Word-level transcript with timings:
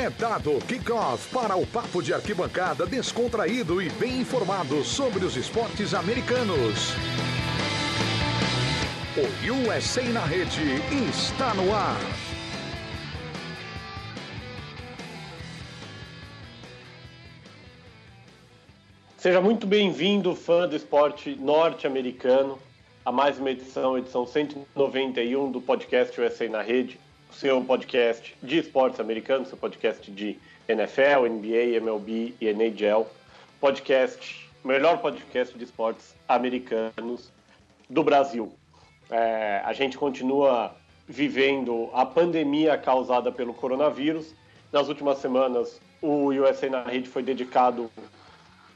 É 0.00 0.08
dado 0.08 0.58
kickoff 0.66 1.28
para 1.28 1.56
o 1.56 1.66
papo 1.66 2.02
de 2.02 2.14
arquibancada 2.14 2.86
descontraído 2.86 3.82
e 3.82 3.90
bem 3.90 4.22
informado 4.22 4.82
sobre 4.82 5.26
os 5.26 5.36
esportes 5.36 5.92
americanos. 5.92 6.94
O 9.14 9.68
USA 9.68 10.02
na 10.04 10.24
rede 10.24 10.62
está 11.06 11.52
no 11.52 11.74
ar. 11.74 12.00
Seja 19.18 19.42
muito 19.42 19.66
bem-vindo, 19.66 20.34
fã 20.34 20.66
do 20.66 20.76
esporte 20.76 21.36
norte-americano, 21.38 22.58
a 23.04 23.12
mais 23.12 23.38
uma 23.38 23.50
edição, 23.50 23.98
edição 23.98 24.26
191 24.26 25.50
do 25.50 25.60
podcast 25.60 26.18
USA 26.18 26.48
na 26.48 26.62
Rede, 26.62 26.98
seu 27.32 27.62
podcast 27.62 28.36
de 28.42 28.58
esportes 28.58 29.00
americanos, 29.00 29.48
seu 29.48 29.56
podcast 29.56 30.10
de 30.10 30.38
NFL, 30.68 31.26
NBA, 31.28 31.80
MLB 31.80 32.34
e 32.40 32.48
NHL, 32.48 33.06
podcast, 33.60 34.48
melhor 34.64 34.98
podcast 34.98 35.56
de 35.56 35.64
esportes 35.64 36.14
americanos 36.28 37.32
do 37.88 38.04
Brasil. 38.04 38.52
É, 39.10 39.62
a 39.64 39.72
gente 39.72 39.98
continua 39.98 40.74
vivendo 41.08 41.90
a 41.92 42.06
pandemia 42.06 42.78
causada 42.78 43.32
pelo 43.32 43.52
coronavírus. 43.52 44.34
Nas 44.72 44.88
últimas 44.88 45.18
semanas, 45.18 45.80
o 46.00 46.26
USA 46.26 46.70
na 46.70 46.84
Rede 46.84 47.08
foi 47.08 47.22
dedicado 47.22 47.90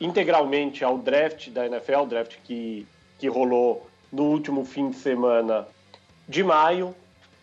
integralmente 0.01 0.85
ao 0.85 0.99
draft 0.99 1.51
da 1.51 1.67
NFL, 1.67 2.07
draft 2.09 2.37
que, 2.43 2.87
que 3.19 3.29
rolou 3.29 3.89
no 4.13 4.25
último 4.25 4.65
fim 4.65 4.91
de 4.91 4.97
semana 4.97 5.67
de 6.29 6.43
maio, 6.43 6.95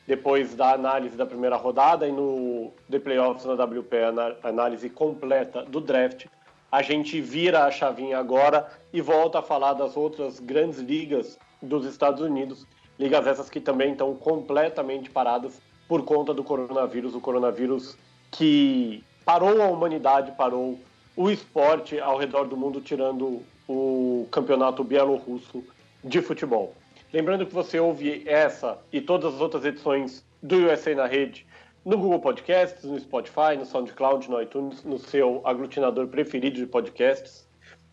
depois 0.08 0.55
da 0.55 0.73
análise 0.73 1.16
da 1.16 1.26
primeira 1.26 1.55
rodada 1.55 2.08
e 2.08 2.12
no 2.12 2.72
The 2.90 3.00
Playoffs 3.00 3.46
na 3.46 3.54
WP, 3.54 3.96
a 4.44 4.50
análise 4.50 4.90
completa 4.90 5.64
do 5.64 5.80
draft. 5.80 6.25
A 6.72 6.81
gente 6.81 7.20
vira 7.20 7.66
a 7.66 7.72
chavinha 7.72 8.17
agora 8.17 8.67
e 8.94 9.02
volta 9.02 9.40
a 9.40 9.42
falar 9.42 9.73
das 9.73 9.95
outras 9.95 10.40
grandes 10.40 10.80
ligas 10.80 11.38
dos 11.62 11.86
Estados 11.86 12.22
Unidos, 12.22 12.66
ligas 12.98 13.28
essas 13.28 13.50
que 13.50 13.59
também 13.59 13.92
estão 13.92 14.16
completamente 14.16 15.09
paradas 15.09 15.62
por 15.88 16.03
conta 16.03 16.34
do 16.34 16.44
coronavírus, 16.44 17.14
o 17.14 17.20
coronavírus 17.20 17.97
que 18.31 19.03
parou 19.25 19.62
a 19.62 19.68
humanidade, 19.68 20.31
parou 20.38 20.80
o 21.16 21.30
esporte 21.30 22.00
ao 22.00 22.18
redor 22.18 22.45
do 22.45 22.56
mundo, 22.56 22.80
tirando 22.80 23.44
o 23.68 24.28
campeonato 24.31 24.84
bielorrusso 24.84 25.64
de 26.03 26.22
futebol. 26.22 26.73
Lembrando 27.14 27.45
que 27.45 27.54
você 27.54 27.78
ouve 27.78 28.23
essa 28.26 28.78
e 28.92 29.02
todas 29.02 29.36
as 29.36 29.42
outras 29.42 29.66
edições 29.66 30.26
do 30.42 30.67
USA 30.67 30.95
na 30.95 31.06
rede 31.06 31.45
no 31.84 31.98
Google 31.98 32.20
Podcasts, 32.20 32.84
no 32.84 32.98
Spotify, 33.00 33.58
no 33.58 33.66
SoundCloud, 33.66 34.30
no 34.30 34.42
iTunes, 34.42 34.84
no 34.84 34.98
seu 34.98 35.42
aglutinador 35.44 36.08
preferido 36.08 36.58
de 36.58 36.66
podcasts. 36.66 37.45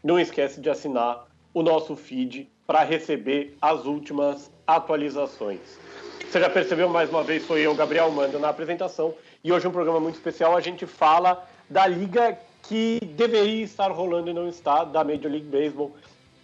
Não 0.04 0.20
esquece 0.20 0.60
de 0.60 0.70
assinar 0.70 1.26
o 1.52 1.62
nosso 1.62 1.96
feed 1.96 2.48
para 2.66 2.84
receber 2.84 3.56
as 3.60 3.86
últimas 3.86 4.52
atualizações. 4.66 5.80
Você 6.24 6.38
já 6.38 6.50
percebeu 6.50 6.88
mais 6.88 7.10
uma 7.10 7.24
vez, 7.24 7.44
sou 7.44 7.58
eu, 7.58 7.74
Gabriel 7.74 8.10
Manda, 8.12 8.38
na 8.38 8.50
apresentação. 8.50 9.14
E 9.42 9.50
hoje 9.50 9.66
é 9.66 9.68
um 9.68 9.72
programa 9.72 9.98
muito 9.98 10.16
especial. 10.16 10.56
A 10.56 10.60
gente 10.60 10.86
fala 10.86 11.44
da 11.68 11.86
liga 11.86 12.38
que 12.64 13.00
deveria 13.16 13.64
estar 13.64 13.90
rolando 13.90 14.30
e 14.30 14.34
não 14.34 14.46
está, 14.46 14.84
da 14.84 15.02
Major 15.02 15.30
League 15.30 15.48
Baseball, 15.48 15.96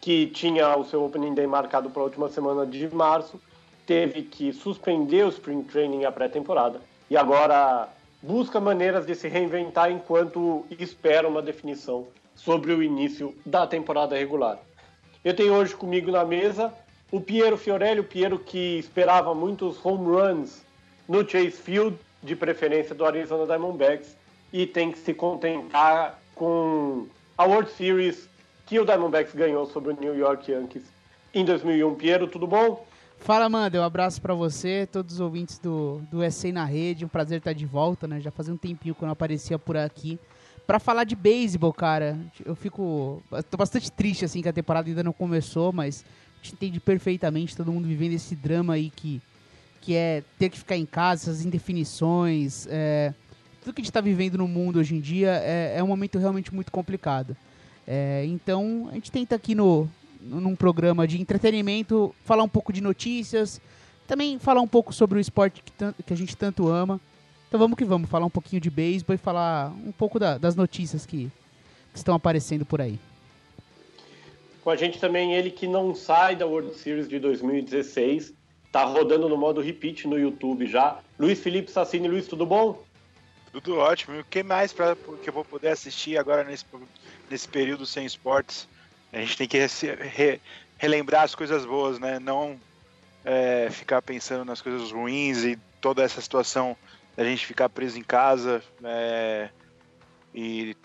que 0.04 0.26
tinha 0.26 0.76
o 0.76 0.84
seu 0.84 1.02
Opening 1.02 1.32
Day 1.32 1.46
marcado 1.46 1.88
para 1.88 2.02
a 2.02 2.04
última 2.04 2.28
semana 2.28 2.66
de 2.66 2.94
março, 2.94 3.40
teve 3.86 4.20
que 4.20 4.52
suspender 4.52 5.24
o 5.24 5.30
Spring 5.30 5.62
Training 5.62 6.00
e 6.00 6.04
a 6.04 6.12
pré-temporada, 6.12 6.78
e 7.08 7.16
agora 7.16 7.88
busca 8.20 8.60
maneiras 8.60 9.06
de 9.06 9.14
se 9.14 9.28
reinventar 9.28 9.90
enquanto 9.90 10.66
espera 10.78 11.26
uma 11.26 11.40
definição 11.40 12.06
sobre 12.34 12.74
o 12.74 12.82
início 12.82 13.34
da 13.46 13.66
temporada 13.66 14.14
regular. 14.14 14.58
Eu 15.24 15.34
tenho 15.34 15.54
hoje 15.54 15.74
comigo 15.74 16.10
na 16.10 16.22
mesa 16.22 16.70
o 17.10 17.18
Piero 17.18 17.56
Fiorelli, 17.56 18.00
o 18.00 18.04
Piero 18.04 18.38
que 18.38 18.78
esperava 18.78 19.34
muitos 19.34 19.82
home 19.82 20.04
runs 20.04 20.66
no 21.08 21.26
Chase 21.26 21.52
Field, 21.52 21.96
de 22.22 22.36
preferência 22.36 22.94
do 22.94 23.06
Arizona 23.06 23.46
Diamondbacks, 23.46 24.14
e 24.52 24.66
tem 24.66 24.92
que 24.92 24.98
se 24.98 25.14
contentar 25.14 26.20
com 26.34 27.06
a 27.38 27.44
World 27.46 27.70
Series 27.70 28.33
que 28.66 28.78
o 28.78 28.84
Diamondbacks 28.84 29.34
ganhou 29.34 29.66
sobre 29.66 29.92
o 29.92 30.00
New 30.00 30.16
York 30.16 30.50
Yankees 30.50 30.84
em 31.34 31.44
2001. 31.44 31.94
Piero, 31.94 32.26
tudo 32.26 32.46
bom? 32.46 32.86
Fala, 33.18 33.48
Manda, 33.48 33.80
um 33.80 33.84
abraço 33.84 34.20
para 34.20 34.34
você, 34.34 34.86
todos 34.90 35.14
os 35.14 35.20
ouvintes 35.20 35.58
do, 35.58 36.00
do 36.10 36.30
SA 36.30 36.52
na 36.52 36.64
rede, 36.64 37.04
um 37.04 37.08
prazer 37.08 37.38
estar 37.38 37.52
de 37.52 37.64
volta, 37.64 38.06
né? 38.06 38.20
Já 38.20 38.30
fazia 38.30 38.52
um 38.52 38.56
tempinho 38.56 38.94
que 38.94 39.02
eu 39.02 39.06
não 39.06 39.12
aparecia 39.12 39.58
por 39.58 39.76
aqui. 39.76 40.18
Para 40.66 40.78
falar 40.78 41.04
de 41.04 41.14
beisebol, 41.14 41.72
cara, 41.72 42.18
eu 42.44 42.54
fico. 42.54 43.22
tô 43.50 43.56
bastante 43.56 43.90
triste, 43.90 44.24
assim, 44.24 44.42
que 44.42 44.48
a 44.48 44.52
temporada 44.52 44.88
ainda 44.88 45.02
não 45.02 45.12
começou, 45.12 45.72
mas 45.72 46.04
a 46.04 46.44
gente 46.44 46.54
entende 46.54 46.80
perfeitamente 46.80 47.56
todo 47.56 47.72
mundo 47.72 47.86
vivendo 47.86 48.12
esse 48.12 48.34
drama 48.34 48.74
aí 48.74 48.90
que, 48.90 49.20
que 49.80 49.94
é 49.94 50.22
ter 50.38 50.48
que 50.48 50.58
ficar 50.58 50.76
em 50.76 50.86
casa, 50.86 51.24
essas 51.30 51.44
indefinições, 51.44 52.66
é, 52.70 53.12
tudo 53.64 53.74
que 53.74 53.80
a 53.80 53.82
gente 53.82 53.90
está 53.90 54.02
vivendo 54.02 54.36
no 54.36 54.46
mundo 54.46 54.78
hoje 54.78 54.94
em 54.94 55.00
dia 55.00 55.40
é, 55.42 55.74
é 55.78 55.82
um 55.82 55.86
momento 55.86 56.18
realmente 56.18 56.54
muito 56.54 56.70
complicado. 56.70 57.34
É, 57.86 58.24
então, 58.26 58.88
a 58.90 58.94
gente 58.94 59.12
tenta 59.12 59.34
aqui 59.34 59.54
no, 59.54 59.88
num 60.20 60.56
programa 60.56 61.06
de 61.06 61.20
entretenimento 61.20 62.14
falar 62.24 62.42
um 62.42 62.48
pouco 62.48 62.72
de 62.72 62.80
notícias, 62.80 63.60
também 64.06 64.38
falar 64.38 64.60
um 64.60 64.68
pouco 64.68 64.92
sobre 64.92 65.18
o 65.18 65.20
esporte 65.20 65.62
que, 65.62 65.72
que 66.02 66.12
a 66.12 66.16
gente 66.16 66.36
tanto 66.36 66.68
ama. 66.68 67.00
Então 67.48 67.58
vamos 67.58 67.76
que 67.76 67.84
vamos, 67.84 68.10
falar 68.10 68.26
um 68.26 68.30
pouquinho 68.30 68.60
de 68.60 68.70
beisebol 68.70 69.14
e 69.14 69.18
falar 69.18 69.72
um 69.86 69.92
pouco 69.92 70.18
da, 70.18 70.38
das 70.38 70.56
notícias 70.56 71.06
que, 71.06 71.30
que 71.92 71.96
estão 71.96 72.14
aparecendo 72.14 72.66
por 72.66 72.80
aí. 72.80 72.98
Com 74.62 74.70
a 74.70 74.76
gente 74.76 74.98
também 74.98 75.34
ele 75.34 75.50
que 75.50 75.66
não 75.66 75.94
sai 75.94 76.34
da 76.34 76.46
World 76.46 76.74
Series 76.74 77.06
de 77.06 77.18
2016, 77.18 78.32
tá 78.72 78.84
rodando 78.84 79.28
no 79.28 79.36
modo 79.36 79.60
repeat 79.60 80.08
no 80.08 80.18
YouTube 80.18 80.66
já. 80.66 80.98
Luiz 81.18 81.38
Felipe 81.38 81.70
Sassini, 81.70 82.08
Luiz, 82.08 82.26
tudo 82.26 82.44
bom? 82.44 82.82
Tudo 83.52 83.76
ótimo. 83.76 84.16
E 84.16 84.20
o 84.20 84.24
que 84.24 84.42
mais 84.42 84.72
para 84.72 84.96
que 85.22 85.28
eu 85.28 85.32
vou 85.32 85.44
poder 85.44 85.68
assistir 85.68 86.18
agora 86.18 86.42
nesse, 86.42 86.64
nesse 87.30 87.48
período 87.48 87.86
sem 87.86 88.04
esportes? 88.04 88.68
A 89.12 89.18
gente 89.18 89.36
tem 89.36 89.48
que 89.48 89.58
re, 89.58 90.40
relembrar 90.76 91.22
as 91.22 91.34
coisas 91.34 91.64
boas, 91.64 91.98
né? 91.98 92.18
Não 92.18 92.58
é, 93.24 93.68
ficar 93.70 94.02
pensando 94.02 94.44
nas 94.44 94.60
coisas 94.60 94.92
ruins 94.92 95.44
e 95.44 95.58
toda 95.80 96.02
essa 96.02 96.20
situação 96.20 96.76
da 97.16 97.24
gente 97.24 97.46
ficar 97.46 97.68
preso 97.68 97.98
em 97.98 98.02
casa 98.02 98.62
é, 98.82 99.48
e, 100.34 100.76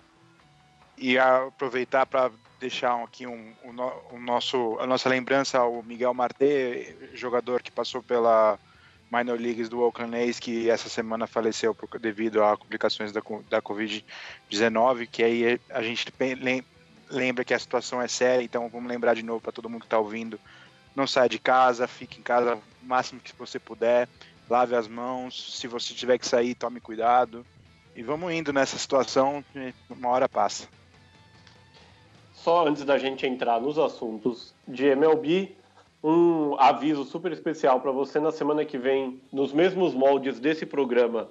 e 0.98 1.18
aproveitar 1.18 2.06
para 2.06 2.32
deixar 2.60 3.02
aqui 3.04 3.26
um, 3.26 3.54
um, 3.64 4.16
um, 4.16 4.20
nosso, 4.20 4.78
a 4.80 4.86
nossa 4.86 5.10
lembrança 5.10 5.58
ao 5.60 5.82
Miguel 5.82 6.14
Marte, 6.14 6.96
jogador 7.14 7.64
que 7.64 7.72
passou 7.72 8.04
pela 8.04 8.60
minor 9.12 9.40
leagues 9.40 9.70
do 9.70 9.82
Oakland 9.82 10.16
A's 10.16 10.40
que 10.40 10.70
essa 10.70 10.88
semana 10.88 11.28
faleceu 11.28 11.74
por, 11.74 12.00
devido 12.00 12.44
a 12.44 12.56
complicações 12.56 13.12
da, 13.12 13.22
da 13.50 13.62
Covid-19, 13.62 15.08
que 15.12 15.24
aí 15.24 15.60
a 15.70 15.82
gente 15.82 16.14
lembra 17.10 17.44
que 17.44 17.54
a 17.54 17.60
situação 17.60 18.02
é 18.02 18.08
séria, 18.08 18.44
então 18.44 18.70
vamos 18.70 18.90
lembrar 18.90 19.16
de 19.16 19.24
novo 19.24 19.42
para 19.42 19.52
todo 19.52 19.70
mundo 19.70 19.82
que 19.82 19.88
está 19.88 19.98
ouvindo, 19.98 20.40
não 20.96 21.08
saia 21.08 21.30
de 21.30 21.40
casa, 21.40 21.88
fique 21.88 22.20
em 22.20 22.24
casa 22.24 22.56
o 22.56 22.86
máximo 22.86 23.20
que 23.20 23.34
você 23.36 23.60
puder, 23.60 24.08
lave 24.50 24.76
as 24.76 24.88
mãos, 24.88 25.58
se 25.60 25.68
você 25.68 25.94
tiver 25.94 26.18
que 26.18 26.28
sair, 26.28 26.56
tome 26.56 26.80
cuidado, 26.80 27.46
e 27.96 28.04
vamos 28.04 28.32
indo 28.32 28.54
nessa 28.54 28.78
situação, 28.78 29.44
uma 29.90 30.10
hora 30.10 30.30
passa. 30.30 30.68
Só 32.34 32.68
antes 32.68 32.86
da 32.86 32.98
gente 32.98 33.26
entrar 33.28 33.60
nos 33.60 33.78
assuntos 33.78 34.54
de 34.68 34.86
MLB, 34.86 35.56
um 36.04 36.56
aviso 36.60 37.04
super 37.04 37.32
especial 37.32 37.80
para 37.82 37.92
você 37.92 38.20
na 38.20 38.32
semana 38.32 38.64
que 38.64 38.78
vem, 38.78 39.22
nos 39.32 39.52
mesmos 39.52 39.94
moldes 39.94 40.40
desse 40.40 40.66
programa 40.66 41.30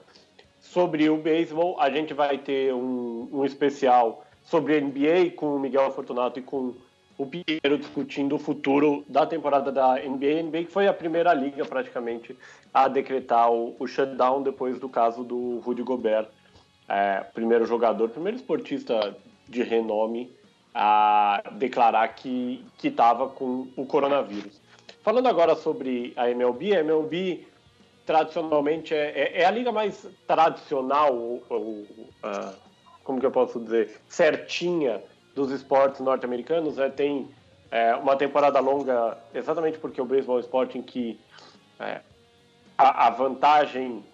sobre 0.60 1.08
o 1.08 1.16
beisebol. 1.16 1.80
A 1.80 1.90
gente 1.90 2.12
vai 2.12 2.38
ter 2.38 2.74
um, 2.74 3.28
um 3.32 3.44
especial 3.44 4.24
sobre 4.42 4.80
NBA 4.80 5.32
com 5.36 5.56
o 5.56 5.60
Miguel 5.60 5.90
Fortunato 5.90 6.38
e 6.38 6.42
com 6.42 6.74
o 7.16 7.26
Piero 7.26 7.78
discutindo 7.78 8.36
o 8.36 8.38
futuro 8.38 9.04
da 9.08 9.26
temporada 9.26 9.72
da 9.72 9.96
NBA. 9.96 10.42
NBA 10.44 10.64
que 10.64 10.72
foi 10.72 10.86
a 10.86 10.94
primeira 10.94 11.32
liga 11.34 11.64
praticamente 11.64 12.36
a 12.72 12.86
decretar 12.86 13.50
o, 13.50 13.74
o 13.78 13.86
shutdown 13.86 14.42
depois 14.42 14.78
do 14.78 14.88
caso 14.88 15.24
do 15.24 15.58
Rudy 15.60 15.82
Gobert, 15.82 16.28
é, 16.88 17.20
primeiro 17.34 17.66
jogador, 17.66 18.08
primeiro 18.10 18.36
esportista 18.36 19.16
de 19.48 19.62
renome 19.62 20.30
a 20.80 21.42
declarar 21.54 22.06
que 22.14 22.64
estava 22.84 23.28
com 23.28 23.66
o 23.76 23.84
coronavírus. 23.84 24.60
Falando 25.02 25.26
agora 25.26 25.56
sobre 25.56 26.12
a 26.16 26.30
MLB, 26.30 26.76
a 26.76 26.80
MLB 26.80 27.48
tradicionalmente 28.06 28.94
é, 28.94 29.10
é, 29.10 29.42
é 29.42 29.44
a 29.44 29.50
liga 29.50 29.72
mais 29.72 30.06
tradicional, 30.24 31.12
ou, 31.12 31.42
ou 31.48 31.62
uh, 31.62 32.54
como 33.02 33.18
que 33.18 33.26
eu 33.26 33.32
posso 33.32 33.58
dizer, 33.58 34.00
certinha 34.08 35.02
dos 35.34 35.50
esportes 35.50 36.00
norte-americanos. 36.00 36.76
Né? 36.76 36.90
Tem 36.90 37.28
é, 37.72 37.96
uma 37.96 38.14
temporada 38.14 38.60
longa, 38.60 39.18
exatamente 39.34 39.78
porque 39.78 40.00
o 40.00 40.04
beisebol 40.04 40.36
é 40.36 40.38
um 40.38 40.40
esporte 40.40 40.78
em 40.78 40.82
que 40.82 41.18
é, 41.80 42.00
a, 42.78 43.08
a, 43.08 43.10
vantagem 43.10 44.04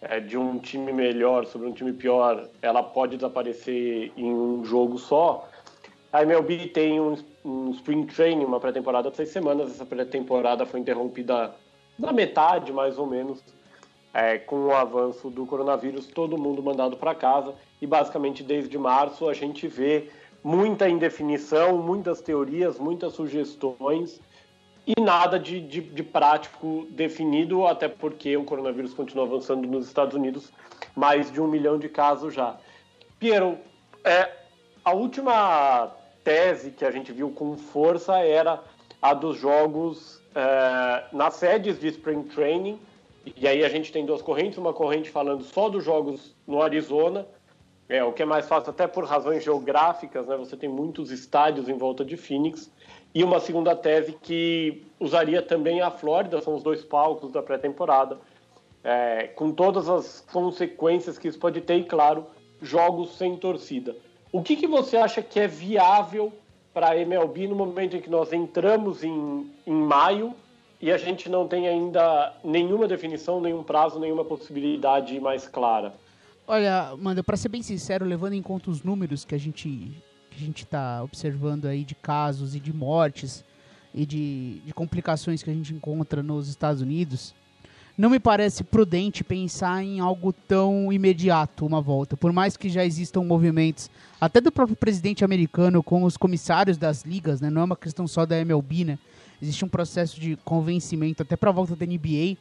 é, 0.00 0.20
de 0.20 0.38
um 0.38 0.60
time 0.60 0.92
melhor 0.92 1.46
sobre 1.46 1.66
um 1.66 1.72
time 1.72 1.92
pior, 1.92 2.48
ela 2.62 2.82
pode 2.82 3.16
desaparecer 3.16 4.12
em 4.16 4.32
um 4.32 4.64
jogo 4.64 4.98
só. 4.98 5.48
A 6.12 6.22
MLB 6.22 6.68
tem 6.68 7.00
um, 7.00 7.16
um 7.42 7.70
Spring 7.70 8.04
Training, 8.04 8.44
uma 8.44 8.60
pré-temporada 8.60 9.10
de 9.10 9.16
seis 9.16 9.30
semanas. 9.30 9.70
Essa 9.70 9.86
pré-temporada 9.86 10.66
foi 10.66 10.78
interrompida 10.78 11.54
na 11.98 12.12
metade, 12.12 12.70
mais 12.70 12.98
ou 12.98 13.06
menos, 13.06 13.42
é, 14.12 14.36
com 14.36 14.66
o 14.66 14.74
avanço 14.74 15.30
do 15.30 15.46
coronavírus, 15.46 16.06
todo 16.08 16.36
mundo 16.36 16.62
mandado 16.62 16.98
para 16.98 17.14
casa. 17.14 17.54
E 17.80 17.86
basicamente 17.86 18.42
desde 18.42 18.76
março 18.76 19.26
a 19.26 19.32
gente 19.32 19.66
vê 19.66 20.10
muita 20.44 20.86
indefinição, 20.86 21.78
muitas 21.78 22.20
teorias, 22.20 22.78
muitas 22.78 23.14
sugestões 23.14 24.20
e 24.86 25.00
nada 25.00 25.38
de, 25.38 25.60
de, 25.60 25.80
de, 25.80 26.02
prático 26.02 26.86
definido, 26.90 27.66
até 27.66 27.88
porque 27.88 28.36
o 28.36 28.44
coronavírus 28.44 28.92
continua 28.92 29.24
avançando 29.24 29.66
nos 29.66 29.86
Estados 29.86 30.14
Unidos, 30.14 30.52
mais 30.94 31.30
de 31.30 31.40
um 31.40 31.46
milhão 31.46 31.78
de 31.78 31.88
casos 31.88 32.34
já. 32.34 32.58
Piero, 33.18 33.56
é, 34.04 34.28
a 34.84 34.92
última 34.92 36.01
tese 36.24 36.70
que 36.70 36.84
a 36.84 36.90
gente 36.90 37.12
viu 37.12 37.30
com 37.30 37.56
força 37.56 38.18
era 38.18 38.62
a 39.00 39.14
dos 39.14 39.36
jogos 39.36 40.20
é, 40.34 41.04
nas 41.12 41.34
sedes 41.34 41.78
de 41.80 41.88
Spring 41.88 42.22
Training, 42.24 42.78
e 43.36 43.46
aí 43.46 43.64
a 43.64 43.68
gente 43.68 43.92
tem 43.92 44.04
duas 44.04 44.22
correntes, 44.22 44.58
uma 44.58 44.72
corrente 44.72 45.10
falando 45.10 45.44
só 45.44 45.68
dos 45.68 45.84
jogos 45.84 46.34
no 46.46 46.60
Arizona, 46.60 47.26
é, 47.88 48.02
o 48.02 48.12
que 48.12 48.22
é 48.22 48.24
mais 48.24 48.48
fácil 48.48 48.70
até 48.70 48.86
por 48.86 49.04
razões 49.04 49.44
geográficas, 49.44 50.26
né? 50.26 50.36
Você 50.36 50.56
tem 50.56 50.68
muitos 50.68 51.10
estádios 51.10 51.68
em 51.68 51.76
volta 51.76 52.04
de 52.04 52.16
Phoenix. 52.16 52.70
E 53.14 53.22
uma 53.22 53.38
segunda 53.38 53.76
tese 53.76 54.12
que 54.12 54.86
usaria 54.98 55.42
também 55.42 55.82
a 55.82 55.90
Flórida, 55.90 56.40
são 56.40 56.54
os 56.54 56.62
dois 56.62 56.82
palcos 56.82 57.30
da 57.30 57.42
pré-temporada, 57.42 58.18
é, 58.82 59.26
com 59.34 59.52
todas 59.52 59.88
as 59.88 60.24
consequências 60.32 61.18
que 61.18 61.28
isso 61.28 61.38
pode 61.38 61.60
ter 61.60 61.76
e, 61.76 61.84
claro, 61.84 62.26
jogos 62.62 63.16
sem 63.18 63.36
torcida. 63.36 63.94
O 64.32 64.42
que, 64.42 64.56
que 64.56 64.66
você 64.66 64.96
acha 64.96 65.20
que 65.20 65.38
é 65.38 65.46
viável 65.46 66.32
para 66.72 66.92
a 66.92 66.96
MLB 66.96 67.46
no 67.46 67.54
momento 67.54 67.96
em 67.96 68.00
que 68.00 68.08
nós 68.08 68.32
entramos 68.32 69.04
em, 69.04 69.46
em 69.66 69.74
maio 69.74 70.34
e 70.80 70.90
a 70.90 70.96
gente 70.96 71.28
não 71.28 71.46
tem 71.46 71.68
ainda 71.68 72.32
nenhuma 72.42 72.88
definição, 72.88 73.42
nenhum 73.42 73.62
prazo, 73.62 74.00
nenhuma 74.00 74.24
possibilidade 74.24 75.20
mais 75.20 75.46
clara? 75.46 75.94
Olha, 76.46 76.96
mano, 76.98 77.22
para 77.22 77.36
ser 77.36 77.50
bem 77.50 77.62
sincero, 77.62 78.06
levando 78.06 78.32
em 78.32 78.42
conta 78.42 78.70
os 78.70 78.82
números 78.82 79.24
que 79.24 79.34
a 79.34 79.38
gente 79.38 79.68
que 80.30 80.42
a 80.42 80.46
gente 80.46 80.64
está 80.64 81.02
observando 81.02 81.66
aí 81.66 81.84
de 81.84 81.94
casos 81.94 82.54
e 82.54 82.60
de 82.60 82.72
mortes 82.72 83.44
e 83.94 84.06
de, 84.06 84.60
de 84.60 84.72
complicações 84.72 85.42
que 85.42 85.50
a 85.50 85.52
gente 85.52 85.74
encontra 85.74 86.22
nos 86.22 86.48
Estados 86.48 86.80
Unidos, 86.80 87.34
não 87.96 88.08
me 88.08 88.18
parece 88.18 88.64
prudente 88.64 89.22
pensar 89.22 89.82
em 89.82 90.00
algo 90.00 90.32
tão 90.32 90.92
imediato, 90.92 91.66
uma 91.66 91.80
volta. 91.80 92.16
Por 92.16 92.32
mais 92.32 92.56
que 92.56 92.68
já 92.68 92.84
existam 92.84 93.22
movimentos, 93.22 93.90
até 94.20 94.40
do 94.40 94.50
próprio 94.50 94.76
presidente 94.76 95.24
americano 95.24 95.82
com 95.82 96.04
os 96.04 96.16
comissários 96.16 96.76
das 96.76 97.02
ligas, 97.02 97.40
né? 97.40 97.50
Não 97.50 97.62
é 97.62 97.64
uma 97.64 97.76
questão 97.76 98.06
só 98.06 98.24
da 98.24 98.38
MLB, 98.38 98.84
né? 98.84 98.98
Existe 99.40 99.64
um 99.64 99.68
processo 99.68 100.20
de 100.20 100.36
convencimento 100.44 101.22
até 101.22 101.36
para 101.36 101.50
a 101.50 101.52
volta 101.52 101.76
da 101.76 101.84
NBA 101.84 102.36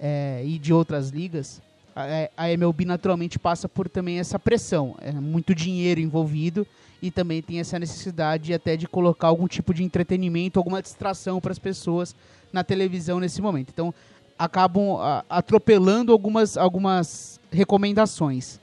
é, 0.00 0.42
e 0.44 0.58
de 0.58 0.72
outras 0.72 1.10
ligas. 1.10 1.60
A, 1.94 2.44
a 2.44 2.52
MLB 2.52 2.84
naturalmente 2.84 3.38
passa 3.38 3.68
por 3.68 3.88
também 3.88 4.18
essa 4.18 4.38
pressão. 4.38 4.96
É 5.00 5.12
muito 5.12 5.54
dinheiro 5.54 6.00
envolvido 6.00 6.66
e 7.00 7.10
também 7.10 7.40
tem 7.42 7.60
essa 7.60 7.78
necessidade 7.78 8.52
até 8.52 8.76
de 8.76 8.88
colocar 8.88 9.28
algum 9.28 9.46
tipo 9.46 9.72
de 9.72 9.84
entretenimento, 9.84 10.58
alguma 10.58 10.82
distração 10.82 11.40
para 11.40 11.52
as 11.52 11.58
pessoas 11.58 12.14
na 12.52 12.64
televisão 12.64 13.20
nesse 13.20 13.40
momento. 13.40 13.70
Então, 13.72 13.94
acabam 14.38 14.98
atropelando 15.28 16.12
algumas, 16.12 16.56
algumas 16.56 17.40
recomendações. 17.50 18.60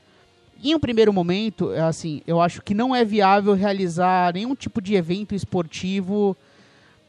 Em 0.63 0.73
um 0.73 0.79
primeiro 0.79 1.11
momento, 1.11 1.73
é 1.73 1.81
assim, 1.81 2.21
eu 2.25 2.41
acho 2.41 2.61
que 2.61 2.73
não 2.73 2.95
é 2.95 3.03
viável 3.03 3.53
realizar 3.53 4.33
nenhum 4.33 4.55
tipo 4.55 4.81
de 4.81 4.95
evento 4.95 5.35
esportivo, 5.35 6.35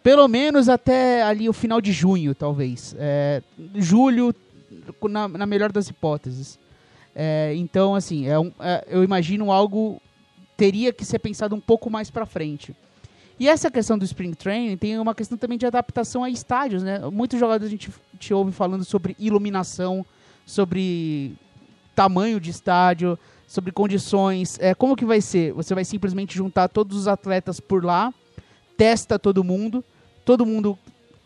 pelo 0.03 0.27
menos 0.29 0.69
até 0.69 1.23
ali 1.23 1.49
o 1.49 1.53
final 1.53 1.81
de 1.81 1.93
junho, 1.93 2.35
talvez. 2.35 2.95
É, 2.99 3.43
julho, 3.75 4.35
na, 5.09 5.29
na, 5.29 5.47
melhor 5.47 5.73
das 5.73 5.89
hipóteses. 5.89 6.59
É, 7.15 7.55
então, 7.57 7.95
assim, 7.95 8.27
é 8.27 8.39
um, 8.39 8.53
é, 8.61 8.85
eu 8.89 9.03
imagino 9.03 9.51
algo 9.51 10.03
teria 10.57 10.93
que 10.93 11.05
ser 11.05 11.19
pensado 11.19 11.55
um 11.55 11.61
pouco 11.61 11.91
mais 11.91 12.11
para 12.11 12.27
frente. 12.27 12.75
E 13.39 13.49
essa 13.49 13.71
questão 13.71 13.99
do 13.99 14.05
Spring 14.05 14.33
Training 14.33 14.77
tem 14.79 14.99
uma 14.99 15.15
questão 15.15 15.37
também 15.37 15.59
de 15.59 15.67
adaptação 15.67 16.25
a 16.25 16.31
estádios, 16.31 16.83
né? 16.83 17.01
Muitos 17.11 17.39
jogadores 17.39 17.67
a 17.67 17.71
gente 17.71 17.91
te 18.19 18.33
ouve 18.33 18.51
falando 18.51 18.83
sobre 18.85 19.15
iluminação, 19.19 20.05
sobre 20.47 21.35
tamanho 21.95 22.41
de 22.41 22.51
estádio, 22.51 23.19
sobre 23.47 23.73
condições. 23.73 24.59
É, 24.59 24.75
como 24.75 24.97
que 24.97 25.05
vai 25.05 25.21
ser? 25.21 25.53
Você 25.53 25.75
vai 25.75 25.85
simplesmente 25.85 26.35
juntar 26.35 26.69
todos 26.69 26.97
os 26.97 27.09
atletas 27.09 27.61
por 27.61 27.85
lá, 27.85 28.13
testa 28.75 29.19
todo 29.19 29.45
mundo, 29.45 29.85
todo 30.25 30.47
mundo 30.47 30.79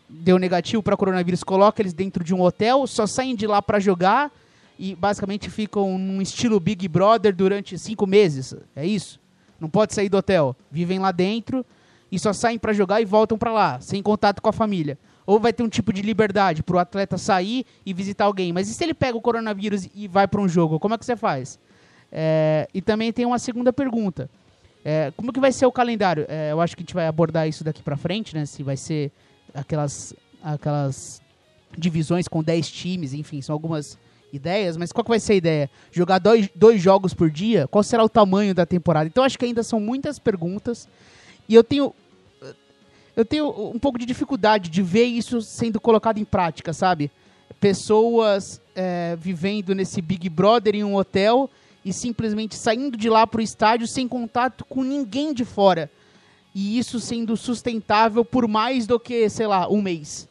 deu 0.09 0.37
negativo 0.37 0.83
para 0.83 0.97
coronavírus, 0.97 1.43
coloca 1.45 1.81
eles 1.81 1.93
dentro 1.93 2.25
de 2.25 2.33
um 2.33 2.41
hotel, 2.41 2.85
só 2.87 3.07
saem 3.07 3.35
de 3.35 3.47
lá 3.47 3.61
para 3.61 3.79
jogar 3.79 4.29
e 4.77 4.93
basicamente 4.95 5.49
ficam 5.49 5.97
num 5.97 6.21
estilo 6.21 6.59
Big 6.59 6.85
Brother 6.89 7.33
durante 7.33 7.77
cinco 7.77 8.05
meses. 8.05 8.53
É 8.75 8.85
isso? 8.85 9.17
Não 9.57 9.69
pode 9.69 9.93
sair 9.93 10.09
do 10.09 10.17
hotel. 10.17 10.53
Vivem 10.69 10.99
lá 10.99 11.13
dentro 11.13 11.65
e 12.11 12.19
só 12.19 12.33
saem 12.33 12.59
para 12.59 12.73
jogar 12.73 13.01
e 13.01 13.05
voltam 13.05 13.37
para 13.37 13.51
lá, 13.51 13.79
sem 13.79 14.03
contato 14.03 14.41
com 14.41 14.49
a 14.49 14.53
família. 14.53 14.97
Ou 15.25 15.39
vai 15.39 15.53
ter 15.53 15.63
um 15.63 15.69
tipo 15.69 15.93
de 15.93 16.01
liberdade 16.01 16.61
para 16.61 16.75
o 16.75 16.79
atleta 16.79 17.17
sair 17.17 17.65
e 17.85 17.93
visitar 17.93 18.25
alguém. 18.25 18.51
Mas 18.51 18.67
e 18.69 18.73
se 18.73 18.83
ele 18.83 18.93
pega 18.93 19.17
o 19.17 19.21
coronavírus 19.21 19.87
e 19.95 20.07
vai 20.07 20.27
para 20.27 20.41
um 20.41 20.47
jogo? 20.47 20.79
Como 20.79 20.93
é 20.93 20.97
que 20.97 21.05
você 21.05 21.15
faz? 21.15 21.57
É, 22.11 22.67
e 22.73 22.81
também 22.81 23.13
tem 23.13 23.25
uma 23.25 23.39
segunda 23.39 23.71
pergunta. 23.71 24.29
É, 24.83 25.13
como 25.15 25.31
que 25.31 25.39
vai 25.39 25.51
ser 25.51 25.65
o 25.65 25.71
calendário? 25.71 26.25
É, 26.27 26.51
eu 26.51 26.59
acho 26.59 26.75
que 26.75 26.81
a 26.81 26.83
gente 26.83 26.93
vai 26.93 27.07
abordar 27.07 27.47
isso 27.47 27.63
daqui 27.63 27.81
para 27.81 27.95
frente, 27.95 28.35
né? 28.35 28.45
Se 28.45 28.63
vai 28.63 28.75
ser 28.75 29.11
aquelas, 29.53 30.13
aquelas 30.43 31.21
divisões 31.77 32.27
com 32.27 32.43
10 32.43 32.69
times, 32.69 33.13
enfim, 33.13 33.41
são 33.41 33.53
algumas 33.53 33.97
ideias, 34.33 34.77
mas 34.77 34.91
qual 34.91 35.03
que 35.03 35.09
vai 35.09 35.19
ser 35.19 35.33
a 35.33 35.35
ideia? 35.35 35.69
Jogar 35.91 36.19
dois, 36.19 36.49
dois 36.55 36.81
jogos 36.81 37.13
por 37.13 37.29
dia? 37.29 37.67
Qual 37.67 37.83
será 37.83 38.03
o 38.03 38.09
tamanho 38.09 38.55
da 38.55 38.65
temporada? 38.65 39.07
Então 39.07 39.23
acho 39.23 39.37
que 39.37 39.45
ainda 39.45 39.63
são 39.63 39.79
muitas 39.79 40.17
perguntas 40.17 40.87
e 41.47 41.55
eu 41.55 41.63
tenho 41.63 41.93
eu 43.15 43.25
tenho 43.25 43.49
um 43.73 43.79
pouco 43.79 43.99
de 43.99 44.05
dificuldade 44.05 44.69
de 44.69 44.81
ver 44.81 45.05
isso 45.05 45.41
sendo 45.41 45.79
colocado 45.79 46.17
em 46.17 46.25
prática, 46.25 46.73
sabe? 46.73 47.11
Pessoas 47.59 48.61
é, 48.75 49.17
vivendo 49.19 49.75
nesse 49.75 50.01
Big 50.01 50.29
Brother 50.29 50.75
em 50.75 50.83
um 50.83 50.95
hotel 50.95 51.49
e 51.83 51.91
simplesmente 51.91 52.55
saindo 52.55 52.95
de 52.95 53.09
lá 53.09 53.25
para 53.27 53.39
o 53.39 53.43
estádio 53.43 53.87
sem 53.87 54.07
contato 54.07 54.63
com 54.65 54.83
ninguém 54.83 55.33
de 55.33 55.43
fora. 55.43 55.89
E 56.53 56.77
isso 56.77 56.99
sendo 56.99 57.35
sustentável 57.37 58.25
por 58.25 58.47
mais 58.47 58.85
do 58.85 58.99
que, 58.99 59.29
sei 59.29 59.47
lá, 59.47 59.69
um 59.69 59.81
mês. 59.81 60.27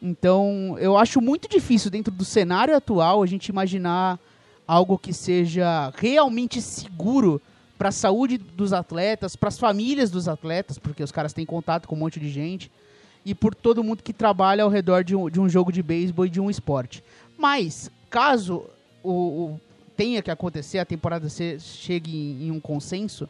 Então, 0.00 0.76
eu 0.80 0.96
acho 0.96 1.20
muito 1.20 1.48
difícil, 1.48 1.90
dentro 1.90 2.12
do 2.12 2.24
cenário 2.24 2.76
atual, 2.76 3.22
a 3.22 3.26
gente 3.26 3.48
imaginar 3.48 4.18
algo 4.66 4.98
que 4.98 5.12
seja 5.12 5.92
realmente 5.96 6.60
seguro 6.60 7.40
para 7.82 7.88
a 7.88 7.92
saúde 7.92 8.38
dos 8.38 8.72
atletas, 8.72 9.34
para 9.34 9.48
as 9.48 9.58
famílias 9.58 10.08
dos 10.08 10.28
atletas, 10.28 10.78
porque 10.78 11.02
os 11.02 11.10
caras 11.10 11.32
têm 11.32 11.44
contato 11.44 11.88
com 11.88 11.96
um 11.96 11.98
monte 11.98 12.20
de 12.20 12.30
gente, 12.30 12.70
e 13.24 13.34
por 13.34 13.56
todo 13.56 13.82
mundo 13.82 14.04
que 14.04 14.12
trabalha 14.12 14.62
ao 14.62 14.70
redor 14.70 15.02
de 15.02 15.16
um, 15.16 15.28
de 15.28 15.40
um 15.40 15.48
jogo 15.48 15.72
de 15.72 15.82
beisebol 15.82 16.24
e 16.24 16.30
de 16.30 16.40
um 16.40 16.48
esporte. 16.48 17.02
Mas, 17.36 17.90
caso 18.08 18.62
o, 19.02 19.10
o 19.10 19.60
tenha 19.96 20.22
que 20.22 20.30
acontecer, 20.30 20.78
a 20.78 20.84
temporada 20.84 21.28
se, 21.28 21.58
chegue 21.58 22.16
em, 22.16 22.46
em 22.46 22.50
um 22.52 22.60
consenso, 22.60 23.28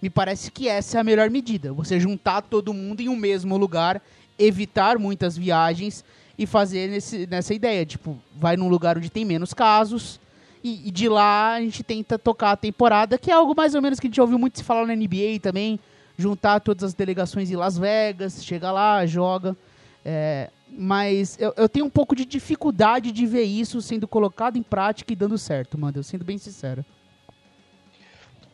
me 0.00 0.08
parece 0.08 0.52
que 0.52 0.68
essa 0.68 0.98
é 0.98 1.00
a 1.00 1.04
melhor 1.04 1.28
medida. 1.28 1.72
Você 1.72 1.98
juntar 1.98 2.42
todo 2.42 2.72
mundo 2.72 3.00
em 3.00 3.08
um 3.08 3.16
mesmo 3.16 3.56
lugar 3.56 4.00
evitar 4.38 5.00
muitas 5.00 5.36
viagens 5.36 6.04
e 6.38 6.46
fazer 6.46 6.90
nesse, 6.90 7.26
nessa 7.26 7.52
ideia. 7.52 7.84
Tipo, 7.84 8.16
vai 8.36 8.56
num 8.56 8.68
lugar 8.68 8.96
onde 8.96 9.10
tem 9.10 9.24
menos 9.24 9.52
casos 9.52 10.20
e, 10.62 10.88
e, 10.88 10.90
de 10.90 11.08
lá 11.08 11.54
a 11.54 11.60
gente 11.60 11.82
tenta 11.82 12.18
tocar 12.18 12.52
a 12.52 12.56
temporada, 12.56 13.18
que 13.18 13.30
é 13.30 13.34
algo 13.34 13.54
mais 13.56 13.74
ou 13.74 13.82
menos 13.82 13.98
que 13.98 14.06
a 14.06 14.10
gente 14.10 14.20
ouviu 14.20 14.38
muito 14.38 14.58
se 14.58 14.64
falar 14.64 14.86
na 14.86 14.94
NBA 14.94 15.40
também. 15.42 15.78
Juntar 16.16 16.60
todas 16.60 16.84
as 16.84 16.92
delegações 16.92 17.50
em 17.50 17.56
Las 17.56 17.78
Vegas, 17.78 18.44
chega 18.44 18.70
lá, 18.70 19.06
joga. 19.06 19.56
É, 20.04 20.50
mas 20.70 21.38
eu, 21.40 21.52
eu, 21.56 21.68
tenho 21.68 21.86
um 21.86 21.90
pouco 21.90 22.14
de 22.14 22.24
dificuldade 22.24 23.10
de 23.10 23.26
ver 23.26 23.44
isso 23.44 23.80
sendo 23.80 24.06
colocado 24.06 24.56
em 24.56 24.62
prática 24.62 25.12
e 25.12 25.16
dando 25.16 25.38
certo, 25.38 25.78
mano. 25.78 25.98
Eu 25.98 26.02
sendo 26.02 26.24
bem 26.24 26.36
sincero. 26.36 26.84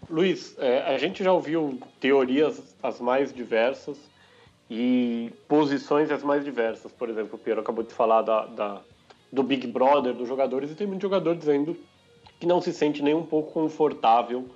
Luiz, 0.08 0.54
é, 0.58 0.94
a 0.94 0.98
gente 0.98 1.24
já 1.24 1.32
ouviu 1.32 1.80
teorias 1.98 2.76
as 2.80 3.00
mais 3.00 3.32
diversas 3.32 3.98
e 4.70 5.32
posições 5.48 6.10
as 6.10 6.22
mais 6.22 6.44
diversas. 6.44 6.92
Por 6.92 7.08
exemplo, 7.08 7.34
o 7.34 7.38
Piero 7.38 7.60
acabou 7.60 7.82
de 7.82 7.92
falar 7.92 8.22
da, 8.22 8.46
da, 8.46 8.80
do 9.32 9.42
Big 9.42 9.66
Brother, 9.66 10.14
dos 10.14 10.28
jogadores, 10.28 10.70
e 10.70 10.74
tem 10.76 10.86
muito 10.86 11.02
jogador 11.02 11.34
dizendo 11.34 11.76
que 12.38 12.46
não 12.46 12.60
se 12.60 12.72
sente 12.72 13.02
nem 13.02 13.14
um 13.14 13.24
pouco 13.24 13.52
confortável 13.52 14.46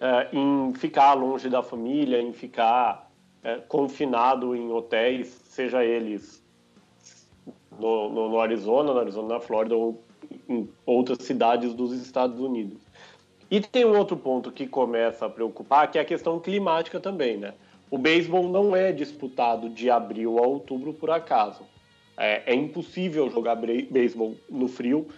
é, 0.00 0.28
em 0.32 0.72
ficar 0.74 1.14
longe 1.14 1.48
da 1.48 1.62
família, 1.62 2.20
em 2.20 2.32
ficar 2.32 3.10
é, 3.42 3.56
confinado 3.56 4.54
em 4.54 4.70
hotéis, 4.70 5.28
seja 5.28 5.84
eles 5.84 6.42
no, 7.78 8.08
no, 8.08 8.28
no, 8.30 8.40
Arizona, 8.40 8.92
no 8.92 9.00
Arizona, 9.00 9.34
na 9.34 9.40
Flórida 9.40 9.76
ou 9.76 10.02
em 10.48 10.68
outras 10.84 11.18
cidades 11.22 11.74
dos 11.74 11.92
Estados 11.92 12.40
Unidos. 12.40 12.78
E 13.50 13.60
tem 13.60 13.84
um 13.84 13.96
outro 13.96 14.16
ponto 14.16 14.52
que 14.52 14.66
começa 14.66 15.26
a 15.26 15.30
preocupar, 15.30 15.90
que 15.90 15.98
é 15.98 16.02
a 16.02 16.04
questão 16.04 16.38
climática 16.38 17.00
também, 17.00 17.38
né? 17.38 17.54
O 17.90 17.96
beisebol 17.96 18.46
não 18.48 18.76
é 18.76 18.92
disputado 18.92 19.70
de 19.70 19.88
abril 19.88 20.38
a 20.38 20.46
outubro 20.46 20.92
por 20.92 21.10
acaso. 21.10 21.62
É, 22.16 22.52
é 22.52 22.54
impossível 22.54 23.30
jogar 23.30 23.54
beisebol 23.54 24.36
no 24.50 24.68
frio. 24.68 25.08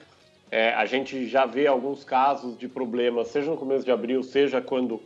É, 0.51 0.73
a 0.75 0.85
gente 0.85 1.27
já 1.27 1.47
vê 1.47 1.67
alguns 1.67 2.03
casos 2.03 2.59
de 2.59 2.69
problemas, 2.69 3.29
seja 3.29 3.51
no 3.51 3.57
começo 3.57 3.85
de 3.85 3.93
abril, 3.93 4.23
seja 4.23 4.61
quando 4.61 5.01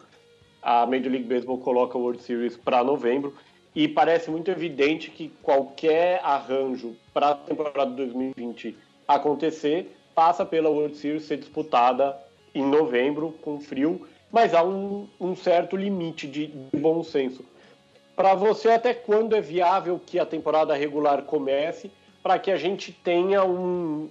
a 0.63 0.87
Major 0.87 1.13
League 1.13 1.29
Baseball 1.29 1.59
coloca 1.59 1.99
o 1.99 2.01
World 2.01 2.23
Series 2.23 2.57
para 2.57 2.83
novembro. 2.83 3.35
E 3.75 3.89
parece 3.89 4.31
muito 4.31 4.51
evidente 4.51 5.11
que 5.11 5.29
qualquer 5.43 6.21
arranjo 6.23 6.97
para 7.13 7.31
a 7.31 7.35
temporada 7.35 7.91
2020 7.91 8.77
acontecer 9.07 9.95
passa 10.15 10.47
pela 10.47 10.71
World 10.71 10.97
Series 10.97 11.25
ser 11.25 11.39
disputada 11.39 12.17
em 12.55 12.65
novembro, 12.65 13.35
com 13.43 13.61
frio, 13.61 14.07
mas 14.31 14.55
há 14.55 14.63
um, 14.63 15.09
um 15.21 15.35
certo 15.35 15.77
limite 15.77 16.27
de, 16.27 16.47
de 16.47 16.79
bom 16.79 17.03
senso. 17.03 17.45
Para 18.17 18.35
você, 18.35 18.71
até 18.71 18.95
quando 18.95 19.35
é 19.35 19.41
viável 19.41 20.01
que 20.05 20.21
a 20.21 20.25
temporada 20.25 20.73
regular 20.75 21.23
comece, 21.23 21.91
para 22.23 22.39
que 22.39 22.51
a 22.51 22.57
gente 22.57 22.93
tenha 22.93 23.45
um, 23.45 24.09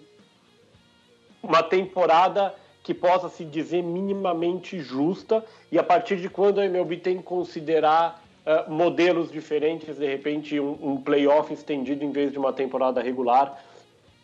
uma 1.44 1.62
temporada 1.62 2.56
que 2.82 2.94
possa 2.94 3.30
se 3.30 3.44
dizer 3.44 3.84
minimamente 3.84 4.80
justa 4.80 5.46
e 5.72 5.78
a 5.78 5.84
partir 5.84 6.18
de 6.18 6.30
quando 6.30 6.60
a 6.60 6.66
MLB 6.66 6.98
tem 6.98 7.18
que 7.18 7.24
considerar 7.24 8.24
uh, 8.46 8.72
modelos 8.72 9.32
diferentes, 9.32 9.98
de 9.98 10.08
repente 10.08 10.60
um, 10.60 10.78
um 10.82 11.02
playoff 11.02 11.54
estendido 11.54 12.04
em 12.04 12.12
vez 12.12 12.32
de 12.32 12.40
uma 12.40 12.52
temporada 12.52 13.02
regular, 13.02 13.62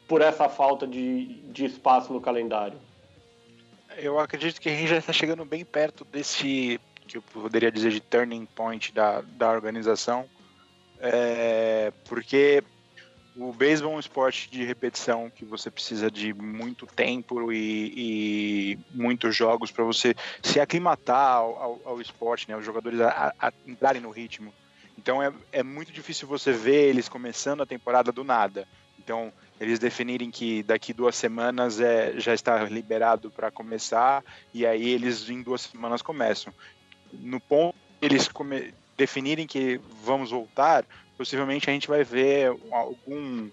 por 0.07 0.21
essa 0.21 0.49
falta 0.49 0.87
de, 0.87 1.25
de 1.51 1.65
espaço 1.65 2.11
no 2.11 2.19
calendário? 2.19 2.77
Eu 3.97 4.19
acredito 4.19 4.59
que 4.59 4.69
a 4.69 4.75
gente 4.75 4.87
já 4.87 4.97
está 4.97 5.13
chegando 5.13 5.45
bem 5.45 5.63
perto 5.63 6.05
desse, 6.05 6.79
que 7.07 7.17
eu 7.17 7.21
poderia 7.21 7.71
dizer 7.71 7.91
de 7.91 7.99
turning 7.99 8.45
point 8.55 8.93
da, 8.93 9.21
da 9.21 9.51
organização, 9.51 10.25
é, 10.99 11.93
porque 12.05 12.63
o 13.39 13.53
beisebol 13.53 13.93
é 13.93 13.95
um 13.95 13.99
esporte 13.99 14.49
de 14.51 14.65
repetição 14.65 15.29
que 15.29 15.45
você 15.45 15.71
precisa 15.71 16.11
de 16.11 16.33
muito 16.33 16.85
tempo 16.85 17.51
e, 17.53 17.93
e 17.95 18.79
muitos 18.91 19.33
jogos 19.33 19.71
para 19.71 19.83
você 19.83 20.13
se 20.43 20.59
aclimatar 20.59 21.37
ao, 21.37 21.57
ao, 21.57 21.81
ao, 21.85 22.01
esporte, 22.01 22.49
né? 22.49 22.57
Os 22.57 22.65
jogadores 22.65 22.99
a, 22.99 23.33
a 23.39 23.53
entrarem 23.65 24.01
no 24.01 24.09
ritmo. 24.09 24.53
Então 24.97 25.23
é, 25.23 25.31
é 25.53 25.63
muito 25.63 25.91
difícil 25.93 26.27
você 26.27 26.51
ver 26.51 26.89
eles 26.89 27.07
começando 27.07 27.61
a 27.61 27.65
temporada 27.65 28.11
do 28.11 28.25
nada. 28.25 28.67
Então 28.99 29.31
eles 29.57 29.79
definirem 29.79 30.29
que 30.29 30.61
daqui 30.63 30.91
duas 30.91 31.15
semanas 31.15 31.79
é, 31.79 32.19
já 32.19 32.33
está 32.33 32.63
liberado 32.65 33.31
para 33.31 33.49
começar 33.49 34.21
e 34.53 34.65
aí 34.65 34.89
eles 34.89 35.29
em 35.29 35.41
duas 35.41 35.61
semanas 35.61 36.01
começam. 36.01 36.53
No 37.13 37.39
ponto 37.39 37.75
eles 38.01 38.27
come, 38.27 38.73
definirem 38.99 39.47
que 39.47 39.79
vamos 40.03 40.31
voltar, 40.31 40.85
possivelmente 41.17 41.69
a 41.69 41.73
gente 41.73 41.87
vai 41.87 42.03
ver 42.03 42.53
algum 42.69 43.49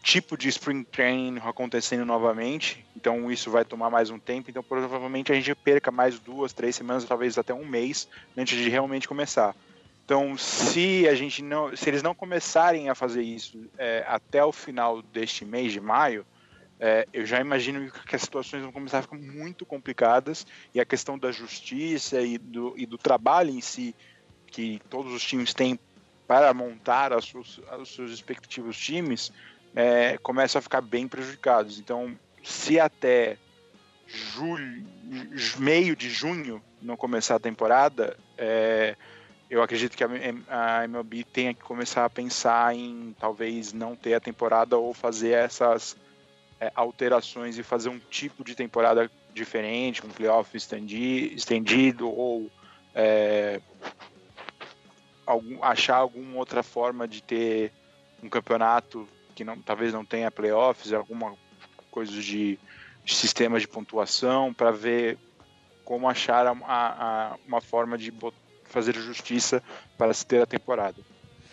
tipo 0.00 0.36
de 0.36 0.48
spring 0.48 0.84
training 0.84 1.40
acontecendo 1.42 2.04
novamente, 2.04 2.86
então 2.94 3.32
isso 3.32 3.50
vai 3.50 3.64
tomar 3.64 3.90
mais 3.90 4.10
um 4.10 4.18
tempo, 4.18 4.48
então 4.48 4.62
provavelmente 4.62 5.32
a 5.32 5.34
gente 5.34 5.52
perca 5.56 5.90
mais 5.90 6.20
duas, 6.20 6.52
três 6.52 6.76
semanas, 6.76 7.04
talvez 7.04 7.36
até 7.36 7.52
um 7.52 7.66
mês 7.66 8.08
antes 8.36 8.56
de 8.56 8.68
realmente 8.68 9.08
começar. 9.08 9.56
Então, 10.04 10.36
se 10.36 11.08
a 11.08 11.14
gente 11.14 11.42
não, 11.42 11.74
se 11.74 11.88
eles 11.90 12.02
não 12.02 12.14
começarem 12.14 12.88
a 12.90 12.94
fazer 12.94 13.22
isso 13.22 13.58
é, 13.76 14.04
até 14.06 14.44
o 14.44 14.52
final 14.52 15.02
deste 15.02 15.44
mês 15.44 15.72
de 15.72 15.80
maio, 15.80 16.24
é, 16.78 17.08
eu 17.12 17.24
já 17.24 17.40
imagino 17.40 17.90
que 17.90 18.14
as 18.14 18.20
situações 18.20 18.62
vão 18.62 18.70
começar 18.70 18.98
a 18.98 19.02
ficar 19.02 19.16
muito 19.16 19.64
complicadas. 19.64 20.46
E 20.74 20.80
a 20.80 20.84
questão 20.84 21.18
da 21.18 21.32
justiça 21.32 22.20
e 22.20 22.36
do, 22.36 22.74
e 22.76 22.84
do 22.84 22.98
trabalho 22.98 23.48
em 23.48 23.62
si 23.62 23.94
que 24.54 24.80
todos 24.88 25.12
os 25.12 25.22
times 25.24 25.52
têm 25.52 25.78
para 26.28 26.54
montar 26.54 27.12
os 27.12 27.28
seus, 27.28 27.60
os 27.80 27.92
seus 27.92 28.10
respectivos 28.10 28.78
times 28.78 29.32
é, 29.74 30.16
começam 30.18 30.60
a 30.60 30.62
ficar 30.62 30.80
bem 30.80 31.08
prejudicados. 31.08 31.80
Então, 31.80 32.16
se 32.42 32.78
até 32.78 33.36
julho, 34.06 34.86
meio 35.58 35.96
de 35.96 36.08
junho 36.08 36.62
não 36.80 36.96
começar 36.96 37.34
a 37.34 37.40
temporada, 37.40 38.16
é, 38.38 38.96
eu 39.50 39.60
acredito 39.60 39.96
que 39.96 40.04
a, 40.04 40.84
MLB 40.84 41.24
tenha 41.24 41.52
que 41.52 41.62
começar 41.62 42.04
a 42.04 42.10
pensar 42.10 42.76
em 42.76 43.14
talvez 43.18 43.72
não 43.72 43.96
ter 43.96 44.14
a 44.14 44.20
temporada 44.20 44.78
ou 44.78 44.94
fazer 44.94 45.32
essas 45.32 45.96
é, 46.60 46.70
alterações 46.76 47.58
e 47.58 47.64
fazer 47.64 47.88
um 47.88 47.98
tipo 47.98 48.44
de 48.44 48.54
temporada 48.54 49.10
diferente, 49.32 50.06
um 50.06 50.10
playoff 50.10 50.56
estendido, 50.56 51.34
estendido 51.34 52.08
ou 52.08 52.48
é, 52.94 53.60
algum, 55.26 55.62
achar 55.62 55.96
alguma 55.96 56.38
outra 56.38 56.62
forma 56.62 57.06
de 57.06 57.22
ter 57.22 57.72
um 58.22 58.28
campeonato 58.28 59.08
que 59.34 59.44
não, 59.44 59.60
talvez 59.60 59.92
não 59.92 60.04
tenha 60.04 60.30
playoffs, 60.30 60.92
alguma 60.92 61.34
coisa 61.90 62.12
de, 62.12 62.58
de 63.04 63.14
sistema 63.14 63.58
de 63.58 63.68
pontuação 63.68 64.52
para 64.52 64.70
ver 64.70 65.18
como 65.84 66.08
achar 66.08 66.46
a, 66.46 66.52
a, 66.66 67.36
uma 67.46 67.60
forma 67.60 67.98
de 67.98 68.12
fazer 68.64 68.94
justiça 68.94 69.62
para 69.98 70.14
se 70.14 70.24
ter 70.24 70.42
a 70.42 70.46
temporada. 70.46 70.96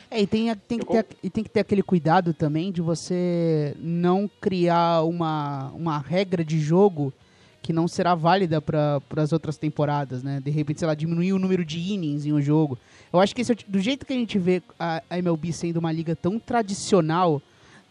É, 0.09 0.21
e 0.21 0.27
tem, 0.27 0.53
tem, 0.55 0.79
que 0.79 0.85
ter, 0.85 1.05
e 1.23 1.29
tem 1.29 1.43
que 1.43 1.49
ter 1.49 1.61
aquele 1.61 1.81
cuidado 1.81 2.33
também 2.33 2.71
de 2.71 2.81
você 2.81 3.75
não 3.79 4.29
criar 4.41 5.03
uma, 5.03 5.69
uma 5.69 5.99
regra 5.99 6.43
de 6.43 6.59
jogo 6.59 7.13
que 7.61 7.71
não 7.71 7.87
será 7.87 8.15
válida 8.15 8.61
para 8.61 9.01
as 9.17 9.31
outras 9.31 9.57
temporadas, 9.57 10.23
né? 10.23 10.41
De 10.43 10.49
repente, 10.49 10.79
sei 10.79 10.87
lá, 10.87 10.95
diminuir 10.95 11.33
o 11.33 11.39
número 11.39 11.63
de 11.63 11.79
innings 11.79 12.25
em 12.25 12.33
um 12.33 12.41
jogo. 12.41 12.77
Eu 13.13 13.19
acho 13.19 13.35
que 13.35 13.41
esse, 13.41 13.51
é 13.51 13.55
do 13.67 13.79
jeito 13.79 14.05
que 14.05 14.13
a 14.13 14.15
gente 14.15 14.39
vê 14.39 14.63
a, 14.79 15.03
a 15.09 15.17
MLB 15.19 15.53
sendo 15.53 15.77
uma 15.77 15.91
liga 15.91 16.15
tão 16.15 16.39
tradicional, 16.39 17.41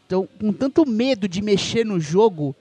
tão, 0.08 0.28
com 0.40 0.52
tanto 0.52 0.84
medo 0.84 1.28
de 1.28 1.40
mexer 1.40 1.84
no 1.84 2.00
jogo, 2.00 2.54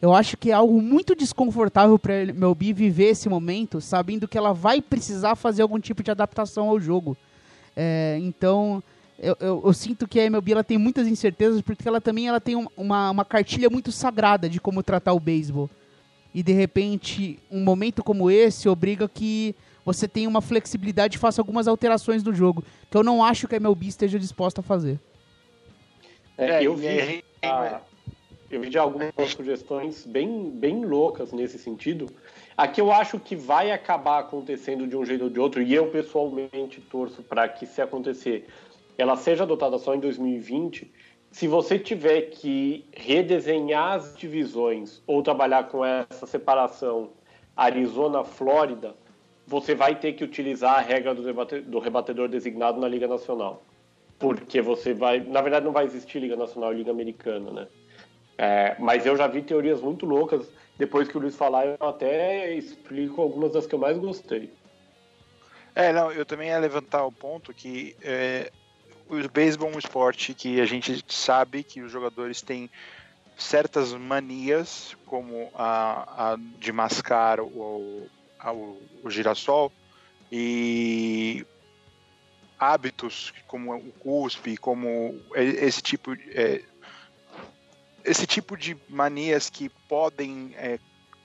eu 0.00 0.12
acho 0.12 0.36
que 0.36 0.50
é 0.50 0.54
algo 0.54 0.80
muito 0.82 1.14
desconfortável 1.14 1.98
para 1.98 2.24
MLB 2.24 2.72
viver 2.72 3.10
esse 3.10 3.28
momento, 3.28 3.80
sabendo 3.80 4.28
que 4.28 4.36
ela 4.36 4.52
vai 4.52 4.82
precisar 4.82 5.36
fazer 5.36 5.62
algum 5.62 5.78
tipo 5.78 6.02
de 6.02 6.10
adaptação 6.10 6.68
ao 6.68 6.80
jogo. 6.80 7.16
É, 7.74 8.18
então, 8.20 8.82
eu, 9.18 9.36
eu, 9.40 9.62
eu, 9.64 9.72
sinto 9.72 10.06
que 10.06 10.20
a 10.20 10.24
MLB 10.24 10.52
ela 10.52 10.64
tem 10.64 10.76
muitas 10.76 11.06
incertezas, 11.06 11.62
porque 11.62 11.86
ela 11.86 12.00
também 12.00 12.28
ela 12.28 12.40
tem 12.40 12.54
uma, 12.76 13.10
uma 13.10 13.24
cartilha 13.24 13.70
muito 13.70 13.90
sagrada 13.90 14.48
de 14.48 14.60
como 14.60 14.82
tratar 14.82 15.12
o 15.12 15.20
beisebol. 15.20 15.70
E 16.36 16.42
de 16.42 16.52
repente, 16.52 17.38
um 17.50 17.64
momento 17.64 18.04
como 18.04 18.30
esse 18.30 18.68
obriga 18.68 19.08
que 19.08 19.54
você 19.82 20.06
tenha 20.06 20.28
uma 20.28 20.42
flexibilidade 20.42 21.16
e 21.16 21.18
faça 21.18 21.40
algumas 21.40 21.66
alterações 21.66 22.22
no 22.22 22.30
jogo, 22.30 22.62
que 22.90 22.96
eu 22.98 23.02
não 23.02 23.24
acho 23.24 23.48
que 23.48 23.54
a 23.54 23.56
MLB 23.56 23.86
esteja 23.86 24.18
disposta 24.18 24.60
a 24.60 24.62
fazer. 24.62 25.00
É, 26.36 26.62
eu 26.62 26.76
vi. 26.76 27.24
A, 27.40 27.80
eu 28.50 28.60
vi 28.60 28.68
de 28.68 28.76
algumas 28.76 29.14
sugestões 29.34 30.04
bem, 30.04 30.50
bem 30.50 30.84
loucas 30.84 31.32
nesse 31.32 31.58
sentido. 31.58 32.06
Aqui 32.54 32.82
eu 32.82 32.92
acho 32.92 33.18
que 33.18 33.34
vai 33.34 33.70
acabar 33.70 34.18
acontecendo 34.18 34.86
de 34.86 34.94
um 34.94 35.06
jeito 35.06 35.24
ou 35.24 35.30
de 35.30 35.40
outro, 35.40 35.62
e 35.62 35.72
eu 35.72 35.86
pessoalmente 35.86 36.82
torço 36.82 37.22
para 37.22 37.48
que, 37.48 37.64
se 37.64 37.80
acontecer, 37.80 38.46
ela 38.98 39.16
seja 39.16 39.44
adotada 39.44 39.78
só 39.78 39.94
em 39.94 40.00
2020. 40.00 40.92
Se 41.36 41.46
você 41.46 41.78
tiver 41.78 42.30
que 42.30 42.88
redesenhar 42.96 43.92
as 43.92 44.16
divisões 44.16 45.02
ou 45.06 45.22
trabalhar 45.22 45.64
com 45.64 45.84
essa 45.84 46.24
separação 46.24 47.10
Arizona-Flórida, 47.54 48.94
você 49.46 49.74
vai 49.74 49.94
ter 50.00 50.14
que 50.14 50.24
utilizar 50.24 50.78
a 50.78 50.80
regra 50.80 51.14
do 51.14 51.78
rebatedor 51.78 52.28
designado 52.28 52.80
na 52.80 52.88
Liga 52.88 53.06
Nacional. 53.06 53.62
Porque 54.18 54.62
você 54.62 54.94
vai. 54.94 55.20
Na 55.20 55.42
verdade, 55.42 55.66
não 55.66 55.72
vai 55.72 55.84
existir 55.84 56.20
Liga 56.20 56.36
Nacional 56.36 56.72
e 56.72 56.76
Liga 56.76 56.90
Americana, 56.90 57.50
né? 57.50 57.68
É, 58.38 58.76
mas 58.78 59.04
eu 59.04 59.14
já 59.14 59.26
vi 59.26 59.42
teorias 59.42 59.82
muito 59.82 60.06
loucas. 60.06 60.50
Depois 60.78 61.06
que 61.06 61.18
o 61.18 61.20
Luiz 61.20 61.36
falar, 61.36 61.66
eu 61.66 61.86
até 61.86 62.54
explico 62.54 63.20
algumas 63.20 63.52
das 63.52 63.66
que 63.66 63.74
eu 63.74 63.78
mais 63.78 63.98
gostei. 63.98 64.50
É, 65.74 65.92
não, 65.92 66.10
eu 66.10 66.24
também 66.24 66.48
ia 66.48 66.58
levantar 66.58 67.04
o 67.04 67.12
ponto 67.12 67.52
que 67.52 67.94
é, 68.02 68.50
o 69.08 69.28
beisebol 69.28 69.70
é 69.70 69.76
um 69.76 69.78
esporte 69.78 70.34
que 70.34 70.60
a 70.60 70.66
gente 70.66 71.04
sabe 71.08 71.62
que 71.62 71.80
os 71.80 71.90
jogadores 71.90 72.42
têm 72.42 72.70
certas 73.36 73.92
manias, 73.92 74.96
como 75.06 75.50
a, 75.54 76.32
a 76.32 76.36
de 76.58 76.72
mascar 76.72 77.40
o, 77.40 78.08
o, 78.44 78.82
o 79.04 79.10
girassol, 79.10 79.70
e 80.32 81.46
hábitos 82.58 83.32
como 83.46 83.74
o 83.76 83.92
cuspe, 83.92 84.56
como 84.56 85.20
esse 85.34 85.82
tipo 85.82 86.14
é, 86.30 86.62
esse 88.04 88.26
tipo 88.26 88.56
de 88.56 88.76
manias 88.88 89.50
que 89.50 89.68
podem 89.88 90.54
é, 90.56 90.78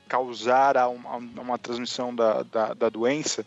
causar 0.07 0.75
a 0.77 0.89
uma, 0.89 1.11
a 1.11 1.17
uma 1.17 1.57
transmissão 1.57 2.13
da, 2.13 2.43
da, 2.43 2.73
da 2.73 2.89
doença 2.89 3.45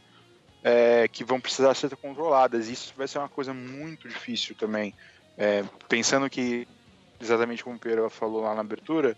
é, 0.65 1.07
que 1.07 1.23
vão 1.23 1.39
precisar 1.39 1.75
ser 1.75 1.95
controladas. 1.97 2.69
Isso 2.69 2.95
vai 2.97 3.07
ser 3.07 3.19
uma 3.19 3.29
coisa 3.29 3.53
muito 3.53 4.09
difícil 4.09 4.57
também. 4.57 4.95
É, 5.37 5.63
pensando 5.89 6.29
que, 6.31 6.67
exatamente 7.21 7.63
como 7.63 7.77
o 7.77 7.79
Pedro 7.79 8.09
falou 8.09 8.41
lá 8.41 8.55
na 8.55 8.63
abertura, 8.63 9.15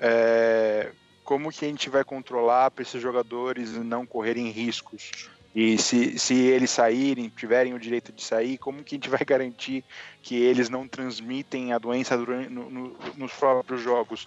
é, 0.00 0.90
como 1.22 1.52
que 1.52 1.64
a 1.64 1.68
gente 1.68 1.88
vai 1.88 2.02
controlar 2.02 2.72
para 2.72 2.82
esses 2.82 3.00
jogadores 3.00 3.72
não 3.74 4.04
correrem 4.04 4.50
riscos? 4.50 5.30
E 5.54 5.78
se, 5.78 6.18
se 6.18 6.34
eles 6.34 6.70
saírem, 6.70 7.28
tiverem 7.30 7.74
o 7.74 7.78
direito 7.78 8.12
de 8.12 8.22
sair, 8.22 8.58
como 8.58 8.84
que 8.84 8.94
a 8.94 8.96
gente 8.96 9.08
vai 9.08 9.24
garantir 9.24 9.84
que 10.22 10.36
eles 10.36 10.68
não 10.68 10.86
transmitem 10.86 11.72
a 11.72 11.78
doença 11.78 12.16
durante, 12.16 12.50
no, 12.50 12.70
no, 12.70 12.96
nos 13.16 13.32
próprios 13.32 13.80
jogos? 13.80 14.26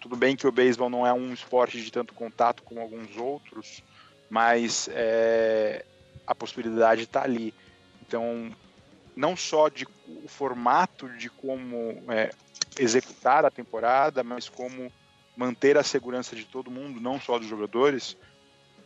Tudo 0.00 0.16
bem 0.16 0.34
que 0.34 0.46
o 0.46 0.52
beisebol 0.52 0.90
não 0.90 1.06
é 1.06 1.12
um 1.12 1.32
esporte 1.32 1.80
de 1.80 1.90
tanto 1.90 2.14
contato 2.14 2.62
como 2.62 2.80
alguns 2.80 3.16
outros, 3.16 3.82
mas 4.28 4.88
é, 4.92 5.84
a 6.26 6.34
possibilidade 6.34 7.04
está 7.04 7.22
ali. 7.22 7.54
Então, 8.06 8.50
não 9.14 9.36
só 9.36 9.68
de 9.68 9.86
o 10.06 10.28
formato 10.28 11.08
de 11.10 11.28
como 11.30 12.02
é, 12.08 12.30
executar 12.78 13.44
a 13.44 13.50
temporada, 13.50 14.22
mas 14.22 14.48
como 14.48 14.92
manter 15.36 15.76
a 15.76 15.82
segurança 15.82 16.34
de 16.34 16.44
todo 16.44 16.70
mundo, 16.70 17.00
não 17.00 17.20
só 17.20 17.38
dos 17.38 17.48
jogadores, 17.48 18.16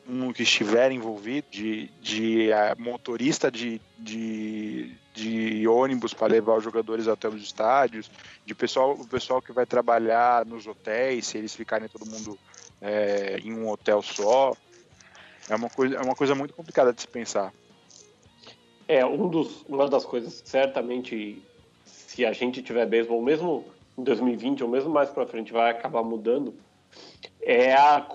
um 0.08 0.32
que 0.32 0.42
estiver 0.42 0.90
envolvido, 0.90 1.46
de, 1.50 1.88
de 2.00 2.48
uh, 2.50 2.80
motorista 2.80 3.50
de, 3.50 3.80
de, 3.98 4.92
de 5.14 5.68
ônibus 5.68 6.12
para 6.12 6.32
levar 6.32 6.56
os 6.56 6.64
jogadores 6.64 7.06
até 7.06 7.28
os 7.28 7.42
estádios, 7.42 8.10
de 8.44 8.54
pessoal, 8.54 8.92
o 8.92 9.06
pessoal 9.06 9.40
que 9.40 9.52
vai 9.52 9.66
trabalhar 9.66 10.44
nos 10.44 10.66
hotéis, 10.66 11.26
se 11.26 11.38
eles 11.38 11.54
ficarem 11.54 11.88
todo 11.88 12.06
mundo 12.06 12.38
é, 12.80 13.38
em 13.42 13.52
um 13.52 13.68
hotel 13.68 14.02
só. 14.02 14.56
É 15.50 15.56
uma, 15.56 15.68
coisa, 15.68 15.96
é 15.96 16.00
uma 16.00 16.14
coisa 16.14 16.34
muito 16.34 16.54
complicada 16.54 16.92
de 16.92 17.00
se 17.00 17.08
pensar. 17.08 17.52
É, 18.86 19.04
um 19.04 19.28
dos, 19.28 19.64
uma 19.68 19.88
das 19.88 20.04
coisas, 20.04 20.42
certamente, 20.44 21.42
se 21.84 22.24
a 22.24 22.32
gente 22.32 22.62
tiver 22.62 22.86
beisebol, 22.86 23.20
mesmo 23.20 23.64
em 23.98 24.02
2020 24.04 24.62
ou 24.62 24.70
mesmo 24.70 24.90
mais 24.90 25.10
para 25.10 25.26
frente 25.26 25.52
vai 25.52 25.70
acabar 25.70 26.02
mudando 26.02 26.54
é 27.42 27.72
a 27.72 28.06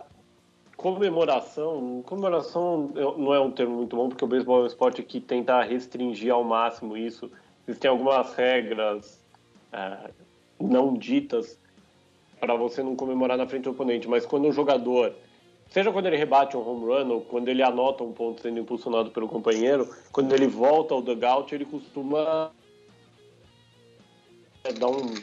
comemoração. 0.78 2.02
Comemoração 2.06 2.92
não 3.18 3.34
é 3.34 3.40
um 3.40 3.52
termo 3.52 3.76
muito 3.76 3.96
bom 3.96 4.10
porque 4.10 4.24
o 4.24 4.28
beisebol 4.28 4.62
é 4.62 4.64
um 4.64 4.68
esporte 4.68 5.04
que 5.04 5.20
tenta 5.20 5.62
restringir 5.62 6.32
ao 6.32 6.44
máximo 6.44 6.96
isso. 6.96 7.30
Existem 7.68 7.90
algumas 7.90 8.34
regras 8.34 9.20
é, 9.74 10.10
não 10.60 10.94
ditas 10.94 11.58
para 12.40 12.56
você 12.56 12.84
não 12.84 12.96
comemorar 12.96 13.38
na 13.38 13.48
frente 13.48 13.64
do 13.64 13.72
oponente, 13.72 14.08
mas 14.08 14.26
quando 14.26 14.48
o 14.48 14.52
jogador, 14.52 15.14
seja 15.76 15.92
quando 15.92 16.06
ele 16.06 16.16
rebate 16.16 16.56
um 16.56 16.66
home 16.66 16.86
run 16.86 17.12
ou 17.12 17.20
quando 17.20 17.50
ele 17.50 17.62
anota 17.62 18.02
um 18.02 18.14
ponto 18.14 18.42
sendo 18.42 18.58
impulsionado 18.58 19.12
pelo 19.12 19.28
companheiro, 19.28 19.94
quando 20.10 20.34
ele 20.34 20.48
volta 20.48 20.94
ao 20.94 21.02
dugout, 21.02 21.54
ele 21.54 21.66
costuma 21.66 22.50
dar 24.80 24.88
um, 24.88 25.14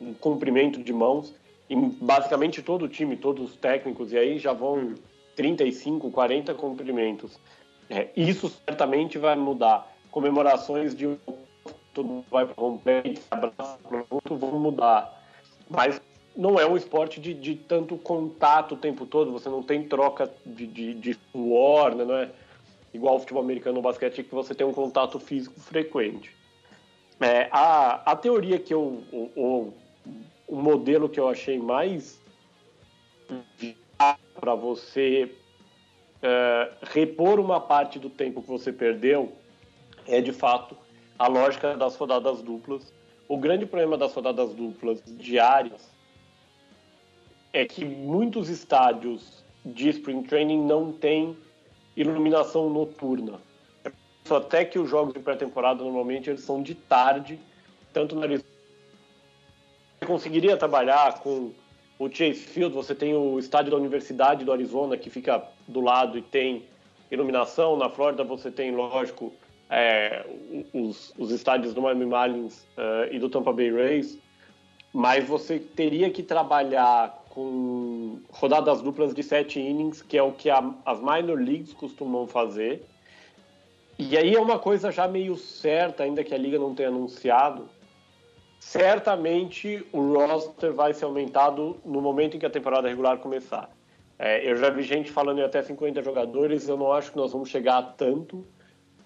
um 0.00 0.14
cumprimento 0.14 0.80
de 0.80 0.92
mãos 0.92 1.34
em 1.68 1.88
basicamente 1.88 2.62
todo 2.62 2.84
o 2.84 2.88
time, 2.88 3.16
todos 3.16 3.50
os 3.50 3.56
técnicos, 3.56 4.12
e 4.12 4.16
aí 4.16 4.38
já 4.38 4.52
vão 4.52 4.94
35, 5.34 6.08
40 6.08 6.54
cumprimentos. 6.54 7.36
É, 7.90 8.10
isso 8.16 8.48
certamente 8.64 9.18
vai 9.18 9.34
mudar. 9.34 9.92
Comemorações 10.12 10.94
de 10.94 11.18
todo 11.92 12.06
mundo 12.06 12.26
vai 12.30 12.48
romper, 12.56 13.18
abraçar 13.28 13.76
vão 14.30 14.60
mudar. 14.60 15.20
Mas 15.68 16.00
não 16.38 16.56
é 16.56 16.64
um 16.64 16.76
esporte 16.76 17.20
de, 17.20 17.34
de, 17.34 17.56
tanto 17.56 17.98
contato 17.98 18.76
o 18.76 18.78
tempo 18.78 19.04
todo, 19.04 19.32
você 19.32 19.48
não 19.48 19.60
tem 19.60 19.82
troca 19.82 20.32
de, 20.46 20.68
de, 20.68 20.94
de 20.94 21.18
suor, 21.32 21.96
né? 21.96 22.04
não 22.04 22.14
é 22.14 22.30
igual 22.94 23.16
o 23.16 23.18
futebol 23.18 23.42
americano 23.42 23.74
no 23.74 23.82
basquete 23.82 24.22
que 24.22 24.32
você 24.32 24.54
tem 24.54 24.64
um 24.64 24.72
contato 24.72 25.18
físico 25.18 25.58
frequente. 25.58 26.32
É, 27.20 27.48
a, 27.50 28.12
a 28.12 28.14
teoria 28.14 28.56
que 28.56 28.72
eu, 28.72 29.02
o, 29.12 29.72
o 30.46 30.54
modelo 30.54 31.08
que 31.08 31.18
eu 31.18 31.28
achei 31.28 31.58
mais 31.58 32.20
para 34.40 34.54
você 34.54 35.34
é, 36.22 36.70
repor 36.82 37.40
uma 37.40 37.60
parte 37.60 37.98
do 37.98 38.08
tempo 38.08 38.42
que 38.42 38.48
você 38.48 38.72
perdeu 38.72 39.32
é 40.06 40.20
de 40.20 40.32
fato 40.32 40.76
a 41.18 41.26
lógica 41.26 41.76
das 41.76 41.96
rodadas 41.96 42.40
duplas. 42.42 42.92
O 43.26 43.36
grande 43.36 43.66
problema 43.66 43.98
das 43.98 44.14
rodadas 44.14 44.54
duplas 44.54 45.02
diárias 45.04 45.97
é 47.52 47.64
que 47.64 47.84
muitos 47.84 48.48
estádios 48.48 49.44
de 49.64 49.88
spring 49.90 50.22
training 50.22 50.64
não 50.64 50.92
têm 50.92 51.36
iluminação 51.96 52.70
noturna. 52.70 53.40
Até 54.30 54.64
que 54.64 54.78
os 54.78 54.88
jogos 54.88 55.14
de 55.14 55.20
pré-temporada 55.20 55.82
normalmente 55.82 56.28
eles 56.28 56.42
são 56.42 56.62
de 56.62 56.74
tarde, 56.74 57.38
tanto 57.92 58.14
na 58.14 58.26
conseguiria 60.06 60.56
trabalhar 60.56 61.20
com 61.20 61.52
o 61.98 62.08
Chase 62.08 62.34
Field, 62.34 62.74
você 62.74 62.94
tem 62.94 63.14
o 63.14 63.38
estádio 63.38 63.72
da 63.72 63.76
Universidade 63.76 64.44
do 64.44 64.52
Arizona, 64.52 64.96
que 64.96 65.10
fica 65.10 65.42
do 65.66 65.80
lado 65.80 66.16
e 66.16 66.22
tem 66.22 66.64
iluminação. 67.10 67.76
Na 67.76 67.90
Flórida 67.90 68.22
você 68.22 68.50
tem, 68.50 68.70
lógico, 68.70 69.32
é, 69.68 70.24
os, 70.72 71.12
os, 71.18 71.30
estádios 71.30 71.74
do 71.74 71.82
Miami 71.82 72.06
Marlins 72.06 72.62
uh, 72.76 73.12
e 73.12 73.18
do 73.18 73.28
Tampa 73.28 73.52
Bay 73.52 73.70
Rays, 73.70 74.18
mas 74.92 75.26
você 75.26 75.58
teria 75.58 76.08
que 76.10 76.22
trabalhar 76.22 77.17
com 77.38 78.18
rodadas 78.30 78.82
duplas 78.82 79.14
de 79.14 79.22
sete 79.22 79.60
innings, 79.60 80.02
que 80.02 80.18
é 80.18 80.22
o 80.22 80.32
que 80.32 80.50
a, 80.50 80.74
as 80.84 80.98
minor 80.98 81.40
leagues 81.40 81.72
costumam 81.72 82.26
fazer. 82.26 82.84
E 83.96 84.18
aí 84.18 84.34
é 84.34 84.40
uma 84.40 84.58
coisa 84.58 84.90
já 84.90 85.06
meio 85.06 85.36
certa, 85.36 86.02
ainda 86.02 86.24
que 86.24 86.34
a 86.34 86.36
liga 86.36 86.58
não 86.58 86.74
tenha 86.74 86.88
anunciado, 86.88 87.68
certamente 88.58 89.86
o 89.92 90.00
roster 90.16 90.72
vai 90.72 90.92
ser 90.92 91.04
aumentado 91.04 91.76
no 91.84 92.00
momento 92.00 92.36
em 92.36 92.40
que 92.40 92.46
a 92.46 92.50
temporada 92.50 92.88
regular 92.88 93.18
começar. 93.18 93.70
É, 94.18 94.50
eu 94.50 94.56
já 94.56 94.68
vi 94.68 94.82
gente 94.82 95.12
falando 95.12 95.38
em 95.38 95.44
até 95.44 95.62
50 95.62 96.02
jogadores, 96.02 96.68
eu 96.68 96.76
não 96.76 96.92
acho 96.92 97.12
que 97.12 97.16
nós 97.16 97.32
vamos 97.32 97.48
chegar 97.48 97.78
a 97.78 97.82
tanto, 97.84 98.44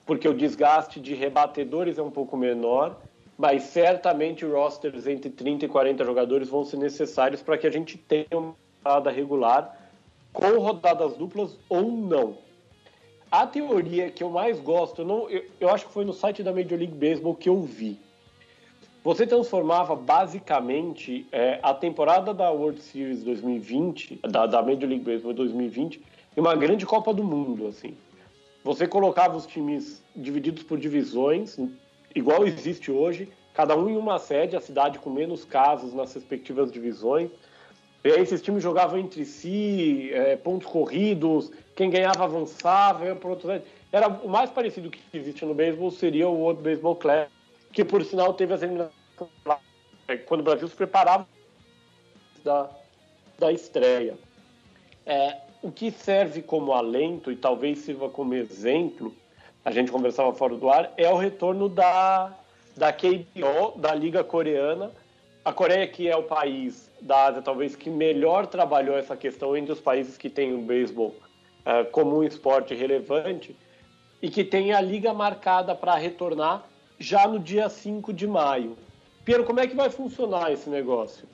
porque 0.07 0.27
o 0.27 0.33
desgaste 0.33 0.99
de 1.01 1.13
rebatedores 1.13 1.99
é 1.99 2.03
um 2.03 2.11
pouco 2.11 2.35
menor, 2.35 2.99
mas 3.39 3.65
certamente 3.65 4.45
rosters 4.45 5.07
entre 5.07 5.31
30 5.31 5.65
e 5.65 5.69
40 5.69 6.05
jogadores 6.05 6.49
vão 6.49 6.65
ser 6.65 6.77
necessários 6.77 7.43
para 7.43 7.59
que 7.59 7.67
a 7.67 7.71
gente 7.71 7.97
tenha 7.97 8.27
uma 8.33 8.55
temporada 8.77 9.11
regular 9.11 9.79
com 10.33 10.59
rodadas 10.59 11.17
duplas 11.17 11.59
ou 11.69 11.91
não. 11.91 12.39
A 13.31 13.47
teoria 13.47 14.11
que 14.11 14.23
eu 14.23 14.31
mais 14.31 14.61
gosto, 14.61 15.03
eu, 15.03 15.07
não, 15.07 15.31
eu, 15.31 15.45
eu 15.59 15.69
acho 15.71 15.87
que 15.87 15.93
foi 15.93 16.05
no 16.05 16.13
site 16.13 16.43
da 16.43 16.53
Major 16.53 16.79
League 16.79 16.95
Baseball 16.95 17.35
que 17.35 17.49
eu 17.49 17.61
vi, 17.63 17.99
você 19.05 19.27
transformava 19.27 19.97
basicamente 19.97 21.27
é, 21.33 21.59
a 21.61 21.75
temporada 21.75 22.33
da 22.33 22.51
World 22.51 22.81
Series 22.81 23.25
2020, 23.25 24.21
da, 24.23 24.47
da 24.47 24.63
Major 24.63 24.89
League 24.89 25.05
Baseball 25.05 25.33
2020, 25.33 26.01
em 26.37 26.41
uma 26.41 26.55
grande 26.55 26.87
Copa 26.87 27.13
do 27.13 27.25
Mundo, 27.25 27.67
assim. 27.67 27.97
Você 28.63 28.87
colocava 28.87 29.37
os 29.37 29.45
times 29.45 30.01
divididos 30.15 30.63
por 30.63 30.79
divisões, 30.79 31.59
igual 32.15 32.47
existe 32.47 32.91
hoje, 32.91 33.29
cada 33.55 33.77
um 33.77 33.89
em 33.89 33.97
uma 33.97 34.19
sede, 34.19 34.57
a 34.57 34.61
cidade 34.61 34.99
com 34.99 35.11
menos 35.11 35.45
casos 35.45 35.93
nas 35.93 36.13
respectivas 36.15 36.71
divisões. 36.71 37.31
E 38.05 38.11
aí 38.11 38.21
esses 38.21 38.43
times 38.43 38.63
jogavam 38.63 38.99
entre 38.99 39.25
si, 39.25 40.11
é, 40.13 40.37
pontos 40.37 40.67
corridos, 40.67 41.53
quem 41.77 41.89
ganhava 41.89 42.25
avançava, 42.25 43.05
ia 43.05 43.15
para 43.15 43.31
outro 43.31 43.49
Era 43.93 44.09
o 44.09 44.29
mais 44.29 44.51
parecido 44.51 44.91
que 44.91 45.01
existe 45.13 45.45
no 45.45 45.55
beisebol 45.55 45.91
seria 45.91 46.29
o 46.29 46.35
World 46.35 46.63
Baseball 46.63 46.97
Classic 46.97 47.33
que 47.73 47.85
por 47.85 48.05
sinal 48.05 48.35
teve 48.35 48.53
as 48.53 48.63
eliminações 48.63 48.93
quando 50.27 50.41
o 50.41 50.45
Brasil 50.45 50.69
se 50.69 50.75
preparava 50.75 51.27
da, 52.45 52.69
da 53.39 53.51
estreia. 53.51 54.19
É, 55.07 55.39
o 55.63 55.71
que 55.73 55.91
serve 55.91 56.43
como 56.43 56.73
alento 56.73 57.33
e 57.33 57.37
talvez 57.37 57.79
sirva 57.79 58.09
como 58.09 58.35
exemplo, 58.35 59.15
a 59.65 59.71
gente 59.71 59.93
conversava 59.93 60.33
fora 60.33 60.57
do 60.57 60.69
ar, 60.69 60.93
é 60.97 61.09
o 61.09 61.17
retorno 61.17 61.69
da, 61.69 62.33
da 62.77 62.93
KBO, 62.93 63.79
da 63.79 63.95
Liga 63.95 64.25
Coreana. 64.25 64.91
A 65.45 65.53
Coreia, 65.53 65.87
que 65.87 66.09
é 66.09 66.17
o 66.17 66.23
país 66.23 66.91
da 67.01 67.27
Ásia, 67.27 67.43
talvez, 67.43 67.75
que 67.75 67.91
melhor 67.91 68.47
trabalhou 68.47 68.97
essa 68.97 69.17
questão 69.17 69.57
entre 69.57 69.73
os 69.73 69.81
países 69.81 70.17
que 70.17 70.31
têm 70.31 70.55
o 70.55 70.63
beisebol 70.63 71.15
é, 71.65 71.85
como 71.85 72.19
um 72.19 72.25
esporte 72.25 72.75
relevante 72.75 73.57
e 74.21 74.31
que 74.31 74.45
tem 74.45 74.73
a 74.73 74.81
liga 74.81 75.13
marcada 75.13 75.75
para 75.75 75.97
retornar 75.97 76.65
já 76.99 77.27
no 77.27 77.39
dia 77.39 77.69
5 77.69 78.13
de 78.13 78.27
maio. 78.27 78.77
Piero, 79.25 79.45
como 79.45 79.61
é 79.61 79.67
que 79.67 79.75
vai 79.75 79.91
funcionar 79.91 80.53
esse 80.53 80.69
negócio? 80.71 81.27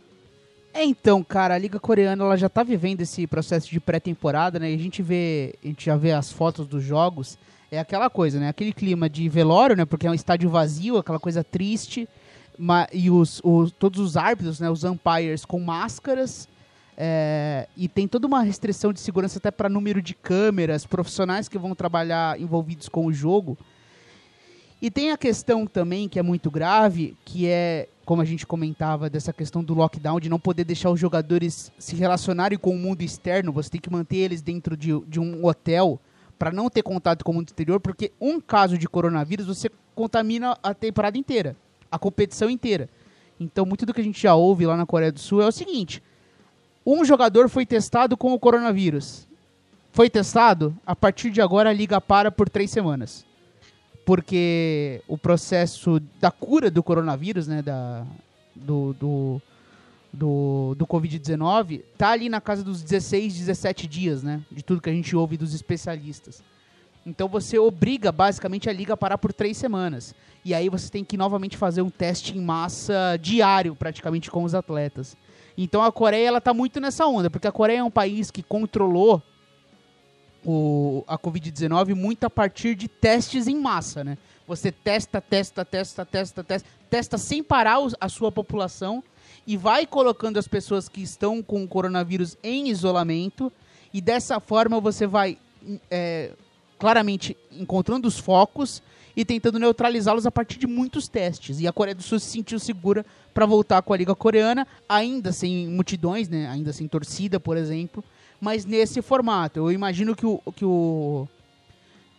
É, 0.72 0.84
então, 0.84 1.24
cara, 1.24 1.54
a 1.54 1.58
Liga 1.58 1.80
Coreana 1.80 2.24
ela 2.24 2.36
já 2.36 2.48
tá 2.48 2.62
vivendo 2.62 3.00
esse 3.00 3.26
processo 3.26 3.68
de 3.68 3.80
pré-temporada, 3.80 4.58
né? 4.58 4.68
A 4.68 4.78
gente 4.78 5.02
vê, 5.02 5.54
a 5.64 5.66
gente 5.66 5.86
já 5.86 5.96
vê 5.96 6.12
as 6.12 6.30
fotos 6.30 6.66
dos 6.66 6.82
jogos, 6.82 7.38
é 7.70 7.78
aquela 7.78 8.08
coisa, 8.08 8.40
né? 8.40 8.48
Aquele 8.48 8.72
clima 8.72 9.08
de 9.08 9.28
velório, 9.28 9.76
né? 9.76 9.84
Porque 9.84 10.06
é 10.06 10.10
um 10.10 10.14
estádio 10.14 10.48
vazio, 10.50 10.96
aquela 10.96 11.18
coisa 11.18 11.44
triste, 11.44 12.08
e 12.92 13.10
os, 13.10 13.40
os 13.44 13.70
todos 13.72 14.00
os 14.00 14.16
árbitros, 14.16 14.60
né? 14.60 14.70
Os 14.70 14.84
umpires 14.84 15.44
com 15.44 15.60
máscaras, 15.60 16.48
é, 16.96 17.68
e 17.76 17.86
tem 17.86 18.08
toda 18.08 18.26
uma 18.26 18.42
restrição 18.42 18.92
de 18.92 18.98
segurança 18.98 19.38
até 19.38 19.50
para 19.50 19.68
número 19.68 20.02
de 20.02 20.14
câmeras, 20.14 20.84
profissionais 20.84 21.48
que 21.48 21.56
vão 21.56 21.74
trabalhar 21.74 22.40
envolvidos 22.40 22.88
com 22.88 23.06
o 23.06 23.12
jogo. 23.12 23.56
E 24.82 24.90
tem 24.90 25.10
a 25.10 25.16
questão 25.16 25.66
também 25.66 26.08
que 26.08 26.18
é 26.18 26.22
muito 26.22 26.50
grave, 26.50 27.16
que 27.24 27.46
é 27.46 27.88
como 28.04 28.22
a 28.22 28.24
gente 28.24 28.46
comentava, 28.46 29.10
dessa 29.10 29.34
questão 29.34 29.62
do 29.62 29.74
lockdown, 29.74 30.18
de 30.18 30.30
não 30.30 30.40
poder 30.40 30.64
deixar 30.64 30.90
os 30.90 30.98
jogadores 30.98 31.70
se 31.78 31.94
relacionarem 31.94 32.56
com 32.56 32.70
o 32.70 32.78
mundo 32.78 33.02
externo, 33.02 33.52
você 33.52 33.68
tem 33.68 33.80
que 33.80 33.92
manter 33.92 34.16
eles 34.16 34.40
dentro 34.40 34.78
de, 34.78 34.98
de 35.06 35.20
um 35.20 35.44
hotel 35.44 36.00
para 36.38 36.52
não 36.52 36.70
ter 36.70 36.82
contato 36.82 37.24
com 37.24 37.32
o 37.32 37.34
mundo 37.34 37.48
exterior, 37.48 37.80
porque 37.80 38.12
um 38.20 38.40
caso 38.40 38.78
de 38.78 38.88
coronavírus 38.88 39.46
você 39.46 39.70
contamina 39.94 40.56
a 40.62 40.72
temporada 40.72 41.18
inteira, 41.18 41.56
a 41.90 41.98
competição 41.98 42.48
inteira. 42.48 42.88
Então, 43.40 43.66
muito 43.66 43.84
do 43.84 43.92
que 43.92 44.00
a 44.00 44.04
gente 44.04 44.20
já 44.20 44.34
ouve 44.34 44.66
lá 44.66 44.76
na 44.76 44.86
Coreia 44.86 45.12
do 45.12 45.18
Sul 45.18 45.42
é 45.42 45.46
o 45.46 45.52
seguinte: 45.52 46.02
um 46.86 47.04
jogador 47.04 47.48
foi 47.48 47.66
testado 47.66 48.16
com 48.16 48.32
o 48.32 48.38
coronavírus. 48.38 49.26
Foi 49.92 50.08
testado, 50.08 50.76
a 50.86 50.94
partir 50.94 51.30
de 51.30 51.40
agora 51.40 51.70
a 51.70 51.72
liga 51.72 52.00
para 52.00 52.30
por 52.30 52.48
três 52.48 52.70
semanas. 52.70 53.26
Porque 54.04 55.02
o 55.08 55.18
processo 55.18 56.00
da 56.20 56.30
cura 56.30 56.70
do 56.70 56.82
coronavírus, 56.82 57.46
né, 57.46 57.62
da, 57.62 58.06
do, 58.54 58.94
do, 58.94 59.42
do, 60.12 60.74
do 60.76 60.86
Covid-19, 60.86 61.82
tá 61.96 62.10
ali 62.10 62.28
na 62.28 62.40
casa 62.40 62.62
dos 62.62 62.82
16, 62.82 63.38
17 63.38 63.86
dias, 63.86 64.22
né, 64.22 64.40
de 64.50 64.62
tudo 64.62 64.80
que 64.80 64.90
a 64.90 64.92
gente 64.92 65.14
ouve 65.14 65.36
dos 65.36 65.54
especialistas. 65.54 66.42
Então 67.04 67.28
você 67.28 67.58
obriga 67.58 68.12
basicamente 68.12 68.68
a 68.68 68.72
liga 68.72 68.94
a 68.94 68.96
parar 68.96 69.16
por 69.16 69.32
três 69.32 69.56
semanas. 69.56 70.14
E 70.44 70.52
aí 70.52 70.68
você 70.68 70.90
tem 70.90 71.04
que 71.04 71.16
novamente 71.16 71.56
fazer 71.56 71.80
um 71.80 71.88
teste 71.88 72.36
em 72.36 72.40
massa 72.40 73.18
diário, 73.20 73.74
praticamente, 73.74 74.30
com 74.30 74.44
os 74.44 74.54
atletas. 74.54 75.16
Então 75.56 75.82
a 75.82 75.90
Coreia 75.90 76.28
ela 76.28 76.40
tá 76.40 76.52
muito 76.52 76.80
nessa 76.80 77.06
onda, 77.06 77.30
porque 77.30 77.48
a 77.48 77.52
Coreia 77.52 77.78
é 77.78 77.84
um 77.84 77.90
país 77.90 78.30
que 78.30 78.42
controlou 78.42 79.22
o, 80.44 81.02
a 81.06 81.18
Covid-19 81.18 81.94
muito 81.94 82.24
a 82.24 82.30
partir 82.30 82.74
de 82.74 82.88
testes 82.88 83.48
em 83.48 83.56
massa, 83.56 84.04
né? 84.04 84.18
Você 84.46 84.70
testa, 84.70 85.20
testa, 85.20 85.64
testa, 85.64 86.06
testa, 86.06 86.44
testa, 86.44 86.68
testa 86.88 87.18
sem 87.18 87.42
parar 87.42 87.78
a 88.00 88.08
sua 88.08 88.30
população 88.30 89.02
e 89.48 89.56
vai 89.56 89.86
colocando 89.86 90.36
as 90.36 90.46
pessoas 90.46 90.90
que 90.90 91.00
estão 91.00 91.42
com 91.42 91.64
o 91.64 91.66
coronavírus 91.66 92.36
em 92.42 92.68
isolamento 92.68 93.50
e 93.94 93.98
dessa 93.98 94.38
forma 94.38 94.78
você 94.78 95.06
vai 95.06 95.38
é, 95.90 96.32
claramente 96.78 97.34
encontrando 97.50 98.06
os 98.06 98.18
focos 98.18 98.82
e 99.16 99.24
tentando 99.24 99.58
neutralizá-los 99.58 100.26
a 100.26 100.30
partir 100.30 100.58
de 100.58 100.66
muitos 100.66 101.08
testes. 101.08 101.60
E 101.60 101.66
a 101.66 101.72
Coreia 101.72 101.94
do 101.94 102.02
Sul 102.02 102.18
se 102.18 102.26
sentiu 102.26 102.58
segura 102.58 103.06
para 103.32 103.46
voltar 103.46 103.80
com 103.80 103.94
a 103.94 103.96
Liga 103.96 104.14
Coreana, 104.14 104.68
ainda 104.86 105.32
sem 105.32 105.66
multidões, 105.66 106.28
né? 106.28 106.46
ainda 106.46 106.70
sem 106.70 106.86
torcida, 106.86 107.40
por 107.40 107.56
exemplo, 107.56 108.04
mas 108.38 108.66
nesse 108.66 109.00
formato. 109.00 109.60
Eu 109.60 109.72
imagino 109.72 110.14
que 110.14 110.26
o, 110.26 110.42
que, 110.54 110.64
o, 110.66 111.26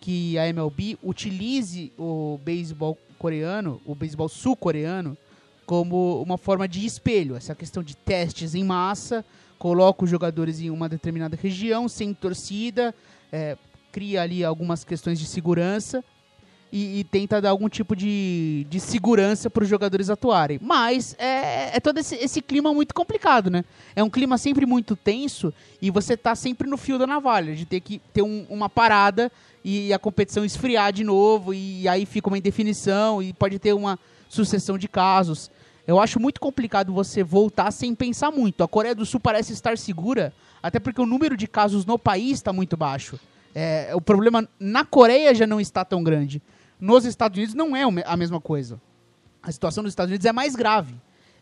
que 0.01 0.35
a 0.39 0.47
MLB 0.47 0.97
utilize 1.03 1.93
o 1.95 2.39
beisebol 2.43 2.97
coreano, 3.19 3.79
o 3.85 3.93
beisebol 3.93 4.27
sul-coreano, 4.27 5.15
como 5.69 6.19
uma 6.23 6.35
forma 6.35 6.67
de 6.67 6.83
espelho. 6.83 7.35
Essa 7.35 7.53
questão 7.53 7.83
de 7.83 7.95
testes 7.95 8.55
em 8.55 8.63
massa, 8.63 9.23
coloca 9.59 10.03
os 10.03 10.09
jogadores 10.09 10.59
em 10.59 10.71
uma 10.71 10.89
determinada 10.89 11.37
região, 11.39 11.87
sem 11.87 12.11
torcida, 12.11 12.91
é, 13.31 13.55
cria 13.91 14.23
ali 14.23 14.43
algumas 14.43 14.83
questões 14.83 15.19
de 15.19 15.27
segurança 15.27 16.03
e, 16.71 17.01
e, 17.01 17.03
tenta 17.03 17.39
dar 17.39 17.51
algum 17.51 17.69
tipo 17.69 17.95
de, 17.95 18.65
de 18.67 18.79
segurança 18.79 19.47
para 19.47 19.61
os 19.61 19.69
jogadores 19.69 20.09
atuarem. 20.09 20.57
Mas 20.59 21.15
é, 21.19 21.77
é 21.77 21.79
todo 21.79 21.99
esse, 21.99 22.15
esse, 22.15 22.41
clima 22.41 22.73
muito 22.73 22.95
complicado, 22.95 23.51
né? 23.51 23.63
É 23.95 24.03
um 24.03 24.09
clima 24.09 24.39
sempre 24.39 24.65
muito 24.65 24.95
tenso 24.95 25.53
e 25.79 25.91
você 25.91 26.17
tá 26.17 26.33
sempre 26.33 26.67
no 26.67 26.77
fio 26.77 26.97
da 26.97 27.05
navalha, 27.05 27.55
de 27.55 27.67
ter 27.67 27.79
que 27.79 28.01
ter 28.11 28.23
um, 28.23 28.43
uma 28.49 28.69
parada 28.69 29.31
e 29.63 29.93
a 29.93 29.99
competição 29.99 30.43
esfriar 30.43 30.91
de 30.91 31.03
novo 31.03 31.53
e 31.53 31.87
aí 31.87 32.07
fica 32.07 32.27
uma 32.27 32.39
indefinição 32.39 33.21
e 33.21 33.33
pode 33.33 33.59
ter 33.59 33.73
uma 33.73 33.99
sucessão 34.27 34.75
de 34.75 34.87
casos. 34.87 35.51
Eu 35.89 35.99
acho 35.99 36.19
muito 36.19 36.39
complicado 36.39 36.93
você 36.93 37.23
voltar 37.23 37.71
sem 37.71 37.95
pensar 37.95 38.31
muito. 38.31 38.63
A 38.63 38.67
Coreia 38.67 38.93
do 38.93 39.05
Sul 39.05 39.19
parece 39.19 39.53
estar 39.53 39.77
segura, 39.77 40.33
até 40.61 40.79
porque 40.79 41.01
o 41.01 41.05
número 41.05 41.35
de 41.35 41.47
casos 41.47 41.85
no 41.85 41.97
país 41.97 42.33
está 42.33 42.53
muito 42.53 42.77
baixo. 42.77 43.19
É, 43.55 43.89
o 43.95 44.01
problema 44.01 44.47
na 44.59 44.85
Coreia 44.85 45.33
já 45.33 45.47
não 45.47 45.59
está 45.59 45.83
tão 45.83 46.03
grande 46.03 46.41
nos 46.79 47.05
Estados 47.05 47.37
Unidos 47.37 47.53
não 47.53 47.75
é 47.75 47.83
a 48.05 48.15
mesma 48.15 48.39
coisa. 48.39 48.79
A 49.43 49.51
situação 49.51 49.83
nos 49.83 49.91
Estados 49.91 50.11
Unidos 50.11 50.25
é 50.25 50.31
mais 50.31 50.55
grave. 50.55 50.95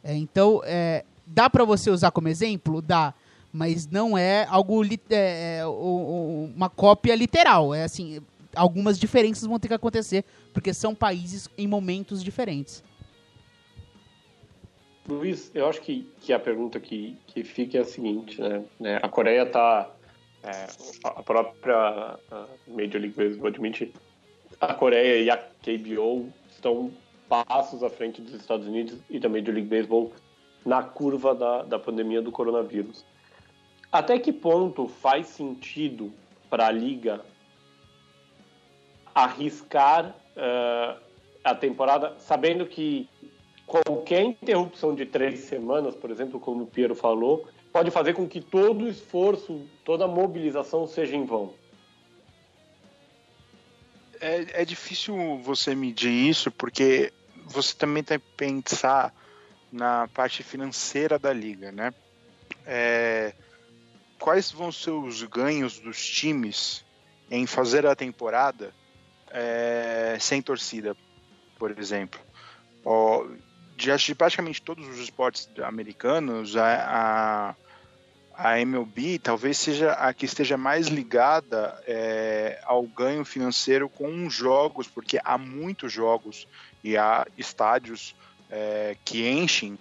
É, 0.03 0.15
então, 0.15 0.62
é, 0.65 1.05
dá 1.25 1.49
para 1.49 1.63
você 1.63 1.89
usar 1.89 2.12
como 2.12 2.27
exemplo? 2.27 2.81
Dá. 2.81 3.13
Mas 3.51 3.88
não 3.88 4.17
é 4.17 4.45
algo 4.49 4.83
é, 5.10 5.60
é 5.60 5.65
uma 5.65 6.69
cópia 6.69 7.15
literal. 7.15 7.73
É 7.73 7.83
assim, 7.83 8.19
algumas 8.55 8.97
diferenças 8.97 9.47
vão 9.47 9.60
ter 9.60 9.67
que 9.67 9.73
acontecer, 9.73 10.25
porque 10.53 10.73
são 10.73 10.93
países 10.93 11.49
em 11.57 11.67
momentos 11.67 12.23
diferentes. 12.23 12.83
Luiz, 15.08 15.52
eu 15.56 15.67
acho 15.67 15.82
que, 15.82 16.08
que 16.22 16.34
a 16.34 16.39
pergunta 16.39 16.80
que, 16.80 17.17
que 17.28 17.43
fica 17.43 17.78
é 17.78 17.82
a 17.82 17.86
seguinte, 17.86 18.41
né? 18.41 18.63
né 18.80 19.00
a 19.02 19.10
Coreia 19.10 19.43
está... 19.43 19.89
É, 20.43 20.67
a 21.04 21.24
própria 21.24 22.20
Major 22.67 23.02
League 23.02 23.15
Baseball 23.15 23.48
admite 23.48 23.91
a 24.62 24.74
Coreia 24.74 25.22
e 25.22 25.30
a 25.30 25.38
KBO 25.38 26.32
estão 26.50 26.91
passos 27.28 27.84
à 27.84 27.89
frente 27.89 28.22
dos 28.22 28.34
Estados 28.34 28.67
Unidos 28.67 29.00
e 29.10 29.20
também 29.20 29.43
do 29.43 29.52
League 29.52 29.67
Baseball 29.67 30.13
na 30.65 30.84
curva 30.84 31.34
da, 31.34 31.63
da 31.63 31.80
pandemia 31.80 32.22
do 32.22 32.32
coronavírus. 32.32 33.06
Até 33.91 34.20
que 34.20 34.32
ponto 34.32 34.88
faz 34.88 35.28
sentido 35.28 36.12
para 36.50 36.67
a 36.67 36.72
liga 36.72 37.22
arriscar 39.15 40.15
uh, 40.36 41.02
a 41.43 41.56
temporada, 41.56 42.15
sabendo 42.20 42.65
que 42.65 43.10
qualquer 43.67 44.23
interrupção 44.23 44.95
de 44.95 45.06
três 45.06 45.41
semanas, 45.41 45.95
por 45.95 46.10
exemplo, 46.10 46.39
como 46.39 46.63
o 46.63 46.67
Piero 46.67 46.95
falou, 46.95 47.45
pode 47.71 47.91
fazer 47.91 48.15
com 48.15 48.27
que 48.27 48.41
todo 48.41 48.86
o 48.86 48.89
esforço, 48.89 49.67
toda 49.86 50.06
a 50.06 50.08
mobilização 50.08 50.88
seja 50.88 51.15
em 51.15 51.23
vão? 51.23 51.53
é, 54.19 54.62
é 54.62 54.65
difícil 54.65 55.39
você 55.39 55.75
medir 55.75 56.12
isso, 56.12 56.51
porque 56.51 57.12
você 57.45 57.73
também 57.75 58.03
tem 58.03 58.19
que 58.19 58.25
pensar 58.36 59.13
na 59.71 60.08
parte 60.08 60.43
financeira 60.43 61.19
da 61.19 61.34
liga, 61.34 61.71
né? 61.71 61.93
É, 62.65 63.34
quais 64.19 64.51
vão 64.51 64.71
ser 64.71 64.91
os 64.91 65.23
ganhos 65.23 65.80
dos 65.80 66.03
times 66.06 66.86
em 67.30 67.45
fazer 67.45 67.86
a 67.86 67.95
temporada 67.95 68.73
é, 69.30 70.17
sem 70.19 70.41
torcida, 70.41 70.95
por 71.58 71.77
exemplo? 71.77 72.19
Ó, 72.84 73.25
de, 73.77 74.15
praticamente 74.15 74.61
todos 74.61 74.87
os 74.87 74.97
esportes 74.97 75.47
americanos, 75.63 76.57
a, 76.57 77.53
a 77.53 77.55
a 78.37 78.61
MLB 78.61 79.17
talvez 79.17 79.57
seja 79.57 79.93
a 79.93 80.13
que 80.13 80.25
esteja 80.25 80.55
mais 80.55 80.87
ligada 80.87 81.81
é, 81.87 82.61
ao 82.63 82.83
ganho 82.83 83.25
financeiro 83.25 83.89
com 83.89 84.29
jogos, 84.29 84.87
porque 84.87 85.19
há 85.23 85.39
muitos 85.39 85.91
jogos 85.91 86.47
e 86.83 86.95
há 86.95 87.25
estádios 87.35 88.15
é, 88.51 88.95
que 89.03 89.27
enchem 89.27 89.79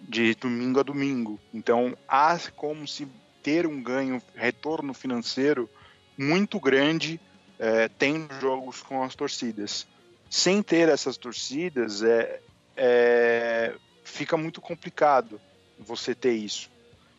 de 0.00 0.34
domingo 0.34 0.80
a 0.80 0.82
domingo. 0.82 1.38
Então 1.54 1.96
há 2.08 2.36
como 2.56 2.86
se 2.86 3.06
ter 3.44 3.64
um 3.64 3.80
ganho, 3.80 4.20
retorno 4.34 4.92
financeiro 4.92 5.70
muito 6.18 6.58
grande 6.58 7.20
é, 7.60 7.88
tendo 7.88 8.34
jogos 8.40 8.82
com 8.82 9.04
as 9.04 9.14
torcidas. 9.14 9.86
Sem 10.28 10.64
ter 10.64 10.88
essas 10.88 11.16
torcidas, 11.16 12.02
é, 12.02 12.40
é 12.76 13.74
fica 14.06 14.36
muito 14.36 14.60
complicado 14.60 15.40
você 15.78 16.14
ter 16.14 16.32
isso. 16.32 16.70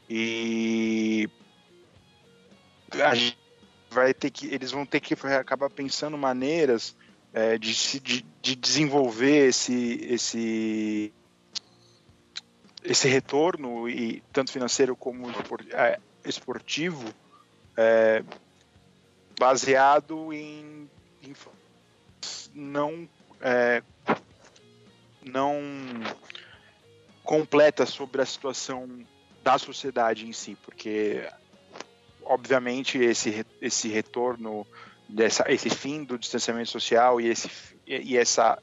E 0.10 1.30
a 3.04 3.14
gente 3.14 3.38
vai 3.90 4.14
ter 4.14 4.32
que, 4.32 4.48
eles 4.48 4.72
vão 4.72 4.86
ter 4.86 5.00
que 5.00 5.14
acabar 5.14 5.70
pensando 5.70 6.18
maneiras 6.18 6.96
é, 7.34 7.58
de, 7.58 8.00
de, 8.00 8.26
de, 8.42 8.56
desenvolver 8.56 9.50
esse, 9.50 10.00
esse, 10.10 11.14
esse 12.84 13.08
retorno, 13.08 13.88
e 13.88 14.24
tanto 14.32 14.52
financeiro 14.52 14.96
como 14.96 15.28
é, 15.74 16.00
esportivo, 16.26 17.08
é, 17.76 18.24
baseado 19.38 20.34
em, 20.34 20.90
em 21.22 21.36
não, 22.54 23.08
é, 23.42 23.84
não 25.28 25.60
completa 27.24 27.86
sobre 27.86 28.22
a 28.22 28.26
situação 28.26 28.88
da 29.44 29.58
sociedade 29.58 30.28
em 30.28 30.34
si, 30.34 30.58
porque 30.64 31.28
obviamente 32.24 32.98
esse, 32.98 33.46
esse 33.62 33.88
retorno 33.88 34.66
dessa 35.08 35.50
esse 35.52 35.70
fim 35.70 36.04
do 36.04 36.18
distanciamento 36.18 36.70
social 36.70 37.22
e 37.22 37.28
esse 37.28 37.50
e 37.86 38.18
essa 38.18 38.62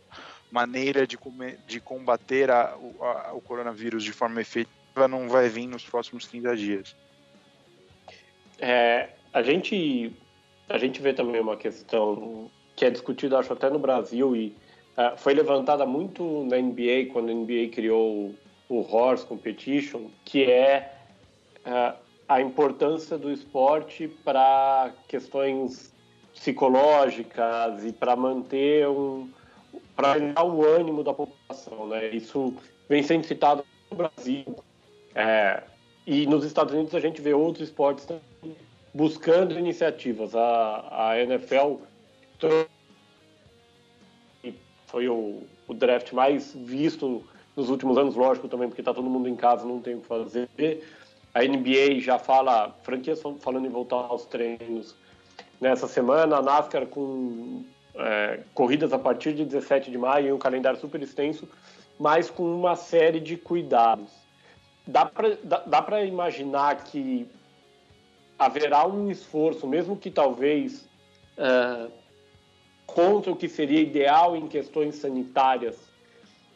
maneira 0.51 1.07
de, 1.07 1.19
de 1.67 1.81
combater 1.81 2.51
a, 2.51 2.75
a, 3.01 3.33
o 3.33 3.41
coronavírus 3.41 4.05
de 4.05 4.13
forma 4.13 4.41
efetiva 4.41 5.09
não 5.09 5.29
vai 5.29 5.49
vir 5.49 5.67
nos 5.67 5.83
próximos 5.85 6.27
30 6.27 6.57
dias. 6.57 6.97
É, 8.59 9.09
a 9.33 9.43
gente 9.43 10.13
a 10.69 10.79
gente 10.79 11.01
vê 11.01 11.13
também 11.13 11.41
uma 11.41 11.57
questão 11.57 12.51
que 12.77 12.85
é 12.85 12.91
discutida 12.91 13.39
acho 13.39 13.53
até 13.53 13.69
no 13.71 13.79
Brasil 13.79 14.37
e 14.37 14.55
uh, 14.97 15.17
foi 15.17 15.35
levantada 15.35 15.85
muito 15.87 16.45
na 16.45 16.57
NBA, 16.57 17.13
quando 17.13 17.31
a 17.31 17.35
NBA 17.35 17.69
criou 17.73 18.35
o 18.69 18.81
Horse 18.81 19.27
Competition, 19.27 20.07
que 20.25 20.45
é 20.45 20.93
uh, 21.67 21.97
a 22.29 22.41
importância 22.41 23.19
do 23.19 23.31
esporte 23.31 24.09
para 24.25 24.93
questões 25.09 25.93
psicológicas 26.33 27.85
e 27.85 27.93
para 27.93 28.17
manter 28.17 28.89
um 28.89 29.29
para 29.95 30.15
melhorar 30.15 30.45
o 30.45 30.65
ânimo 30.65 31.05
da 31.05 31.15
população, 31.15 31.87
né? 31.87 32.09
Isso 32.09 32.53
vem 32.89 33.03
sendo 33.03 33.25
citado 33.25 33.65
no 33.91 33.97
Brasil 33.97 34.45
é, 35.15 35.63
e 36.07 36.27
nos 36.27 36.45
Estados 36.45 36.75
Unidos 36.75 36.95
a 36.95 37.01
gente 37.01 37.21
vê 37.21 37.33
outros 37.33 37.69
esportes 37.69 38.07
buscando 38.93 39.59
iniciativas. 39.59 40.35
A, 40.35 41.11
a 41.11 41.21
NFL 41.21 41.77
foi 44.95 45.09
o, 45.09 45.43
o 45.67 45.75
draft 45.75 46.13
mais 46.13 46.55
visto 46.55 47.25
nos 47.57 47.69
últimos 47.69 47.99
anos, 47.99 48.15
lógico 48.15 48.47
também, 48.47 48.69
porque 48.69 48.81
está 48.81 48.95
todo 48.95 49.11
mundo 49.11 49.29
em 49.29 49.35
casa, 49.35 49.67
não 49.67 49.81
tem 49.81 49.97
o 49.97 50.01
que 50.01 50.07
fazer. 50.07 50.49
A 51.35 51.43
NBA 51.43 51.99
já 51.99 52.17
fala, 52.17 52.73
franquias 52.85 53.21
falando 53.41 53.67
em 53.67 53.71
voltar 53.71 53.97
aos 53.97 54.25
treinos 54.25 54.95
nessa 55.61 55.89
semana, 55.89 56.37
a 56.37 56.43
NASCAR 56.43 56.87
com 56.87 57.65
é, 57.97 58.39
corridas 58.55 58.93
a 58.93 58.99
partir 58.99 59.33
de 59.33 59.45
17 59.45 59.91
de 59.91 59.99
maio, 59.99 60.29
em 60.29 60.33
um 60.33 60.39
calendário 60.39 60.79
super 60.79 61.03
extenso, 61.03 61.49
mas 61.99 62.31
com 62.31 62.45
uma 62.45 62.77
série 62.77 63.19
de 63.19 63.37
cuidados. 63.37 64.13
Dá 64.87 65.07
para 65.07 65.37
dá, 65.43 65.59
dá 65.67 66.03
imaginar 66.05 66.85
que 66.85 67.29
haverá 68.39 68.87
um 68.87 69.11
esforço, 69.11 69.67
mesmo 69.67 69.97
que 69.97 70.11
talvez 70.11 70.89
é, 71.37 71.89
contra 72.87 73.33
o 73.33 73.37
que 73.37 73.49
seria 73.49 73.81
ideal 73.81 74.37
em 74.37 74.47
questões 74.47 74.97
sanitárias, 74.97 75.77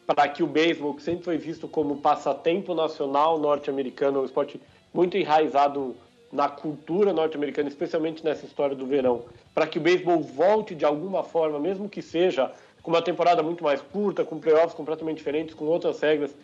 para 0.05 0.27
que 0.27 0.41
o 0.41 0.47
beisebol, 0.47 0.93
que 0.93 1.03
sempre 1.03 1.23
foi 1.23 1.37
visto 1.37 1.67
como 1.67 1.97
passatempo 1.97 2.73
nacional 2.73 3.37
norte-americano, 3.37 4.21
um 4.21 4.25
esporte 4.25 4.59
muito 4.93 5.17
enraizado 5.17 5.95
na 6.31 6.47
cultura 6.47 7.11
norte-americana, 7.13 7.69
especialmente 7.69 8.23
nessa 8.23 8.45
história 8.45 8.75
do 8.75 8.85
verão, 8.85 9.23
para 9.53 9.67
que 9.67 9.77
o 9.77 9.81
beisebol 9.81 10.21
volte 10.21 10.75
de 10.75 10.85
alguma 10.85 11.23
forma, 11.23 11.59
mesmo 11.59 11.89
que 11.89 12.01
seja 12.01 12.51
com 12.81 12.91
uma 12.91 13.01
temporada 13.01 13.43
muito 13.43 13.63
mais 13.63 13.81
curta, 13.81 14.23
com 14.23 14.39
playoffs 14.39 14.73
completamente 14.73 15.17
diferentes, 15.17 15.53
com 15.53 15.65
outras 15.65 15.99
regras, 15.99 16.35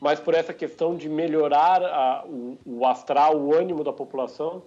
mas 0.00 0.18
por 0.18 0.34
essa 0.34 0.52
questão 0.52 0.96
de 0.96 1.08
melhorar 1.08 1.82
a, 1.82 2.24
o, 2.26 2.58
o, 2.66 2.86
astral, 2.86 3.36
o 3.36 3.54
ânimo 3.54 3.84
da 3.84 3.92
população? 3.92 4.62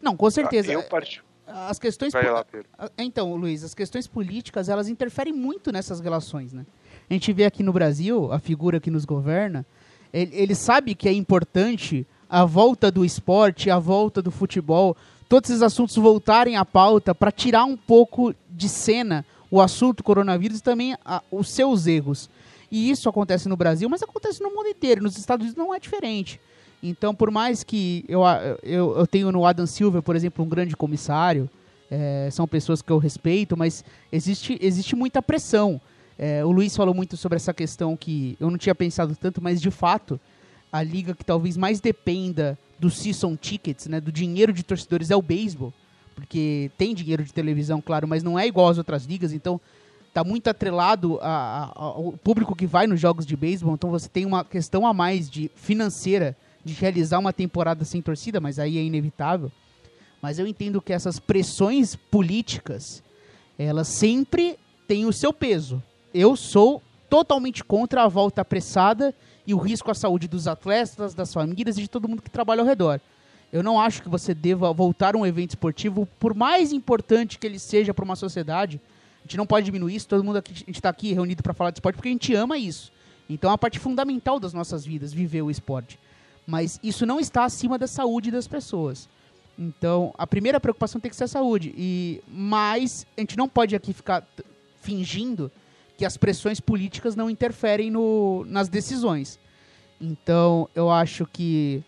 Não, 0.00 0.16
com 0.16 0.30
certeza. 0.30 0.72
Eu 0.72 0.82
parti. 0.84 1.22
As 1.46 1.78
questões. 1.78 2.12
Lá. 2.12 2.44
Então, 2.96 3.34
Luiz, 3.34 3.62
as 3.62 3.74
questões 3.74 4.06
políticas 4.06 4.68
elas 4.68 4.88
interferem 4.88 5.32
muito 5.32 5.70
nessas 5.70 6.00
relações, 6.00 6.52
né? 6.52 6.64
A 7.08 7.12
gente 7.12 7.32
vê 7.32 7.44
aqui 7.44 7.62
no 7.62 7.72
Brasil, 7.72 8.32
a 8.32 8.38
figura 8.38 8.80
que 8.80 8.90
nos 8.90 9.04
governa, 9.04 9.66
ele, 10.12 10.34
ele 10.34 10.54
sabe 10.54 10.94
que 10.94 11.08
é 11.08 11.12
importante 11.12 12.06
a 12.28 12.44
volta 12.44 12.90
do 12.90 13.04
esporte, 13.04 13.70
a 13.70 13.78
volta 13.78 14.22
do 14.22 14.30
futebol, 14.30 14.96
todos 15.28 15.50
esses 15.50 15.62
assuntos 15.62 15.94
voltarem 15.96 16.56
à 16.56 16.64
pauta 16.64 17.14
para 17.14 17.30
tirar 17.30 17.64
um 17.64 17.76
pouco 17.76 18.34
de 18.50 18.68
cena 18.68 19.24
o 19.50 19.60
assunto 19.60 20.02
coronavírus 20.02 20.58
e 20.58 20.62
também 20.62 20.96
a, 21.04 21.22
os 21.30 21.48
seus 21.48 21.86
erros. 21.86 22.30
E 22.70 22.90
isso 22.90 23.08
acontece 23.08 23.48
no 23.48 23.56
Brasil, 23.56 23.88
mas 23.88 24.02
acontece 24.02 24.42
no 24.42 24.50
mundo 24.50 24.68
inteiro. 24.68 25.02
Nos 25.02 25.16
Estados 25.16 25.44
Unidos 25.44 25.56
não 25.56 25.74
é 25.74 25.78
diferente. 25.78 26.40
Então, 26.86 27.14
por 27.14 27.30
mais 27.30 27.64
que 27.64 28.04
eu, 28.06 28.20
eu, 28.62 28.98
eu 28.98 29.06
tenho 29.06 29.32
no 29.32 29.46
Adam 29.46 29.66
Silver, 29.66 30.02
por 30.02 30.14
exemplo, 30.14 30.44
um 30.44 30.48
grande 30.48 30.76
comissário, 30.76 31.48
é, 31.90 32.28
são 32.30 32.46
pessoas 32.46 32.82
que 32.82 32.92
eu 32.92 32.98
respeito, 32.98 33.56
mas 33.56 33.82
existe, 34.12 34.58
existe 34.60 34.94
muita 34.94 35.22
pressão. 35.22 35.80
É, 36.18 36.44
o 36.44 36.50
Luiz 36.50 36.76
falou 36.76 36.92
muito 36.92 37.16
sobre 37.16 37.36
essa 37.36 37.54
questão 37.54 37.96
que 37.96 38.36
eu 38.38 38.50
não 38.50 38.58
tinha 38.58 38.74
pensado 38.74 39.16
tanto, 39.16 39.42
mas 39.42 39.62
de 39.62 39.70
fato, 39.70 40.20
a 40.70 40.82
liga 40.82 41.14
que 41.14 41.24
talvez 41.24 41.56
mais 41.56 41.80
dependa 41.80 42.58
do 42.78 42.90
season 42.90 43.34
tickets, 43.34 43.86
né, 43.86 43.98
do 43.98 44.12
dinheiro 44.12 44.52
de 44.52 44.62
torcedores, 44.62 45.10
é 45.10 45.16
o 45.16 45.22
beisebol. 45.22 45.72
Porque 46.14 46.70
tem 46.76 46.94
dinheiro 46.94 47.24
de 47.24 47.32
televisão, 47.32 47.80
claro, 47.80 48.06
mas 48.06 48.22
não 48.22 48.38
é 48.38 48.46
igual 48.46 48.68
às 48.68 48.76
outras 48.76 49.06
ligas, 49.06 49.32
então 49.32 49.58
tá 50.12 50.22
muito 50.22 50.48
atrelado 50.48 51.18
a, 51.22 51.72
a, 51.74 51.82
ao 51.82 52.12
público 52.12 52.54
que 52.54 52.66
vai 52.66 52.86
nos 52.86 53.00
jogos 53.00 53.24
de 53.24 53.34
beisebol, 53.34 53.72
então 53.72 53.88
você 53.88 54.06
tem 54.06 54.26
uma 54.26 54.44
questão 54.44 54.86
a 54.86 54.92
mais 54.92 55.30
de 55.30 55.50
financeira 55.56 56.36
de 56.64 56.74
realizar 56.74 57.18
uma 57.18 57.32
temporada 57.32 57.84
sem 57.84 58.00
torcida, 58.00 58.40
mas 58.40 58.58
aí 58.58 58.78
é 58.78 58.82
inevitável. 58.82 59.50
Mas 60.22 60.38
eu 60.38 60.46
entendo 60.46 60.80
que 60.80 60.92
essas 60.92 61.18
pressões 61.18 61.94
políticas, 61.94 63.02
elas 63.58 63.88
sempre 63.88 64.58
têm 64.88 65.04
o 65.06 65.12
seu 65.12 65.32
peso 65.32 65.82
eu 66.14 66.36
sou 66.36 66.80
totalmente 67.10 67.64
contra 67.64 68.04
a 68.04 68.08
volta 68.08 68.40
apressada 68.40 69.12
e 69.44 69.52
o 69.52 69.58
risco 69.58 69.90
à 69.90 69.94
saúde 69.94 70.28
dos 70.28 70.46
atletas, 70.46 71.12
das 71.12 71.34
famílias 71.34 71.76
e 71.76 71.82
de 71.82 71.88
todo 71.88 72.08
mundo 72.08 72.22
que 72.22 72.30
trabalha 72.30 72.60
ao 72.62 72.66
redor. 72.66 73.00
Eu 73.52 73.62
não 73.62 73.80
acho 73.80 74.00
que 74.00 74.08
você 74.08 74.32
deva 74.32 74.72
voltar 74.72 75.14
a 75.14 75.18
um 75.18 75.26
evento 75.26 75.50
esportivo, 75.50 76.08
por 76.18 76.34
mais 76.34 76.72
importante 76.72 77.38
que 77.38 77.46
ele 77.46 77.58
seja 77.58 77.92
para 77.92 78.04
uma 78.04 78.16
sociedade. 78.16 78.80
A 79.18 79.22
gente 79.22 79.36
não 79.36 79.46
pode 79.46 79.66
diminuir 79.66 79.96
isso. 79.96 80.08
Todo 80.08 80.24
mundo 80.24 80.38
aqui, 80.38 80.52
a 80.52 80.56
gente 80.56 80.70
está 80.70 80.88
aqui 80.88 81.12
reunido 81.12 81.42
para 81.42 81.52
falar 81.52 81.70
de 81.70 81.76
esporte 81.76 81.96
porque 81.96 82.08
a 82.08 82.12
gente 82.12 82.34
ama 82.34 82.56
isso. 82.56 82.92
Então 83.28 83.50
é 83.50 83.52
uma 83.52 83.58
parte 83.58 83.78
fundamental 83.78 84.38
das 84.38 84.52
nossas 84.52 84.84
vidas 84.84 85.12
viver 85.12 85.42
o 85.42 85.50
esporte. 85.50 85.98
Mas 86.46 86.78
isso 86.82 87.06
não 87.06 87.18
está 87.18 87.44
acima 87.44 87.78
da 87.78 87.86
saúde 87.86 88.30
das 88.30 88.46
pessoas. 88.46 89.08
Então 89.58 90.12
a 90.18 90.26
primeira 90.26 90.60
preocupação 90.60 91.00
tem 91.00 91.10
que 91.10 91.16
ser 91.16 91.24
a 91.24 91.28
saúde. 91.28 91.74
E 91.76 92.22
mas 92.28 93.06
a 93.16 93.20
gente 93.20 93.36
não 93.36 93.48
pode 93.48 93.74
aqui 93.74 93.92
ficar 93.92 94.26
fingindo 94.80 95.50
que 95.96 96.04
as 96.04 96.16
pressões 96.16 96.60
políticas 96.60 97.14
não 97.14 97.30
interferem 97.30 97.90
no, 97.90 98.44
nas 98.48 98.68
decisões. 98.68 99.38
Então, 100.00 100.68
eu 100.74 100.90
acho 100.90 101.24
que 101.24 101.82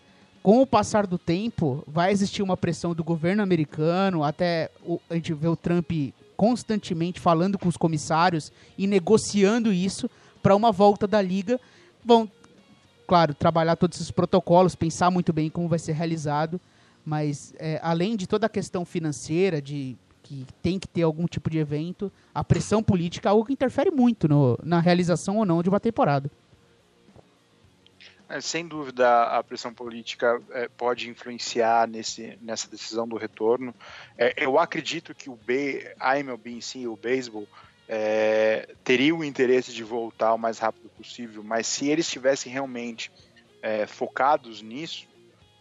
com 0.47 0.61
o 0.61 0.65
passar 0.65 1.05
do 1.05 1.17
tempo, 1.17 1.83
vai 1.85 2.09
existir 2.09 2.41
uma 2.41 2.55
pressão 2.55 2.95
do 2.95 3.03
governo 3.03 3.43
americano, 3.43 4.23
até 4.23 4.71
o, 4.81 4.97
a 5.09 5.15
gente 5.15 5.33
vê 5.33 5.45
o 5.45 5.57
Trump 5.57 5.91
constantemente 6.37 7.19
falando 7.19 7.59
com 7.59 7.67
os 7.67 7.75
comissários 7.75 8.49
e 8.77 8.87
negociando 8.87 9.73
isso 9.73 10.09
para 10.41 10.55
uma 10.55 10.71
volta 10.71 11.05
da 11.05 11.21
liga. 11.21 11.59
Claro, 13.07 13.33
trabalhar 13.33 13.77
todos 13.77 13.97
esses 13.97 14.11
protocolos, 14.11 14.75
pensar 14.75 15.09
muito 15.09 15.31
bem 15.31 15.49
como 15.49 15.69
vai 15.69 15.79
ser 15.79 15.93
realizado, 15.93 16.59
mas 17.05 17.53
é, 17.57 17.79
além 17.81 18.17
de 18.17 18.27
toda 18.27 18.45
a 18.45 18.49
questão 18.49 18.83
financeira, 18.83 19.61
de 19.61 19.97
que 20.21 20.45
tem 20.61 20.77
que 20.77 20.89
ter 20.89 21.03
algum 21.03 21.25
tipo 21.25 21.49
de 21.49 21.57
evento, 21.57 22.11
a 22.35 22.43
pressão 22.43 22.83
política 22.83 23.29
é 23.29 23.31
algo 23.31 23.45
que 23.45 23.53
interfere 23.53 23.89
muito 23.89 24.27
no, 24.27 24.59
na 24.61 24.81
realização 24.81 25.37
ou 25.37 25.45
não 25.45 25.63
de 25.63 25.69
uma 25.69 25.79
temporada. 25.79 26.29
É, 28.29 28.41
sem 28.41 28.67
dúvida, 28.67 29.23
a 29.23 29.41
pressão 29.41 29.73
política 29.73 30.41
é, 30.51 30.67
pode 30.67 31.09
influenciar 31.09 31.87
nesse, 31.87 32.37
nessa 32.41 32.69
decisão 32.69 33.07
do 33.07 33.15
retorno. 33.15 33.73
É, 34.17 34.33
eu 34.43 34.59
acredito 34.59 35.15
que 35.15 35.29
o 35.29 35.35
B, 35.35 35.95
a 35.97 36.19
MLB 36.19 36.51
em 36.51 36.61
si, 36.61 36.85
o 36.85 36.97
beisebol, 36.97 37.47
é, 37.87 38.75
teria 38.83 39.15
o 39.15 39.23
interesse 39.23 39.73
de 39.73 39.83
voltar 39.83 40.33
o 40.33 40.37
mais 40.37 40.59
rápido 40.59 40.89
possível, 40.89 41.43
mas 41.43 41.67
se 41.67 41.89
eles 41.89 42.05
estivessem 42.05 42.51
realmente 42.51 43.11
é, 43.61 43.87
focados 43.87 44.61
nisso, 44.61 45.07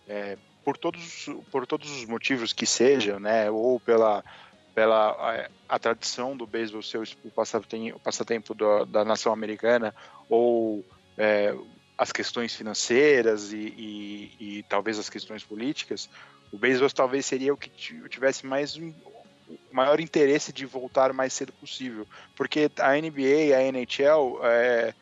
é, 0.09 0.37
por 0.65 0.77
todos, 0.77 1.29
por 1.51 1.67
todos 1.67 1.91
os 1.91 2.05
motivos 2.05 2.53
que 2.53 2.67
sejam, 2.67 3.21
né, 3.21 3.51
ou 3.51 3.79
pela 3.79 4.25
pela 4.77 5.13
a, 5.13 5.49
a 5.71 5.79
tradição 5.79 6.37
do 6.37 6.47
beisebol 6.47 6.83
ser 6.83 6.99
o 6.99 7.31
passatempo, 7.31 7.97
o 7.97 8.01
passatempo 8.01 8.55
do, 8.55 8.85
da 8.85 9.07
nação 9.07 9.33
americana 9.33 9.95
ou 10.29 10.85
é, 11.17 11.57
as 11.97 12.13
questões 12.13 12.55
financeiras 12.55 13.55
e, 13.55 13.57
e, 13.57 14.33
e, 14.39 14.63
talvez 14.65 14.99
as 14.99 15.09
questões 15.09 15.43
políticas, 15.43 16.11
o 16.53 16.59
beisebol 16.59 16.91
talvez 16.91 17.25
seria 17.25 17.55
o 17.55 17.57
que 17.57 17.71
tivesse 17.71 18.45
mais 18.45 18.77
maior 19.77 20.01
interesse 20.01 20.53
de 20.53 20.65
voltar 20.65 21.11
o 21.11 21.15
mais 21.15 21.33
cedo 21.33 21.53
possível, 21.53 22.07
porque 22.35 22.71
a 22.79 22.93
NBA 22.95 23.55
a 23.55 23.63
NHL 23.63 24.41
é, 24.43 24.95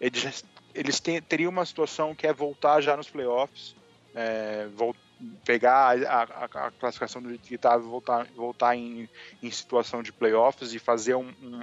eles, 0.00 0.44
eles 0.74 1.00
teriam 1.00 1.50
uma 1.50 1.64
situação 1.64 2.14
que 2.14 2.26
é 2.26 2.32
voltar 2.32 2.80
já 2.80 2.96
nos 2.96 3.08
playoffs, 3.08 3.74
é, 4.14 4.68
voltar 4.74 5.08
pegar 5.44 5.98
a, 6.06 6.22
a, 6.22 6.66
a 6.66 6.70
classificação 6.70 7.20
do 7.20 7.36
que 7.38 7.54
estava 7.54 7.82
e 7.82 7.88
voltar, 7.88 8.26
voltar 8.36 8.76
em, 8.76 9.08
em 9.42 9.50
situação 9.50 10.02
de 10.02 10.12
playoffs 10.12 10.72
e 10.72 10.78
fazer 10.78 11.14
um, 11.16 11.32
um, 11.42 11.60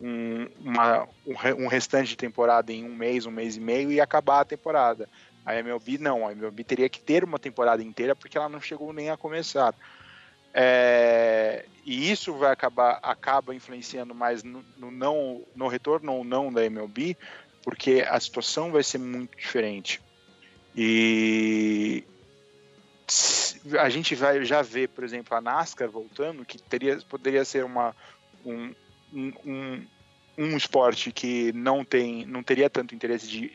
um, 0.00 0.48
uma, 0.60 1.08
um, 1.26 1.66
restante 1.66 2.10
de 2.10 2.16
temporada 2.16 2.72
em 2.72 2.84
um 2.84 2.94
mês, 2.94 3.26
um 3.26 3.30
mês 3.30 3.56
e 3.56 3.60
meio 3.60 3.90
e 3.90 4.00
acabar 4.00 4.40
a 4.40 4.44
temporada. 4.44 5.08
A 5.44 5.56
MLB 5.56 5.98
não, 5.98 6.26
a 6.26 6.32
MLB 6.32 6.64
teria 6.64 6.88
que 6.88 7.00
ter 7.00 7.24
uma 7.24 7.38
temporada 7.38 7.82
inteira 7.82 8.14
porque 8.14 8.36
ela 8.36 8.48
não 8.48 8.60
chegou 8.60 8.92
nem 8.92 9.08
a 9.10 9.16
começar. 9.16 9.74
É, 10.52 11.64
e 11.88 12.10
isso 12.10 12.34
vai 12.34 12.52
acabar 12.52 13.00
acaba 13.02 13.54
influenciando 13.54 14.14
mais 14.14 14.42
no, 14.42 14.62
no, 14.76 14.90
não 14.90 15.42
no 15.56 15.68
retorno 15.68 16.12
ou 16.12 16.22
não 16.22 16.52
da 16.52 16.62
MLB, 16.62 17.16
porque 17.62 18.04
a 18.06 18.20
situação 18.20 18.70
vai 18.70 18.82
ser 18.82 18.98
muito 18.98 19.34
diferente. 19.38 19.98
E, 20.76 22.04
a 23.80 23.88
gente 23.88 24.14
vai 24.14 24.44
já 24.44 24.60
ver, 24.60 24.90
por 24.90 25.02
exemplo, 25.02 25.34
a 25.34 25.40
NASCAR 25.40 25.88
voltando, 25.88 26.44
que 26.44 26.60
teria, 26.60 26.98
poderia 27.08 27.42
ser 27.42 27.64
uma, 27.64 27.96
um, 28.44 28.74
um, 29.10 29.86
um 30.36 30.56
esporte 30.58 31.10
que 31.10 31.54
não 31.54 31.86
tem, 31.86 32.26
não 32.26 32.42
teria 32.42 32.68
tanto 32.68 32.94
interesse 32.94 33.26
de 33.26 33.50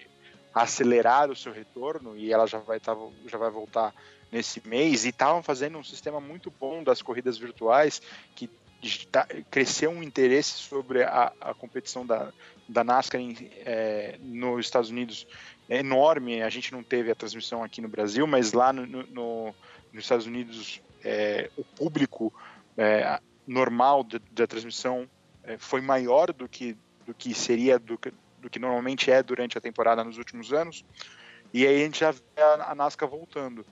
acelerar 0.51 1.29
o 1.29 1.35
seu 1.35 1.53
retorno 1.53 2.17
e 2.17 2.33
ela 2.33 2.47
já 2.47 2.57
vai 2.57 2.79
tá, 2.79 2.97
já 3.27 3.37
vai 3.37 3.51
voltar 3.51 3.93
nesse 4.33 4.67
mês 4.67 5.05
e 5.05 5.09
estavam 5.09 5.43
fazendo 5.43 5.77
um 5.77 5.83
sistema 5.83 6.19
muito 6.19 6.51
bom 6.59 6.83
das 6.83 7.03
corridas 7.03 7.37
virtuais 7.37 8.01
que 8.35 8.49
tá, 9.11 9.27
cresceu 9.51 9.91
um 9.91 10.01
interesse 10.01 10.53
sobre 10.53 11.03
a, 11.03 11.31
a 11.39 11.53
competição 11.53 12.03
da, 12.03 12.33
da 12.67 12.83
NASCAR 12.83 13.21
em, 13.21 13.37
é, 13.63 14.17
nos 14.19 14.65
Estados 14.65 14.89
Unidos 14.89 15.27
é 15.69 15.77
enorme. 15.77 16.41
A 16.41 16.49
gente 16.49 16.71
não 16.71 16.81
teve 16.81 17.11
a 17.11 17.15
transmissão 17.15 17.63
aqui 17.63 17.79
no 17.79 17.87
Brasil, 17.87 18.25
mas 18.25 18.53
lá 18.53 18.73
no, 18.73 18.87
no, 18.87 19.55
nos 19.93 20.03
Estados 20.03 20.25
Unidos 20.25 20.81
é, 21.03 21.51
o 21.55 21.63
público 21.63 22.33
é, 22.75 23.19
normal 23.45 24.03
da 24.31 24.47
transmissão 24.47 25.07
é, 25.43 25.59
foi 25.59 25.79
maior 25.79 26.33
do 26.33 26.49
que, 26.49 26.75
do 27.05 27.13
que 27.13 27.35
seria, 27.35 27.77
do 27.77 27.99
que, 27.99 28.11
do 28.39 28.49
que 28.49 28.57
normalmente 28.57 29.11
é 29.11 29.21
durante 29.21 29.59
a 29.59 29.61
temporada 29.61 30.03
nos 30.03 30.17
últimos 30.17 30.51
anos. 30.51 30.83
E 31.53 31.67
aí 31.67 31.81
a 31.81 31.85
gente 31.85 31.99
já 31.99 32.09
vê 32.09 32.21
a, 32.41 32.71
a 32.71 32.75
NASCAR 32.75 33.07
voltando. 33.07 33.63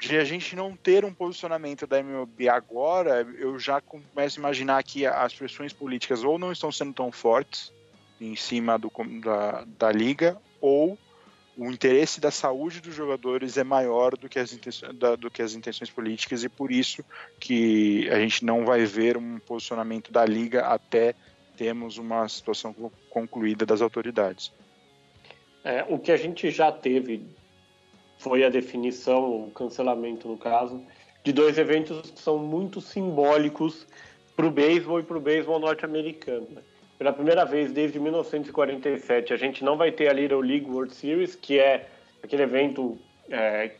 De 0.00 0.16
a 0.16 0.24
gente 0.24 0.56
não 0.56 0.74
ter 0.74 1.04
um 1.04 1.12
posicionamento 1.12 1.86
da 1.86 1.98
MLB 1.98 2.48
agora, 2.48 3.20
eu 3.38 3.58
já 3.58 3.82
começo 3.82 4.38
a 4.38 4.40
imaginar 4.40 4.82
que 4.82 5.04
as 5.04 5.34
pressões 5.34 5.74
políticas 5.74 6.24
ou 6.24 6.38
não 6.38 6.50
estão 6.50 6.72
sendo 6.72 6.94
tão 6.94 7.12
fortes 7.12 7.70
em 8.18 8.34
cima 8.34 8.78
do, 8.78 8.90
da, 9.22 9.64
da 9.78 9.92
liga, 9.92 10.40
ou 10.58 10.98
o 11.56 11.70
interesse 11.70 12.18
da 12.18 12.30
saúde 12.30 12.80
dos 12.80 12.94
jogadores 12.94 13.58
é 13.58 13.64
maior 13.64 14.16
do 14.16 14.26
que, 14.26 14.38
as 14.38 14.54
intenções, 14.54 14.96
da, 14.96 15.16
do 15.16 15.30
que 15.30 15.42
as 15.42 15.54
intenções 15.54 15.90
políticas 15.90 16.42
e 16.44 16.48
por 16.48 16.72
isso 16.72 17.04
que 17.38 18.08
a 18.08 18.18
gente 18.18 18.42
não 18.42 18.64
vai 18.64 18.86
ver 18.86 19.18
um 19.18 19.38
posicionamento 19.38 20.10
da 20.10 20.24
liga 20.24 20.62
até 20.66 21.14
termos 21.58 21.98
uma 21.98 22.26
situação 22.26 22.74
concluída 23.10 23.66
das 23.66 23.82
autoridades. 23.82 24.50
É, 25.62 25.84
o 25.86 25.98
que 25.98 26.10
a 26.10 26.16
gente 26.16 26.50
já 26.50 26.72
teve 26.72 27.26
foi 28.20 28.44
a 28.44 28.48
definição, 28.48 29.48
o 29.48 29.50
cancelamento 29.50 30.28
no 30.28 30.38
caso, 30.38 30.80
de 31.24 31.32
dois 31.32 31.58
eventos 31.58 32.10
que 32.10 32.20
são 32.20 32.38
muito 32.38 32.80
simbólicos 32.80 33.86
para 34.34 34.46
o 34.46 34.50
beisebol 34.50 35.00
e 35.00 35.02
para 35.02 35.18
o 35.18 35.20
beisebol 35.20 35.58
norte-americano. 35.58 36.46
Né? 36.50 36.62
pela 37.00 37.14
primeira 37.14 37.46
vez 37.46 37.72
desde 37.72 37.98
1947, 37.98 39.32
a 39.32 39.36
gente 39.38 39.64
não 39.64 39.74
vai 39.74 39.90
ter 39.90 40.08
a 40.08 40.12
Little 40.12 40.42
League 40.42 40.66
World 40.70 40.94
Series, 40.94 41.34
que 41.34 41.58
é 41.58 41.88
aquele 42.22 42.42
evento 42.42 42.98
é, 43.30 43.70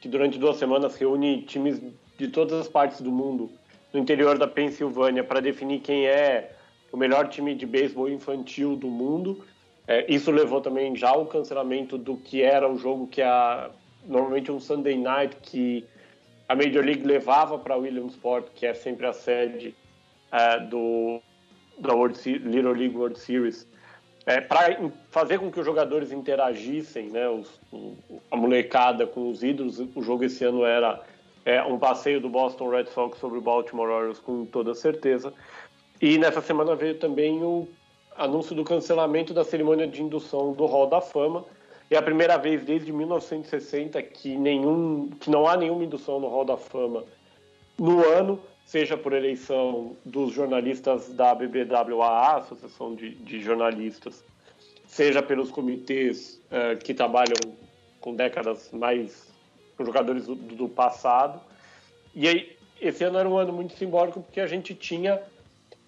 que 0.00 0.08
durante 0.08 0.38
duas 0.38 0.56
semanas 0.56 0.96
reúne 0.96 1.42
times 1.42 1.78
de 2.18 2.28
todas 2.28 2.58
as 2.58 2.68
partes 2.68 3.02
do 3.02 3.12
mundo 3.12 3.50
no 3.92 4.00
interior 4.00 4.38
da 4.38 4.48
Pensilvânia 4.48 5.22
para 5.22 5.40
definir 5.40 5.80
quem 5.80 6.06
é 6.06 6.52
o 6.90 6.96
melhor 6.96 7.28
time 7.28 7.54
de 7.54 7.66
beisebol 7.66 8.08
infantil 8.08 8.74
do 8.74 8.88
mundo. 8.88 9.44
É, 9.86 10.10
isso 10.10 10.30
levou 10.30 10.62
também 10.62 10.96
já 10.96 11.10
ao 11.10 11.26
cancelamento 11.26 11.98
do 11.98 12.16
que 12.16 12.40
era 12.40 12.66
o 12.66 12.78
jogo 12.78 13.06
que 13.08 13.20
a 13.20 13.70
normalmente 14.04 14.50
um 14.50 14.60
Sunday 14.60 14.96
Night 14.96 15.36
que 15.42 15.84
a 16.48 16.54
Major 16.54 16.84
League 16.84 17.06
levava 17.06 17.58
para 17.58 17.76
Williamsport, 17.76 18.48
que 18.54 18.66
é 18.66 18.74
sempre 18.74 19.06
a 19.06 19.12
sede 19.12 19.74
é, 20.32 20.58
do 20.60 21.20
da 21.78 21.94
World 21.94 22.18
Little 22.38 22.72
League 22.72 22.94
World 22.94 23.18
Series, 23.18 23.66
é, 24.26 24.40
para 24.40 24.76
fazer 25.10 25.38
com 25.38 25.50
que 25.50 25.58
os 25.58 25.64
jogadores 25.64 26.12
interagissem, 26.12 27.08
né, 27.08 27.28
os, 27.28 27.58
a 28.30 28.36
molecada 28.36 29.06
com 29.06 29.30
os 29.30 29.42
ídolos. 29.42 29.80
O 29.94 30.02
jogo 30.02 30.24
esse 30.24 30.44
ano 30.44 30.64
era 30.64 31.00
é, 31.44 31.62
um 31.62 31.78
passeio 31.78 32.20
do 32.20 32.28
Boston 32.28 32.68
Red 32.68 32.86
Sox 32.86 33.18
sobre 33.18 33.38
o 33.38 33.40
Baltimore 33.40 33.88
Orioles, 33.88 34.18
com 34.18 34.44
toda 34.44 34.74
certeza. 34.74 35.32
E 36.00 36.18
nessa 36.18 36.40
semana 36.40 36.74
veio 36.74 36.98
também 36.98 37.42
o 37.42 37.66
anúncio 38.16 38.54
do 38.54 38.64
cancelamento 38.64 39.32
da 39.32 39.44
cerimônia 39.44 39.86
de 39.86 40.02
indução 40.02 40.52
do 40.52 40.66
Hall 40.66 40.86
da 40.86 41.00
Fama. 41.00 41.44
É 41.90 41.96
a 41.96 42.02
primeira 42.02 42.38
vez 42.38 42.64
desde 42.64 42.92
1960 42.92 44.00
que, 44.02 44.36
nenhum, 44.36 45.10
que 45.18 45.28
não 45.28 45.48
há 45.48 45.56
nenhuma 45.56 45.82
indução 45.82 46.20
no 46.20 46.28
Hall 46.28 46.44
da 46.44 46.56
Fama 46.56 47.04
no 47.76 48.06
ano 48.06 48.40
seja 48.64 48.96
por 48.96 49.12
eleição 49.12 49.96
dos 50.04 50.32
jornalistas 50.32 51.08
da 51.08 51.34
BBWA, 51.34 52.36
Associação 52.36 52.94
de, 52.94 53.16
de 53.16 53.40
Jornalistas, 53.40 54.24
seja 54.86 55.20
pelos 55.20 55.50
comitês 55.50 56.40
uh, 56.52 56.78
que 56.78 56.94
trabalham 56.94 57.34
com 58.00 58.14
décadas 58.14 58.70
mais 58.70 59.28
com 59.76 59.84
jogadores 59.84 60.26
do, 60.26 60.36
do, 60.36 60.68
passado. 60.68 61.40
E 62.14 62.28
aí, 62.28 62.56
esse 62.80 63.02
ano 63.02 63.18
era 63.18 63.28
um 63.28 63.36
ano 63.36 63.52
muito 63.52 63.74
simbólico 63.76 64.20
porque 64.20 64.40
a 64.40 64.46
gente 64.46 64.72
tinha 64.72 65.20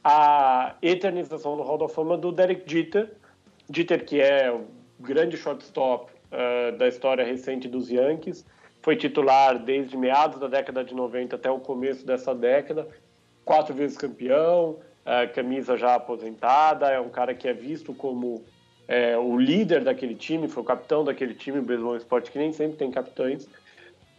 a 0.02 0.74
eternização 0.82 1.56
do 1.56 1.62
Hall 1.62 1.78
da 1.78 1.88
Fama 1.88 2.18
do 2.18 2.32
Derek 2.32 2.68
Jeter, 2.68 3.12
Jeter 3.72 4.04
que 4.04 4.20
é 4.20 4.52
grande 5.02 5.36
shortstop 5.36 6.10
uh, 6.12 6.76
da 6.78 6.88
história 6.88 7.24
recente 7.24 7.68
dos 7.68 7.90
Yankees, 7.90 8.46
foi 8.80 8.96
titular 8.96 9.58
desde 9.58 9.96
meados 9.96 10.40
da 10.40 10.48
década 10.48 10.84
de 10.84 10.94
90 10.94 11.36
até 11.36 11.50
o 11.50 11.60
começo 11.60 12.04
dessa 12.04 12.34
década, 12.34 12.88
quatro 13.44 13.74
vezes 13.74 13.96
campeão, 13.96 14.78
é, 15.04 15.26
camisa 15.26 15.76
já 15.76 15.94
aposentada, 15.94 16.88
é 16.88 17.00
um 17.00 17.08
cara 17.08 17.34
que 17.34 17.48
é 17.48 17.52
visto 17.52 17.92
como 17.94 18.44
é, 18.86 19.16
o 19.16 19.36
líder 19.36 19.84
daquele 19.84 20.14
time, 20.14 20.48
foi 20.48 20.62
o 20.62 20.66
capitão 20.66 21.04
daquele 21.04 21.34
time, 21.34 21.58
o 21.58 21.62
Beisebol 21.62 21.96
Esporte, 21.96 22.30
que 22.30 22.38
nem 22.38 22.52
sempre 22.52 22.76
tem 22.76 22.90
capitães. 22.90 23.48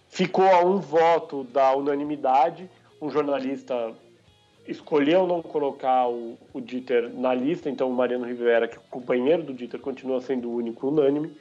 Ficou 0.09 0.45
a 0.45 0.63
um 0.63 0.79
voto 0.79 1.43
da 1.45 1.75
unanimidade, 1.75 2.69
um 3.01 3.09
jornalista 3.09 3.93
escolheu 4.67 5.27
não 5.27 5.41
colocar 5.41 6.07
o, 6.07 6.37
o 6.53 6.61
Dieter 6.61 7.11
na 7.13 7.33
lista, 7.33 7.69
então 7.69 7.89
o 7.89 7.93
Mariano 7.93 8.25
Rivera, 8.25 8.67
que 8.67 8.77
é 8.77 8.79
o 8.79 8.89
companheiro 8.89 9.43
do 9.43 9.53
Dieter, 9.53 9.79
continua 9.79 10.21
sendo 10.21 10.49
o 10.49 10.55
único 10.55 10.87
unânime. 10.87 11.35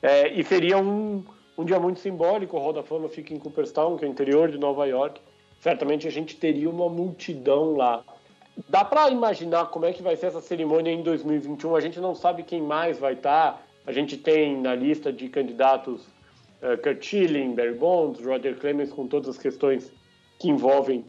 É, 0.00 0.28
e 0.28 0.44
seria 0.44 0.78
um, 0.78 1.24
um 1.56 1.64
dia 1.64 1.78
muito 1.80 2.00
simbólico, 2.00 2.56
o 2.56 2.60
Hall 2.60 2.72
da 2.72 2.82
Fama 2.82 3.08
fica 3.08 3.34
em 3.34 3.38
Cooperstown, 3.38 3.96
que 3.96 4.04
é 4.04 4.08
o 4.08 4.10
interior 4.10 4.50
de 4.50 4.58
Nova 4.58 4.86
York. 4.86 5.20
Certamente 5.60 6.06
a 6.06 6.10
gente 6.10 6.36
teria 6.36 6.68
uma 6.68 6.88
multidão 6.88 7.76
lá. 7.76 8.04
Dá 8.68 8.84
para 8.84 9.10
imaginar 9.10 9.66
como 9.66 9.86
é 9.86 9.92
que 9.92 10.02
vai 10.02 10.14
ser 10.14 10.26
essa 10.26 10.40
cerimônia 10.40 10.90
em 10.90 11.02
2021? 11.02 11.74
A 11.74 11.80
gente 11.80 11.98
não 11.98 12.14
sabe 12.14 12.42
quem 12.42 12.62
mais 12.62 12.98
vai 12.98 13.14
estar. 13.14 13.52
Tá. 13.52 13.62
A 13.86 13.92
gente 13.92 14.16
tem 14.16 14.60
na 14.60 14.74
lista 14.74 15.12
de 15.12 15.28
candidatos 15.28 16.06
uh, 16.62 16.80
Kurt 16.82 17.02
Schilling, 17.02 17.54
Barry 17.54 17.74
Bonds, 17.74 18.24
Roger 18.24 18.56
Clemens, 18.58 18.92
com 18.92 19.06
todas 19.06 19.28
as 19.28 19.38
questões 19.38 19.92
que 20.38 20.48
envolvem 20.48 21.04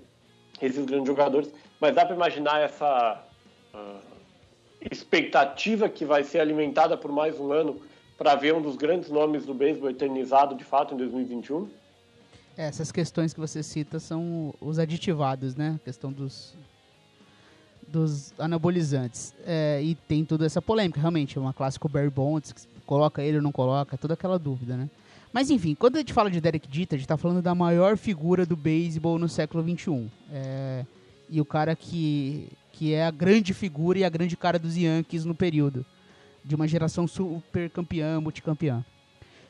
esses 0.61 0.85
grandes 0.85 1.07
jogadores. 1.07 1.51
Mas 1.79 1.95
dá 1.95 2.05
para 2.05 2.15
imaginar 2.15 2.61
essa 2.61 3.23
uh, 3.73 3.99
expectativa 4.89 5.89
que 5.89 6.05
vai 6.05 6.23
ser 6.23 6.39
alimentada 6.39 6.97
por 6.97 7.11
mais 7.11 7.39
um 7.39 7.51
ano 7.51 7.81
para 8.17 8.35
ver 8.35 8.53
um 8.53 8.61
dos 8.61 8.75
grandes 8.75 9.09
nomes 9.09 9.45
do 9.45 9.53
beisebol 9.53 9.89
eternizado 9.89 10.55
de 10.55 10.63
fato 10.63 10.93
em 10.93 10.97
2021? 10.97 11.69
É, 12.57 12.67
essas 12.67 12.91
questões 12.91 13.33
que 13.33 13.39
você 13.39 13.61
cita 13.61 13.99
são 13.99 14.53
os 14.61 14.79
aditivados, 14.79 15.55
né? 15.55 15.77
A 15.81 15.83
questão 15.83 16.11
dos, 16.11 16.55
dos 17.85 18.33
anabolizantes. 18.39 19.33
É, 19.45 19.81
e 19.83 19.95
tem 19.95 20.23
toda 20.23 20.45
essa 20.45 20.61
polêmica, 20.61 20.99
realmente. 20.99 21.37
É 21.37 21.41
uma 21.41 21.53
clássica 21.53 21.89
Barry 21.89 22.09
Bonds, 22.09 22.67
coloca 22.85 23.21
ele 23.21 23.37
ou 23.37 23.43
não 23.43 23.51
coloca, 23.51 23.97
toda 23.97 24.13
aquela 24.13 24.39
dúvida, 24.39 24.77
né? 24.77 24.89
Mas 25.35 25.49
enfim, 25.49 25.75
quando 25.75 25.97
a 25.97 25.99
gente 25.99 26.13
fala 26.13 26.31
de 26.31 26.39
Derek 26.39 26.65
Jeter, 26.71 26.95
a 26.95 26.97
gente 26.97 27.09
tá 27.09 27.17
falando 27.17 27.41
da 27.41 27.53
maior 27.53 27.97
figura 27.97 28.45
do 28.45 28.55
beisebol 28.55 29.19
no 29.19 29.27
século 29.27 29.61
XXI. 29.61 30.09
É, 30.31 30.85
e 31.29 31.41
o 31.41 31.43
cara 31.43 31.75
que, 31.75 32.47
que 32.71 32.93
é 32.93 33.05
a 33.05 33.11
grande 33.11 33.53
figura 33.53 33.99
e 33.99 34.05
a 34.05 34.09
grande 34.09 34.37
cara 34.37 34.57
dos 34.57 34.77
Yankees 34.77 35.25
no 35.25 35.35
período 35.35 35.85
de 36.41 36.55
uma 36.55 36.65
geração 36.65 37.05
super 37.05 37.69
campeã, 37.69 38.21
multicampeã. 38.21 38.81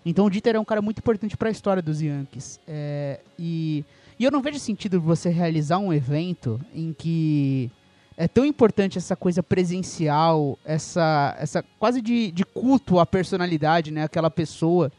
Então 0.03 0.25
o 0.25 0.29
Dieter 0.31 0.55
é 0.55 0.59
um 0.59 0.65
cara 0.65 0.81
muito 0.81 0.97
importante 0.97 1.37
para 1.37 1.49
a 1.49 1.51
história 1.51 1.83
dos 1.83 2.01
Yankees. 2.01 2.59
É, 2.67 3.19
e, 3.37 3.85
e 4.17 4.23
eu 4.23 4.31
não 4.31 4.41
vejo 4.41 4.57
sentido 4.57 4.99
você 4.99 5.29
realizar 5.29 5.77
um 5.77 5.93
evento 5.93 6.59
em 6.73 6.93
que 6.93 7.69
é 8.17 8.27
tão 8.27 8.43
importante 8.43 8.97
essa 8.97 9.15
coisa 9.15 9.43
presencial, 9.43 10.57
essa, 10.65 11.35
essa 11.37 11.63
quase 11.77 12.01
de, 12.01 12.31
de 12.31 12.43
culto 12.43 12.97
à 12.97 13.05
personalidade, 13.05 13.91
né? 13.91 14.01
Aquela 14.01 14.31
pessoa. 14.31 14.91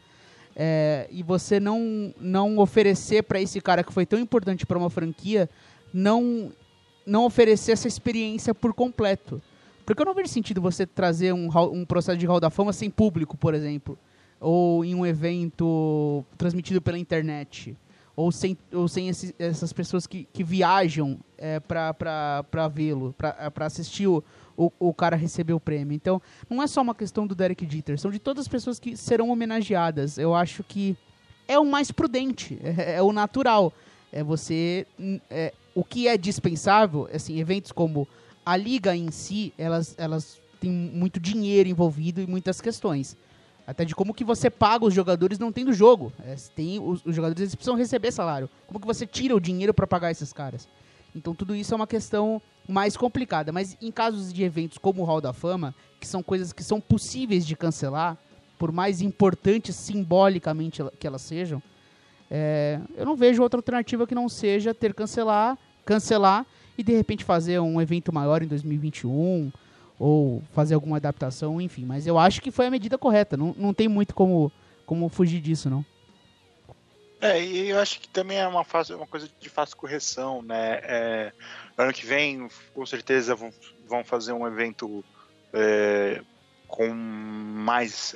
É, 0.59 1.07
e 1.11 1.21
você 1.21 1.59
não, 1.59 2.11
não 2.19 2.57
oferecer 2.57 3.21
para 3.21 3.39
esse 3.39 3.61
cara 3.61 3.83
que 3.83 3.93
foi 3.93 4.07
tão 4.07 4.17
importante 4.17 4.65
para 4.65 4.75
uma 4.75 4.89
franquia, 4.89 5.47
não, 5.93 6.51
não 7.05 7.25
oferecer 7.25 7.73
essa 7.73 7.87
experiência 7.87 8.55
por 8.55 8.73
completo. 8.73 9.39
Porque 9.85 10.01
eu 10.01 10.05
não 10.05 10.15
vejo 10.15 10.29
sentido 10.29 10.59
você 10.59 10.83
trazer 10.87 11.31
um, 11.31 11.47
um 11.71 11.85
processo 11.85 12.17
de 12.17 12.25
Hall 12.25 12.39
da 12.39 12.49
Fama 12.49 12.73
sem 12.73 12.89
público, 12.89 13.37
por 13.37 13.53
exemplo. 13.53 13.99
Ou 14.39 14.83
em 14.83 14.95
um 14.95 15.05
evento 15.05 16.25
transmitido 16.39 16.81
pela 16.81 16.97
internet. 16.97 17.77
Ou 18.15 18.31
sem, 18.31 18.57
ou 18.73 18.87
sem 18.87 19.09
esse, 19.09 19.35
essas 19.37 19.71
pessoas 19.71 20.07
que, 20.07 20.27
que 20.33 20.43
viajam 20.43 21.19
é, 21.37 21.59
para 21.59 22.67
vê-lo, 22.73 23.13
para 23.15 23.37
é, 23.39 23.63
assistir 23.63 24.07
o, 24.07 24.23
o, 24.57 24.71
o, 24.79 24.93
cara 24.93 25.15
receber 25.15 25.53
o 25.53 25.59
prêmio. 25.59 25.95
Então, 25.95 26.21
não 26.49 26.61
é 26.61 26.67
só 26.67 26.81
uma 26.81 26.95
questão 26.95 27.27
do 27.27 27.35
Derek 27.35 27.65
Jeter, 27.69 27.99
são 27.99 28.09
de 28.09 28.19
todas 28.19 28.41
as 28.41 28.47
pessoas 28.47 28.79
que 28.79 28.97
serão 28.97 29.29
homenageadas. 29.29 30.17
Eu 30.17 30.33
acho 30.33 30.63
que 30.63 30.97
é 31.47 31.57
o 31.59 31.65
mais 31.65 31.91
prudente, 31.91 32.59
é, 32.63 32.95
é 32.95 33.01
o 33.01 33.13
natural. 33.13 33.71
É 34.11 34.23
você. 34.23 34.87
É, 35.29 35.53
o 35.75 35.83
que 35.83 36.07
é 36.07 36.17
dispensável, 36.17 37.07
assim, 37.13 37.39
eventos 37.39 37.71
como 37.71 38.07
a 38.43 38.57
liga 38.57 38.95
em 38.95 39.11
si, 39.11 39.53
elas, 39.57 39.93
elas 39.97 40.41
têm 40.59 40.71
muito 40.71 41.19
dinheiro 41.19 41.69
envolvido 41.69 42.19
e 42.19 42.25
muitas 42.25 42.59
questões. 42.59 43.15
Até 43.67 43.83
de 43.83 43.93
como 43.93 44.13
que 44.13 44.23
você 44.23 44.49
paga 44.49 44.85
os 44.85 44.93
jogadores 44.93 45.37
não 45.37 45.51
tendo 45.51 45.73
jogo. 45.73 46.11
É, 46.25 46.35
tem, 46.55 46.79
os, 46.79 47.05
os 47.05 47.13
jogadores 47.13 47.41
eles 47.41 47.55
precisam 47.55 47.75
receber 47.75 48.11
salário. 48.11 48.49
Como 48.65 48.79
que 48.79 48.87
você 48.87 49.05
tira 49.05 49.35
o 49.35 49.41
dinheiro 49.41 49.73
para 49.73 49.85
pagar 49.85 50.09
esses 50.09 50.31
caras? 50.31 50.67
Então 51.15 51.33
tudo 51.33 51.55
isso 51.55 51.73
é 51.73 51.75
uma 51.75 51.87
questão 51.87 52.41
mais 52.67 52.97
complicada. 52.97 53.51
Mas 53.51 53.77
em 53.81 53.91
casos 53.91 54.31
de 54.33 54.43
eventos 54.43 54.77
como 54.77 55.01
o 55.01 55.05
Hall 55.05 55.21
da 55.21 55.33
Fama, 55.33 55.73
que 55.99 56.07
são 56.07 56.21
coisas 56.21 56.53
que 56.53 56.63
são 56.63 56.79
possíveis 56.79 57.45
de 57.45 57.55
cancelar, 57.55 58.17
por 58.57 58.71
mais 58.71 59.01
importantes 59.01 59.75
simbolicamente 59.75 60.81
que 60.99 61.07
elas 61.07 61.21
sejam, 61.21 61.61
é, 62.29 62.79
eu 62.95 63.05
não 63.05 63.15
vejo 63.15 63.41
outra 63.41 63.59
alternativa 63.59 64.05
que 64.05 64.15
não 64.15 64.27
seja 64.27 64.73
ter 64.73 64.93
cancelar, 64.93 65.57
cancelar 65.85 66.45
e 66.77 66.83
de 66.83 66.95
repente 66.95 67.23
fazer 67.23 67.59
um 67.59 67.81
evento 67.81 68.13
maior 68.13 68.43
em 68.43 68.47
2021 68.47 69.51
ou 69.99 70.43
fazer 70.51 70.75
alguma 70.75 70.97
adaptação, 70.97 71.59
enfim. 71.59 71.85
Mas 71.85 72.05
eu 72.05 72.17
acho 72.19 72.41
que 72.41 72.51
foi 72.51 72.67
a 72.67 72.71
medida 72.71 72.97
correta. 72.97 73.35
Não, 73.35 73.55
não 73.57 73.73
tem 73.73 73.87
muito 73.87 74.13
como, 74.13 74.51
como 74.85 75.09
fugir 75.09 75.41
disso, 75.41 75.69
não. 75.69 75.83
É, 77.19 77.41
e 77.41 77.69
eu 77.69 77.79
acho 77.79 77.99
que 77.99 78.07
também 78.09 78.37
é 78.37 78.47
uma, 78.47 78.63
fase, 78.63 78.93
uma 78.93 79.07
coisa 79.07 79.27
de 79.39 79.49
fácil 79.49 79.75
correção, 79.75 80.41
né? 80.43 80.79
É, 80.83 81.33
ano 81.75 81.91
que 81.91 82.05
vem, 82.05 82.47
com 82.73 82.85
certeza, 82.85 83.33
vão, 83.33 83.51
vão 83.87 84.03
fazer 84.03 84.33
um 84.33 84.45
evento 84.45 85.03
é, 85.51 86.21
com 86.67 86.87
mais, 86.89 88.15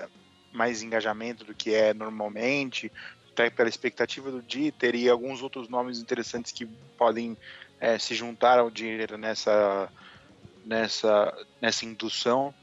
mais 0.54 0.84
engajamento 0.84 1.44
do 1.44 1.56
que 1.56 1.74
é 1.74 1.94
normalmente, 1.96 2.92
até 3.32 3.50
pela 3.50 3.70
expectativa 3.70 4.30
do 4.30 4.42
Dieter 4.42 4.96
e 4.96 5.10
alguns 5.10 5.42
outros 5.42 5.68
nomes 5.68 6.00
interessantes 6.00 6.52
que 6.52 6.68
podem 6.96 7.36
é, 7.80 7.98
se 7.98 8.14
juntar 8.14 8.60
ao 8.60 8.70
Dieter 8.70 9.18
nessa, 9.18 9.90
nessa, 10.64 11.36
nessa 11.60 11.86
indução. 11.86 12.54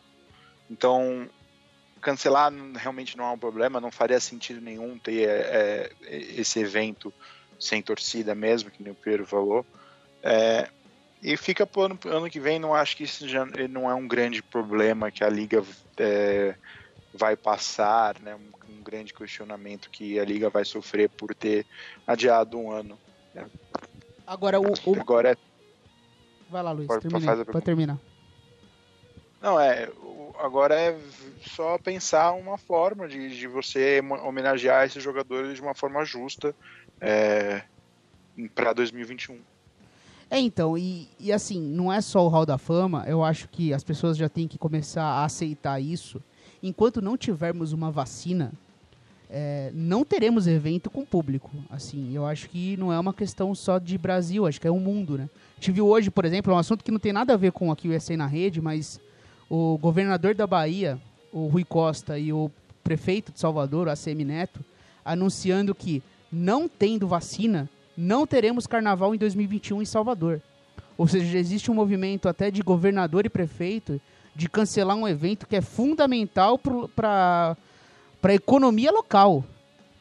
Então, 0.70 1.28
cancelar 2.00 2.52
realmente 2.76 3.16
não 3.16 3.24
é 3.24 3.30
um 3.30 3.38
problema, 3.38 3.80
não 3.80 3.90
faria 3.90 4.20
sentido 4.20 4.60
nenhum 4.60 4.98
ter 4.98 5.28
é, 5.28 5.90
é 6.04 6.16
esse 6.36 6.60
evento 6.60 7.12
sem 7.58 7.82
torcida 7.82 8.34
mesmo, 8.34 8.70
que 8.70 8.82
nem 8.82 8.92
o 8.92 8.96
Pedro 8.96 9.26
falou. 9.26 9.66
É, 10.22 10.68
e 11.22 11.36
fica 11.36 11.66
para 11.66 11.80
o 11.80 11.84
ano, 11.84 11.98
ano, 12.06 12.30
que 12.30 12.38
vem, 12.38 12.58
não 12.58 12.74
acho 12.74 12.96
que 12.96 13.04
isso 13.04 13.26
já 13.28 13.44
não 13.68 13.90
é 13.90 13.94
um 13.94 14.06
grande 14.06 14.42
problema 14.42 15.10
que 15.10 15.24
a 15.24 15.28
liga 15.28 15.64
é, 15.96 16.54
vai 17.12 17.36
passar, 17.36 18.20
né? 18.20 18.36
Um, 18.36 18.72
um, 18.72 18.82
grande 18.82 19.12
questionamento 19.12 19.90
que 19.90 20.18
a 20.18 20.24
liga 20.24 20.48
vai 20.48 20.64
sofrer 20.64 21.10
por 21.10 21.34
ter 21.34 21.66
adiado 22.06 22.58
um 22.58 22.70
ano. 22.70 22.98
Né? 23.34 23.46
Agora 24.26 24.60
o, 24.60 24.72
o... 24.86 25.00
agora 25.00 25.32
é... 25.32 25.36
vai 26.48 26.62
lá, 26.62 26.72
Luiz, 26.72 26.86
para 26.86 27.60
terminar. 27.60 27.98
Não 29.40 29.60
é, 29.60 29.88
agora 30.38 30.74
é 30.74 30.98
só 31.46 31.78
pensar 31.78 32.32
uma 32.32 32.58
forma 32.58 33.06
de, 33.06 33.36
de 33.36 33.46
você 33.46 34.02
homenagear 34.24 34.86
esses 34.86 35.02
jogadores 35.02 35.54
de 35.54 35.60
uma 35.60 35.74
forma 35.74 36.04
justa 36.04 36.54
é, 37.00 37.62
para 38.54 38.72
2021. 38.72 39.38
É, 40.30 40.38
então, 40.38 40.76
e, 40.76 41.08
e 41.18 41.32
assim, 41.32 41.60
não 41.60 41.92
é 41.92 42.00
só 42.00 42.24
o 42.24 42.28
Hall 42.28 42.44
da 42.44 42.58
Fama, 42.58 43.04
eu 43.06 43.24
acho 43.24 43.48
que 43.48 43.72
as 43.72 43.82
pessoas 43.82 44.16
já 44.16 44.28
têm 44.28 44.46
que 44.46 44.58
começar 44.58 45.02
a 45.02 45.24
aceitar 45.24 45.80
isso. 45.80 46.22
Enquanto 46.62 47.00
não 47.00 47.16
tivermos 47.16 47.72
uma 47.72 47.90
vacina, 47.90 48.52
é, 49.30 49.70
não 49.72 50.04
teremos 50.04 50.46
evento 50.46 50.90
com 50.90 51.04
público. 51.04 51.50
Assim, 51.70 52.14
eu 52.14 52.26
acho 52.26 52.50
que 52.50 52.76
não 52.76 52.92
é 52.92 52.98
uma 52.98 53.14
questão 53.14 53.54
só 53.54 53.78
de 53.78 53.96
Brasil, 53.96 54.46
acho 54.46 54.60
que 54.60 54.66
é 54.66 54.70
um 54.70 54.80
mundo, 54.80 55.16
né? 55.16 55.30
Tive 55.60 55.80
hoje, 55.80 56.10
por 56.10 56.24
exemplo, 56.24 56.52
um 56.52 56.58
assunto 56.58 56.84
que 56.84 56.90
não 56.90 56.98
tem 56.98 57.12
nada 57.12 57.32
a 57.32 57.36
ver 57.36 57.52
com 57.52 57.70
aqui 57.70 57.88
o 57.88 57.96
USA 57.96 58.16
na 58.16 58.26
rede, 58.26 58.60
mas 58.60 59.00
o 59.48 59.78
governador 59.78 60.34
da 60.34 60.46
Bahia, 60.46 61.00
o 61.32 61.46
Rui 61.46 61.64
Costa, 61.64 62.18
e 62.18 62.32
o 62.32 62.50
prefeito 62.84 63.32
de 63.32 63.40
Salvador, 63.40 63.86
o 63.86 63.90
ACM 63.90 64.24
Neto, 64.24 64.64
anunciando 65.04 65.74
que, 65.74 66.02
não 66.30 66.68
tendo 66.68 67.08
vacina, 67.08 67.68
não 67.96 68.26
teremos 68.26 68.66
carnaval 68.66 69.14
em 69.14 69.18
2021 69.18 69.82
em 69.82 69.86
Salvador. 69.86 70.40
Ou 70.96 71.06
seja, 71.06 71.38
existe 71.38 71.70
um 71.70 71.74
movimento 71.74 72.28
até 72.28 72.50
de 72.50 72.62
governador 72.62 73.24
e 73.24 73.30
prefeito 73.30 74.00
de 74.34 74.48
cancelar 74.48 74.96
um 74.96 75.08
evento 75.08 75.46
que 75.46 75.56
é 75.56 75.60
fundamental 75.60 76.58
para 76.58 77.56
a 78.22 78.34
economia 78.34 78.90
local. 78.90 79.44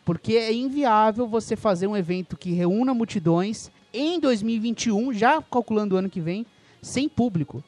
Porque 0.04 0.34
é 0.34 0.54
inviável 0.54 1.28
você 1.28 1.56
fazer 1.56 1.88
um 1.88 1.98
evento 1.98 2.38
que 2.38 2.52
reúna 2.52 2.94
multidões 2.94 3.72
em 3.94 4.20
2021, 4.20 5.14
já 5.14 5.42
calculando 5.42 5.96
o 5.96 5.98
ano 5.98 6.10
que 6.10 6.22
vem, 6.22 6.46
sem 6.82 7.10
público 7.10 7.64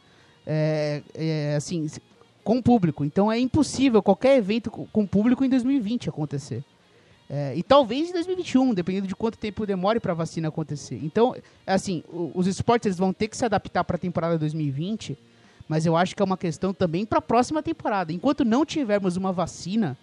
é, 0.52 1.04
é, 1.14 1.56
assim, 1.56 1.88
com 2.43 2.60
público. 2.60 3.06
Então 3.06 3.32
é 3.32 3.38
impossível 3.38 4.02
qualquer 4.02 4.38
evento 4.38 4.72
com 4.72 5.06
público 5.06 5.45
em 5.45 5.50
2020 5.50 6.10
acontecer. 6.10 6.64
É, 7.30 7.54
e 7.56 7.62
talvez 7.62 8.10
em 8.10 8.14
2021, 8.14 8.74
dependendo 8.74 9.06
de 9.06 9.16
quanto 9.16 9.38
tempo 9.38 9.64
demore 9.64 10.00
para 10.00 10.14
a 10.14 10.16
vacina 10.16 10.47
acontecer. 10.47 11.00
Então, 11.04 11.36
assim, 11.68 12.04
os 12.34 12.47
esportes 12.47 12.88
eles 12.88 12.97
vão 12.97 13.14
ter 13.14 13.28
que 13.28 13.38
se 13.38 13.45
adaptar 13.45 13.84
para 13.84 13.97
a 13.97 14.00
temporada 14.00 14.36
2020, 14.39 15.16
mas 15.68 15.86
eu 15.86 15.95
acho 15.95 16.16
que 16.16 16.24
é 16.24 16.26
uma 16.26 16.38
questão 16.38 16.74
também 16.74 17.06
para 17.06 17.20
a 17.20 17.22
próxima 17.22 17.62
temporada. 17.62 18.12
Enquanto 18.12 18.43
não 18.43 18.66
tivermos 18.66 19.16
uma 19.16 19.32
vacina, 19.32 19.95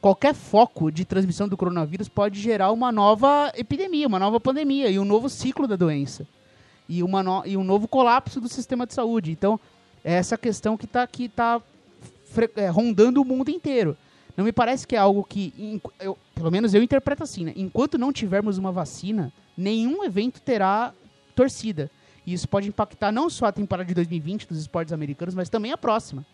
qualquer 0.00 0.34
foco 0.34 0.92
de 0.92 1.04
transmissão 1.04 1.48
do 1.48 1.56
coronavírus 1.56 2.08
pode 2.08 2.40
gerar 2.40 2.70
uma 2.70 2.92
nova 2.92 3.52
epidemia, 3.56 4.06
uma 4.06 4.20
nova 4.20 4.38
pandemia 4.38 4.88
e 4.88 5.00
um 5.00 5.04
novo 5.04 5.28
ciclo 5.28 5.66
da 5.66 5.74
doença. 5.74 6.24
E, 6.88 7.02
uma 7.02 7.24
no... 7.24 7.42
e 7.44 7.56
um 7.56 7.64
novo 7.64 7.88
colapso 7.88 8.40
do 8.40 8.48
sistema 8.48 8.86
de 8.86 8.94
saúde. 8.94 9.32
Então, 9.32 9.58
essa 10.14 10.38
questão 10.38 10.76
que 10.76 10.84
está 10.84 11.06
que 11.06 11.28
tá 11.28 11.60
é, 12.56 12.68
rondando 12.68 13.20
o 13.20 13.24
mundo 13.24 13.50
inteiro. 13.50 13.96
Não 14.36 14.44
me 14.44 14.52
parece 14.52 14.86
que 14.86 14.94
é 14.94 14.98
algo 14.98 15.24
que, 15.24 15.82
eu, 15.98 16.16
pelo 16.34 16.50
menos 16.50 16.72
eu 16.72 16.82
interpreto 16.82 17.24
assim, 17.24 17.44
né? 17.44 17.52
Enquanto 17.56 17.98
não 17.98 18.12
tivermos 18.12 18.56
uma 18.56 18.70
vacina, 18.70 19.32
nenhum 19.56 20.04
evento 20.04 20.40
terá 20.40 20.94
torcida. 21.34 21.90
E 22.24 22.32
isso 22.32 22.48
pode 22.48 22.68
impactar 22.68 23.10
não 23.10 23.28
só 23.28 23.46
a 23.46 23.52
temporada 23.52 23.88
de 23.88 23.94
2020 23.94 24.46
dos 24.46 24.58
esportes 24.58 24.92
americanos, 24.92 25.34
mas 25.34 25.48
também 25.48 25.72
a 25.72 25.76
próxima. 25.76 26.24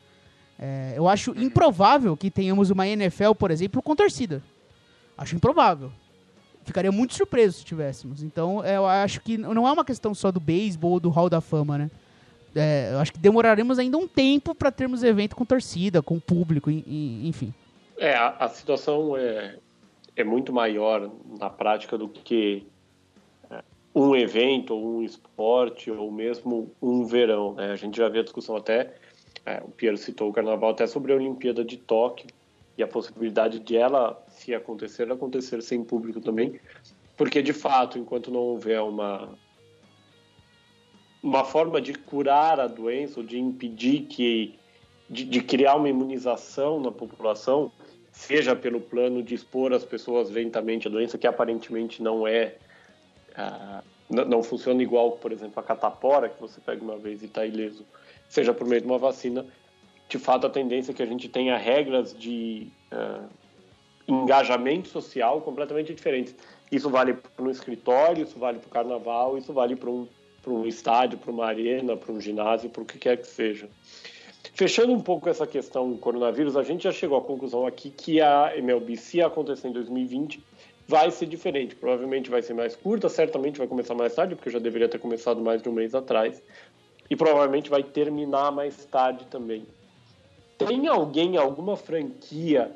É, 0.59 0.93
eu 0.97 1.09
acho 1.09 1.31
improvável 1.31 2.17
que 2.17 2.31
tenhamos 2.31 2.71
uma 2.71 2.87
NFL, 2.87 3.33
por 3.33 3.51
exemplo, 3.51 3.83
com 3.83 3.97
torcida. 3.97 4.43
Acho 5.17 5.35
improvável. 5.35 5.91
Ficaria 6.65 6.93
muito 6.93 7.15
surpreso 7.15 7.59
se 7.59 7.65
tivéssemos. 7.65 8.23
Então, 8.23 8.65
eu 8.65 8.87
acho 8.87 9.21
que 9.21 9.39
não 9.39 9.67
é 9.67 9.73
uma 9.73 9.85
questão 9.85 10.15
só 10.15 10.31
do 10.31 10.41
beisebol 10.41 10.93
ou 10.93 11.01
do 11.01 11.11
Hall 11.11 11.31
da 11.31 11.41
Fama, 11.41 11.79
né? 11.79 11.91
É, 12.55 12.93
eu 12.93 12.99
acho 12.99 13.13
que 13.13 13.19
demoraremos 13.19 13.79
ainda 13.79 13.99
um 13.99 14.07
tempo 14.07 14.55
para 14.55 14.71
termos 14.71 15.03
evento 15.03 15.35
com 15.35 15.45
torcida, 15.45 16.03
com 16.03 16.19
público, 16.21 16.71
enfim. 16.71 17.53
É, 17.99 18.15
a, 18.15 18.37
a, 18.41 18.49
situação 18.49 19.17
é, 19.17 19.57
é 20.17 20.25
muito 20.25 20.53
maior 20.53 21.11
na 21.39 21.51
prática 21.51 21.97
do 21.97 22.09
que 22.09 22.67
é, 23.51 23.63
um 23.95 24.15
evento, 24.15 24.75
ou 24.75 24.99
um 24.99 25.03
esporte, 25.03 25.91
ou 25.91 26.11
mesmo 26.11 26.71
um 26.81 27.05
verão. 27.05 27.55
Né? 27.55 27.73
A 27.73 27.77
gente 27.77 27.97
já 27.97 28.09
viu 28.09 28.21
a 28.21 28.25
discussão 28.25 28.57
até, 28.57 28.95
é, 29.47 29.63
o 29.65 29.69
Piero 29.69 29.97
citou 29.97 30.31
o 30.31 30.33
carnaval, 30.33 30.71
até 30.71 30.87
sobre 30.87 31.13
a 31.13 31.17
Olimpíada 31.17 31.65
de 31.65 31.77
Tóquio 31.77 32.29
e 32.77 32.83
a 32.83 32.89
possibilidade 32.89 33.61
de 33.61 33.77
ela, 33.77 34.21
se 34.29 34.55
acontecer, 34.55 35.11
acontecer 35.11 35.63
sem 35.63 35.85
público 35.85 36.21
também, 36.21 36.59
porque 37.17 37.41
de 37.43 37.53
fato, 37.53 37.99
enquanto 37.99 38.31
não 38.31 38.41
houver 38.41 38.81
uma 38.81 39.29
uma 41.25 41.43
forma 41.43 41.81
de 41.81 41.95
curar 41.95 42.61
a 42.61 42.67
doença 42.67 43.19
ou 43.19 43.25
de 43.25 43.39
impedir 43.39 44.03
que 44.03 44.59
de, 45.09 45.25
de, 45.25 45.41
criar 45.41 45.75
uma 45.77 45.89
imunização 45.89 46.79
na 46.79 46.93
população, 46.93 47.73
seja 48.13 48.55
pelo 48.55 48.79
plano 48.79 49.23
de 49.23 49.35
expor 49.35 49.73
as 49.73 49.85
pessoas 49.85 50.29
lentamente 50.31 50.87
a 50.87 50.91
doença, 50.91 51.17
que 51.17 51.27
aparentemente 51.27 52.03
não 52.03 52.29
é 52.29 52.57
uh, 53.31 53.83
não 54.11 54.43
funciona 54.43 54.83
igual, 54.83 55.13
por 55.13 55.33
exemplo, 55.33 55.59
a 55.59 55.63
catapora, 55.63 56.29
que 56.29 56.39
você 56.39 56.61
pega 56.61 56.85
uma 56.85 56.99
vez 56.99 57.23
e 57.23 57.25
está 57.25 57.47
ileso, 57.47 57.87
seja 58.29 58.53
por 58.53 58.67
meio 58.67 58.83
de 58.83 58.87
uma 58.87 58.99
vacina, 58.99 59.47
de 60.07 60.19
fato 60.19 60.47
a 60.47 60.51
tendência 60.51 60.93
é 60.93 60.95
que 60.95 61.03
a 61.03 61.07
gente 61.07 61.27
tenha 61.31 61.57
regras 61.57 62.15
de 62.17 62.69
uh, 62.93 63.27
engajamento 64.07 64.89
social 64.89 65.41
completamente 65.41 65.95
diferentes. 65.95 66.35
Isso 66.71 66.91
vale 66.91 67.15
para 67.15 67.45
um 67.45 67.51
escritório, 67.51 68.25
isso 68.25 68.39
vale 68.39 68.59
para 68.59 68.69
o 68.69 68.71
carnaval, 68.71 69.39
isso 69.39 69.55
vale 69.55 69.75
para 69.75 69.89
um 69.89 70.07
para 70.45 70.53
um 70.53 70.67
estádio, 70.67 71.17
para 71.17 71.31
uma 71.31 71.47
arena, 71.47 71.97
para 71.97 72.13
um 72.13 72.21
ginásio, 72.21 72.69
para 72.69 72.83
o 72.83 72.85
que 72.85 72.99
quer 72.99 73.17
que 73.17 73.27
seja. 73.27 73.69
Fechando 74.53 74.93
um 74.93 75.01
pouco 75.01 75.29
essa 75.29 75.47
questão 75.47 75.91
do 75.91 75.97
coronavírus, 75.97 76.57
a 76.57 76.63
gente 76.63 76.85
já 76.85 76.93
chegou 76.93 77.17
à 77.17 77.23
conclusão 77.23 77.67
aqui 77.67 77.91
que 77.91 78.21
a 78.21 78.53
MLB, 78.57 78.97
se 78.97 79.23
acontecer 79.23 79.69
em 79.69 79.73
2020, 79.73 80.41
vai 80.87 81.11
ser 81.11 81.27
diferente. 81.27 81.75
Provavelmente 81.75 82.31
vai 82.31 82.43
ser 82.43 82.53
mais 82.53 82.77
curta, 82.77 83.09
certamente 83.09 83.59
vai 83.59 83.67
começar 83.67 83.95
mais 83.95 84.15
tarde, 84.15 84.35
porque 84.35 84.51
já 84.51 84.59
deveria 84.59 84.89
ter 84.89 84.99
começado 84.99 85.41
mais 85.41 85.63
de 85.63 85.69
um 85.69 85.73
mês 85.73 85.95
atrás. 85.95 86.43
E 87.09 87.17
provavelmente 87.17 87.71
vai 87.71 87.83
terminar 87.83 88.53
mais 88.53 88.85
tarde 88.85 89.27
também. 89.27 89.67
Tem 90.59 90.87
alguém, 90.87 91.37
alguma 91.37 91.77
franquia 91.77 92.71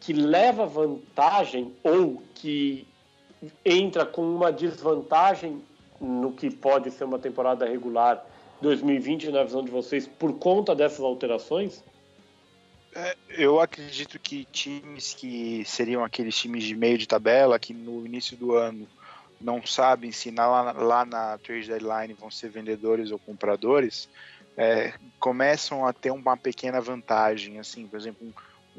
que 0.00 0.12
leva 0.12 0.66
vantagem 0.66 1.72
ou 1.82 2.22
que 2.34 2.86
entra 3.64 4.06
com 4.06 4.22
uma 4.22 4.52
desvantagem 4.52 5.60
no 6.00 6.32
que 6.32 6.50
pode 6.50 6.90
ser 6.90 7.04
uma 7.04 7.18
temporada 7.18 7.66
regular 7.66 8.24
2020 8.60 9.30
na 9.30 9.44
visão 9.44 9.62
de 9.62 9.70
vocês 9.70 10.06
por 10.06 10.38
conta 10.38 10.74
dessas 10.74 11.00
alterações? 11.00 11.82
É, 12.94 13.16
eu 13.30 13.60
acredito 13.60 14.18
que 14.20 14.44
times 14.46 15.14
que 15.14 15.64
seriam 15.64 16.04
aqueles 16.04 16.36
times 16.36 16.62
de 16.62 16.76
meio 16.76 16.96
de 16.96 17.08
tabela, 17.08 17.58
que 17.58 17.74
no 17.74 18.06
início 18.06 18.36
do 18.36 18.54
ano 18.54 18.86
não 19.40 19.64
sabem 19.66 20.12
se 20.12 20.30
lá, 20.30 20.72
lá 20.72 21.04
na 21.04 21.36
trade 21.38 21.68
deadline 21.68 22.14
vão 22.14 22.30
ser 22.30 22.50
vendedores 22.50 23.10
ou 23.10 23.18
compradores, 23.18 24.08
é, 24.56 24.94
começam 25.18 25.84
a 25.84 25.92
ter 25.92 26.12
uma 26.12 26.36
pequena 26.36 26.80
vantagem, 26.80 27.58
assim, 27.58 27.86
por 27.86 27.98
exemplo, 27.98 28.32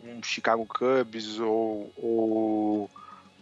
um, 0.03 0.09
um 0.09 0.23
Chicago 0.23 0.65
Cubs 0.65 1.39
ou, 1.39 1.91
ou 1.97 2.89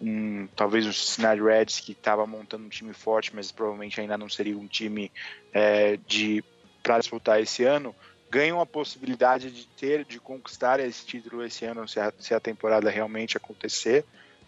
um, 0.02 0.48
talvez 0.56 0.86
o 0.86 0.94
Cincinnati 0.94 1.42
Reds 1.42 1.80
que 1.80 1.94
estava 1.94 2.26
montando 2.26 2.66
um 2.66 2.70
time 2.70 2.94
forte, 2.94 3.36
mas 3.36 3.52
provavelmente 3.52 4.00
ainda 4.02 4.18
não 4.18 4.30
seria 4.30 4.58
um 4.58 4.68
time 4.68 5.12
é, 5.54 5.98
de 6.08 6.44
para 6.82 7.00
disputar 7.00 7.42
esse 7.42 7.64
ano, 7.64 7.96
ganham 8.30 8.60
a 8.60 8.66
possibilidade 8.66 9.50
de 9.52 9.66
ter, 9.68 10.04
de 10.04 10.20
conquistar 10.20 10.80
esse 10.82 11.06
título 11.06 11.46
esse 11.46 11.64
ano, 11.64 11.88
se 11.88 12.00
a, 12.00 12.12
se 12.20 12.34
a 12.34 12.40
temporada 12.40 12.90
realmente 12.90 13.38
acontecer, 13.38 14.04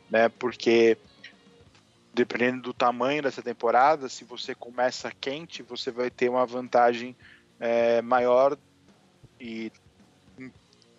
né? 0.09 0.27
Porque 0.27 0.97
dependendo 2.13 2.61
do 2.61 2.73
tamanho 2.73 3.21
dessa 3.21 3.41
temporada, 3.41 4.09
se 4.09 4.23
você 4.23 4.55
começa 4.55 5.11
quente, 5.19 5.61
você 5.61 5.91
vai 5.91 6.09
ter 6.09 6.29
uma 6.29 6.45
vantagem 6.45 7.15
é, 7.59 8.01
maior 8.01 8.57
e 9.39 9.71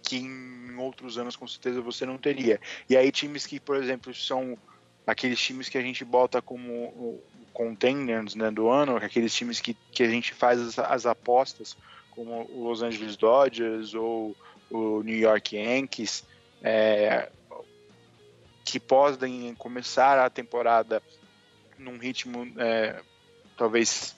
que 0.06 0.18
em 0.18 0.76
outros 0.78 1.18
anos 1.18 1.34
com 1.34 1.48
certeza 1.48 1.80
você 1.80 2.06
não 2.06 2.16
teria. 2.16 2.60
E 2.88 2.96
aí 2.96 3.10
times 3.10 3.44
que, 3.44 3.58
por 3.58 3.74
exemplo, 3.74 4.14
são 4.14 4.56
aqueles 5.04 5.40
times 5.40 5.68
que 5.68 5.76
a 5.76 5.82
gente 5.82 6.04
bota 6.04 6.40
como 6.40 7.20
contenders 7.52 8.36
né, 8.36 8.48
do 8.52 8.68
ano, 8.68 8.96
aqueles 8.96 9.34
times 9.34 9.60
que, 9.60 9.74
que 9.90 10.04
a 10.04 10.08
gente 10.08 10.32
faz 10.32 10.60
as, 10.60 10.78
as 10.78 11.06
apostas 11.06 11.76
como 12.12 12.48
o 12.52 12.68
Los 12.68 12.82
Angeles 12.82 13.16
Dodgers 13.16 13.94
ou 13.94 14.36
o 14.70 15.02
New 15.02 15.18
York 15.18 15.56
Yankees, 15.56 16.24
é, 16.62 17.28
que 18.64 18.78
podem 18.78 19.56
começar 19.56 20.24
a 20.24 20.30
temporada 20.30 21.02
num 21.76 21.98
ritmo 21.98 22.46
é, 22.58 23.02
talvez 23.56 24.14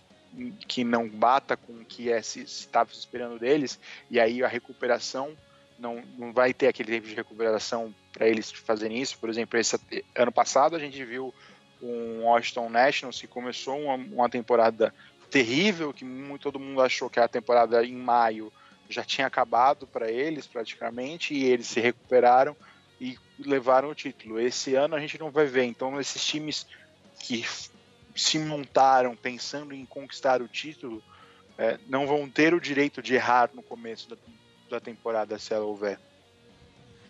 que 0.67 0.85
não 0.85 1.09
bata 1.09 1.57
com 1.57 1.73
o 1.73 1.85
que 1.85 2.13
é, 2.13 2.21
se 2.21 2.41
estava 2.43 2.93
esperando 2.93 3.39
deles, 3.39 3.81
e 4.11 4.21
aí 4.21 4.45
a 4.45 4.49
recuperação 4.49 5.35
não, 5.79 6.03
não 6.19 6.33
vai 6.33 6.53
ter 6.53 6.69
aquele 6.69 6.93
tempo 6.93 7.07
de 7.07 7.15
recuperação 7.15 7.95
para 8.13 8.29
eles 8.29 8.51
fazerem 8.51 9.01
isso. 9.01 9.19
Por 9.19 9.29
exemplo, 9.31 9.59
esse 9.59 9.79
ano 10.15 10.33
passado 10.33 10.75
a 10.75 10.79
gente 10.79 11.03
viu 11.05 11.33
um 11.81 12.25
Washington 12.25 12.69
Nationals 12.69 13.21
que 13.21 13.27
começou 13.27 13.79
uma, 13.81 13.95
uma 13.95 14.29
temporada 14.29 14.93
terrível, 15.31 15.93
que 15.93 16.05
muito, 16.05 16.43
todo 16.43 16.59
mundo 16.59 16.81
achou 16.81 17.09
que 17.09 17.21
a 17.21 17.29
temporada 17.29 17.85
em 17.85 17.95
maio 17.95 18.53
já 18.89 19.05
tinha 19.05 19.27
acabado 19.27 19.87
para 19.87 20.11
eles 20.11 20.47
praticamente, 20.47 21.35
e 21.35 21.45
eles 21.45 21.67
se 21.67 21.79
recuperaram 21.79 22.57
e 23.01 23.17
levaram 23.39 23.91
o 23.91 23.95
título. 23.95 24.41
Esse 24.41 24.75
ano 24.75 24.95
a 24.95 25.01
gente 25.01 25.19
não 25.19 25.31
vai 25.31 25.47
ver, 25.47 25.65
então 25.65 26.01
esses 26.01 26.25
times 26.25 26.67
que 27.21 27.45
se 28.17 28.39
montaram 28.39 29.15
pensando 29.15 29.75
em 29.75 29.85
conquistar 29.85 30.43
o 30.43 30.49
título 30.49 31.03
é, 31.57 31.79
não 31.87 32.07
vão 32.07 32.29
ter 32.29 32.55
o 32.55 32.61
direito 32.61 33.03
de 33.03 33.15
errar 33.15 33.51
no 33.53 33.63
começo 33.63 34.09
da, 34.09 34.17
da 34.69 34.81
temporada 34.81 35.39
se 35.39 35.53
ela 35.53 35.65
houver. 35.65 35.99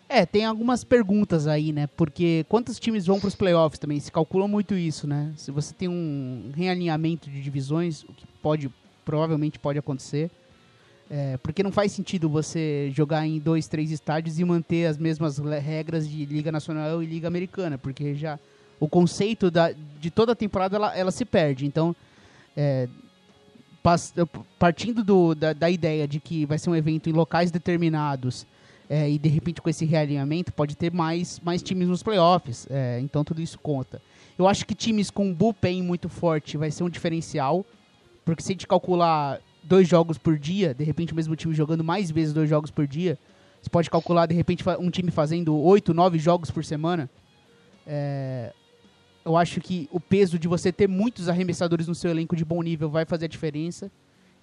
É, 0.07 0.25
tem 0.25 0.43
algumas 0.43 0.83
perguntas 0.83 1.45
aí, 1.45 1.71
né? 1.71 1.87
Porque 1.95 2.43
quantos 2.49 2.79
times 2.79 3.05
vão 3.05 3.19
para 3.19 3.27
os 3.27 3.35
playoffs 3.35 3.77
também? 3.77 3.99
Se 3.99 4.11
calcula 4.11 4.47
muito 4.47 4.73
isso, 4.73 5.05
né? 5.05 5.31
Se 5.37 5.51
você 5.51 5.71
tem 5.71 5.87
um 5.87 6.51
realinhamento 6.55 7.29
de 7.29 7.39
divisões, 7.39 8.03
o 8.03 8.13
que 8.13 8.25
pode, 8.41 8.73
provavelmente 9.05 9.59
pode 9.59 9.77
acontecer, 9.77 10.31
é, 11.11 11.37
porque 11.37 11.61
não 11.61 11.71
faz 11.71 11.91
sentido 11.91 12.27
você 12.27 12.91
jogar 12.91 13.25
em 13.27 13.37
dois, 13.37 13.67
três 13.67 13.91
estádios 13.91 14.39
e 14.39 14.43
manter 14.43 14.87
as 14.87 14.97
mesmas 14.97 15.37
regras 15.37 16.09
de 16.09 16.25
Liga 16.25 16.51
Nacional 16.51 17.03
e 17.03 17.05
Liga 17.05 17.27
Americana, 17.27 17.77
porque 17.77 18.15
já 18.15 18.39
o 18.79 18.87
conceito 18.87 19.51
da, 19.51 19.71
de 19.99 20.09
toda 20.09 20.31
a 20.31 20.35
temporada 20.35 20.75
ela, 20.75 20.97
ela 20.97 21.11
se 21.11 21.25
perde. 21.25 21.67
Então, 21.67 21.95
é, 22.57 22.87
partindo 24.57 25.03
do, 25.03 25.33
da, 25.33 25.53
da 25.53 25.69
ideia 25.69 26.07
de 26.07 26.19
que 26.19 26.45
vai 26.45 26.57
ser 26.57 26.69
um 26.69 26.75
evento 26.75 27.09
em 27.09 27.13
locais 27.13 27.51
determinados 27.51 28.45
é, 28.89 29.09
e 29.09 29.17
de 29.17 29.29
repente 29.29 29.61
com 29.61 29.69
esse 29.69 29.85
realinhamento 29.85 30.51
pode 30.51 30.75
ter 30.75 30.91
mais, 30.91 31.39
mais 31.39 31.61
times 31.61 31.87
nos 31.87 32.03
playoffs. 32.03 32.67
É, 32.69 32.99
então 32.99 33.23
tudo 33.23 33.41
isso 33.41 33.57
conta. 33.59 34.01
Eu 34.37 34.47
acho 34.47 34.65
que 34.65 34.73
times 34.73 35.09
com 35.11 35.33
bullpen 35.33 35.83
muito 35.83 36.09
forte 36.09 36.57
vai 36.57 36.71
ser 36.71 36.83
um 36.83 36.89
diferencial, 36.89 37.65
porque 38.25 38.41
se 38.41 38.51
a 38.51 38.53
gente 38.53 38.67
calcular 38.67 39.39
dois 39.63 39.87
jogos 39.87 40.17
por 40.17 40.37
dia, 40.37 40.73
de 40.73 40.83
repente 40.83 41.13
o 41.13 41.15
mesmo 41.15 41.35
time 41.35 41.53
jogando 41.53 41.83
mais 41.83 42.09
vezes 42.09 42.33
dois 42.33 42.49
jogos 42.49 42.71
por 42.71 42.87
dia, 42.87 43.17
você 43.61 43.69
pode 43.69 43.89
calcular 43.89 44.25
de 44.25 44.33
repente 44.33 44.63
um 44.79 44.89
time 44.89 45.11
fazendo 45.11 45.55
oito, 45.55 45.93
nove 45.93 46.17
jogos 46.17 46.49
por 46.49 46.63
semana. 46.63 47.09
É, 47.85 48.53
eu 49.25 49.35
acho 49.37 49.59
que 49.61 49.89
o 49.91 49.99
peso 49.99 50.39
de 50.39 50.47
você 50.47 50.71
ter 50.71 50.87
muitos 50.87 51.27
arremessadores 51.27 51.87
no 51.87 51.95
seu 51.95 52.09
elenco 52.11 52.35
de 52.35 52.45
bom 52.45 52.61
nível 52.61 52.89
vai 52.89 53.05
fazer 53.05 53.25
a 53.25 53.29
diferença. 53.29 53.91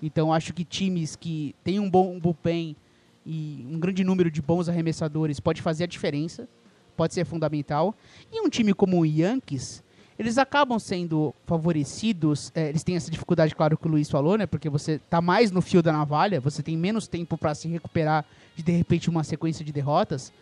Então 0.03 0.33
acho 0.33 0.53
que 0.53 0.65
times 0.65 1.17
que 1.17 1.55
têm 1.65 1.81
um 1.81 1.91
bom 1.91 2.19
bullpen 2.21 2.77
e 3.25 3.67
um 3.71 3.79
grande 3.79 4.05
número 4.05 4.31
de 4.31 4.41
bons 4.41 4.69
arremessadores 4.69 5.41
pode 5.41 5.63
fazer 5.63 5.85
a 5.85 5.87
diferença, 5.87 6.49
pode 6.97 7.15
ser 7.15 7.25
fundamental. 7.25 7.95
E 8.31 8.41
um 8.41 8.49
time 8.49 8.73
como 8.75 9.01
o 9.01 9.07
Yankees, 9.07 9.83
eles 10.19 10.39
acabam 10.39 10.79
sendo 10.79 11.35
favorecidos. 11.47 12.53
É, 12.55 12.69
eles 12.69 12.85
têm 12.85 12.97
essa 12.97 13.11
dificuldade, 13.11 13.55
claro, 13.55 13.77
que 13.77 13.87
o 13.87 13.91
Luiz 13.91 14.09
falou, 14.09 14.39
né? 14.39 14.47
Porque 14.47 14.69
você 14.69 14.93
está 14.93 15.21
mais 15.21 15.51
no 15.51 15.61
fio 15.61 15.83
da 15.83 15.93
navalha, 15.93 16.41
você 16.41 16.63
tem 16.63 16.77
menos 16.77 17.09
tempo 17.09 17.37
para 17.37 17.55
se 17.55 17.69
recuperar 17.69 18.25
de 18.55 18.63
de 18.63 18.73
repente 18.73 19.11
uma 19.11 19.25
sequência 19.25 19.65
de 19.65 19.73
derrotas. 19.73 20.33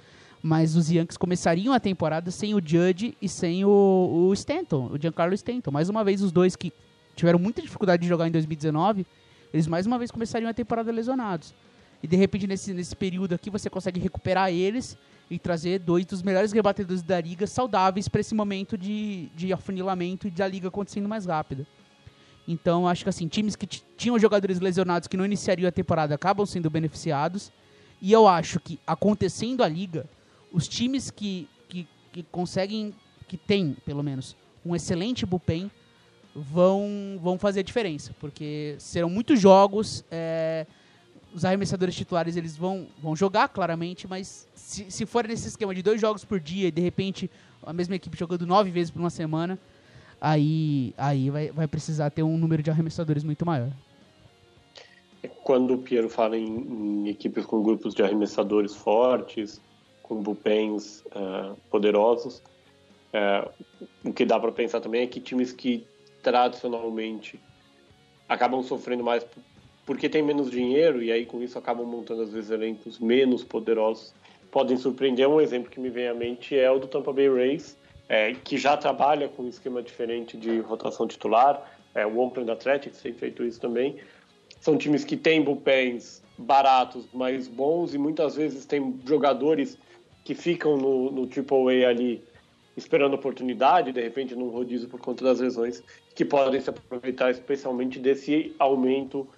Mas 0.47 0.77
os 0.77 0.91
Yankees 0.91 1.17
começariam 1.17 1.73
a 1.73 1.81
temporada 1.81 2.31
sem 2.31 2.55
o 2.55 2.61
Judge 2.63 3.17
e 3.23 3.31
sem 3.31 3.65
o, 3.65 4.27
o 4.29 4.33
Stanton, 4.35 4.91
o 4.93 5.01
Giancarlo 5.01 5.33
Stanton. 5.33 5.71
Mais 5.71 5.89
uma 5.89 6.05
vez, 6.05 6.21
os 6.21 6.31
dois 6.31 6.55
que 6.55 6.71
tiveram 7.17 7.39
muita 7.39 7.63
dificuldade 7.63 8.03
de 8.03 8.09
jogar 8.11 8.29
em 8.29 8.31
2019, 8.31 9.07
eles 9.55 9.67
mais 9.67 9.87
uma 9.87 9.97
vez 9.97 10.11
começariam 10.11 10.51
a 10.51 10.53
temporada 10.53 10.93
lesionados. 10.93 11.55
E 12.03 12.07
de 12.07 12.15
repente, 12.15 12.47
nesse, 12.47 12.75
nesse 12.75 12.95
período 12.95 13.35
aqui, 13.35 13.49
você 13.49 13.71
consegue 13.71 13.99
recuperar 13.99 14.53
eles 14.53 14.99
e 15.31 15.39
trazer 15.39 15.79
dois 15.79 16.05
dos 16.05 16.23
melhores 16.23 16.53
rebatedores 16.53 17.03
da 17.03 17.19
liga 17.23 17.47
saudáveis 17.47 18.07
para 18.07 18.21
esse 18.21 18.35
momento 18.35 18.77
de, 18.77 19.31
de 19.35 19.51
afunilamento 19.51 20.29
e 20.29 20.31
da 20.31 20.47
liga 20.47 20.69
acontecendo 20.69 21.09
mais 21.09 21.25
rápido. 21.25 21.67
Então, 22.47 22.87
acho 22.87 23.03
que 23.03 23.09
assim, 23.09 23.27
times 23.29 23.57
que 23.57 23.67
tinham 23.67 24.19
jogadores 24.19 24.61
lesionados 24.61 25.09
que 25.09 25.17
não 25.17 25.25
iniciariam 25.25 25.67
a 25.67 25.73
temporada 25.73 26.15
acabam 26.15 26.45
sendo 26.45 26.69
beneficiados. 26.69 27.51
E 28.03 28.13
eu 28.13 28.29
acho 28.29 28.61
que 28.61 28.79
acontecendo 28.87 29.63
a 29.63 29.69
liga, 29.69 30.07
os 30.55 30.69
times 30.69 31.11
que, 31.11 31.49
que, 31.69 31.87
que 32.13 32.23
conseguem, 32.23 32.95
que 33.27 33.37
tem 33.37 33.77
pelo 33.85 34.03
menos, 34.05 34.37
um 34.65 34.75
excelente 34.75 35.27
bullpen, 35.27 35.69
vão, 36.33 37.19
vão 37.21 37.37
fazer 37.37 37.61
a 37.61 37.63
diferença. 37.65 38.15
Porque 38.21 38.77
serão 38.79 39.11
muitos 39.11 39.41
jogos. 39.41 40.05
É, 40.11 40.65
os 41.35 41.45
arremessadores 41.45 41.97
titulares 41.97 42.37
eles 42.37 42.57
vão, 42.57 42.87
vão 43.03 43.17
jogar 43.17 43.49
claramente, 43.49 44.07
mas 44.07 44.47
se, 44.55 44.89
se 44.89 45.05
for 45.05 45.27
nesse 45.27 45.49
esquema 45.49 45.75
de 45.75 45.83
dois 45.83 46.01
jogos 46.01 46.25
por 46.25 46.39
dia 46.39 46.69
e 46.69 46.71
de 46.71 46.81
repente 46.81 47.29
a 47.67 47.73
mesma 47.73 47.97
equipe 47.97 48.17
jogando 48.17 48.47
nove 48.47 48.71
vezes 48.71 48.93
por 48.93 49.01
uma 49.01 49.11
semana, 49.11 49.59
aí, 50.21 50.95
aí 50.97 51.31
vai, 51.31 51.51
vai 51.51 51.67
precisar 51.67 52.11
ter 52.11 52.23
um 52.23 52.39
número 52.39 52.63
de 52.63 52.71
arremessadores 52.71 53.25
muito 53.25 53.45
maior. 53.45 53.73
Quando 55.43 55.75
o 55.75 55.79
Piero 55.79 56.09
fala 56.09 56.37
em, 56.37 56.47
em 56.47 57.09
equipes 57.09 57.45
com 57.45 57.63
grupos 57.65 57.95
de 57.95 58.03
arremessadores 58.03 58.75
fortes, 58.77 59.61
com 60.05 60.23
bullpens 60.23 61.03
uh, 61.07 61.57
poderosos, 61.71 62.43
uh, 63.13 63.51
o 64.05 64.13
que 64.13 64.25
dá 64.25 64.39
para 64.39 64.53
pensar 64.53 64.81
também 64.81 65.03
é 65.03 65.07
que 65.07 65.21
times 65.21 65.53
que 65.53 65.87
tradicionalmente 66.23 67.41
acabam 68.29 68.63
sofrendo 68.63 69.03
mais 69.03 69.27
porque 69.87 70.09
tem 70.09 70.23
menos 70.23 70.51
dinheiro 70.51 71.03
e 71.03 71.13
aí 71.13 71.27
com 71.27 71.43
isso 71.43 71.59
acabam 71.59 71.87
montando 71.87 72.23
às 72.23 72.33
vezes 72.33 72.51
elencos 72.51 72.99
menos 72.99 73.45
poderosos, 73.45 74.15
podem 74.51 74.77
surpreender. 74.77 75.29
Um 75.29 75.41
exemplo 75.41 75.71
que 75.71 75.81
me 75.81 75.91
vem 75.91 76.09
à 76.09 76.15
mente 76.15 76.57
é 76.57 76.71
o 76.71 76.79
do 76.79 76.87
Tampa 76.87 77.13
Bay 77.13 77.29
Rays, 77.29 77.77
é, 78.09 78.33
que 78.33 78.57
já 78.57 78.77
trabalha 78.77 79.29
com 79.29 79.43
um 79.43 79.49
esquema 79.49 79.83
diferente 79.83 80.37
de 80.37 80.61
rotação 80.61 81.07
titular. 81.07 81.71
É, 81.95 82.07
o 82.07 82.19
Oakland 82.19 82.51
Athletics 82.51 83.01
tem 83.01 83.13
feito 83.13 83.45
isso 83.45 83.61
também. 83.61 83.97
São 84.61 84.79
times 84.79 85.05
que 85.05 85.17
têm 85.17 85.43
bullpens 85.43 86.23
baratos, 86.39 87.07
mas 87.13 87.47
bons 87.47 87.95
e 87.95 87.99
muitas 87.99 88.37
vezes 88.37 88.65
tem 88.65 88.99
jogadores 89.07 89.79
que 90.25 90.35
ficam 90.35 90.77
no, 90.77 91.11
no 91.11 91.23
AAA 91.23 91.89
ali 91.89 92.25
esperando 92.77 93.15
oportunidade, 93.15 93.93
de 93.93 94.01
repente 94.01 94.35
num 94.35 94.49
rodízio 94.49 94.89
por 94.89 95.01
conta 95.01 95.25
das 95.25 95.39
lesões, 95.39 95.83
que 96.15 96.25
podem 96.25 96.61
se 96.61 96.71
aproveitar 96.71 97.31
especialmente 97.31 98.01
desse 98.01 98.53
aumento 98.59 99.29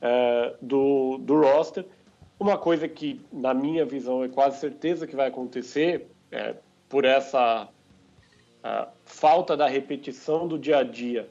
é, 0.00 0.54
do, 0.62 1.18
do 1.18 1.40
roster. 1.40 1.84
Uma 2.38 2.56
coisa 2.56 2.88
que, 2.88 3.20
na 3.32 3.52
minha 3.52 3.84
visão, 3.84 4.24
é 4.24 4.28
quase 4.28 4.60
certeza 4.60 5.06
que 5.06 5.16
vai 5.16 5.28
acontecer, 5.28 6.06
é, 6.30 6.54
por 6.88 7.04
essa 7.04 7.68
falta 9.04 9.56
da 9.56 9.68
repetição 9.68 10.48
do 10.48 10.58
dia 10.58 10.78
a 10.78 10.82
dia, 10.82 11.28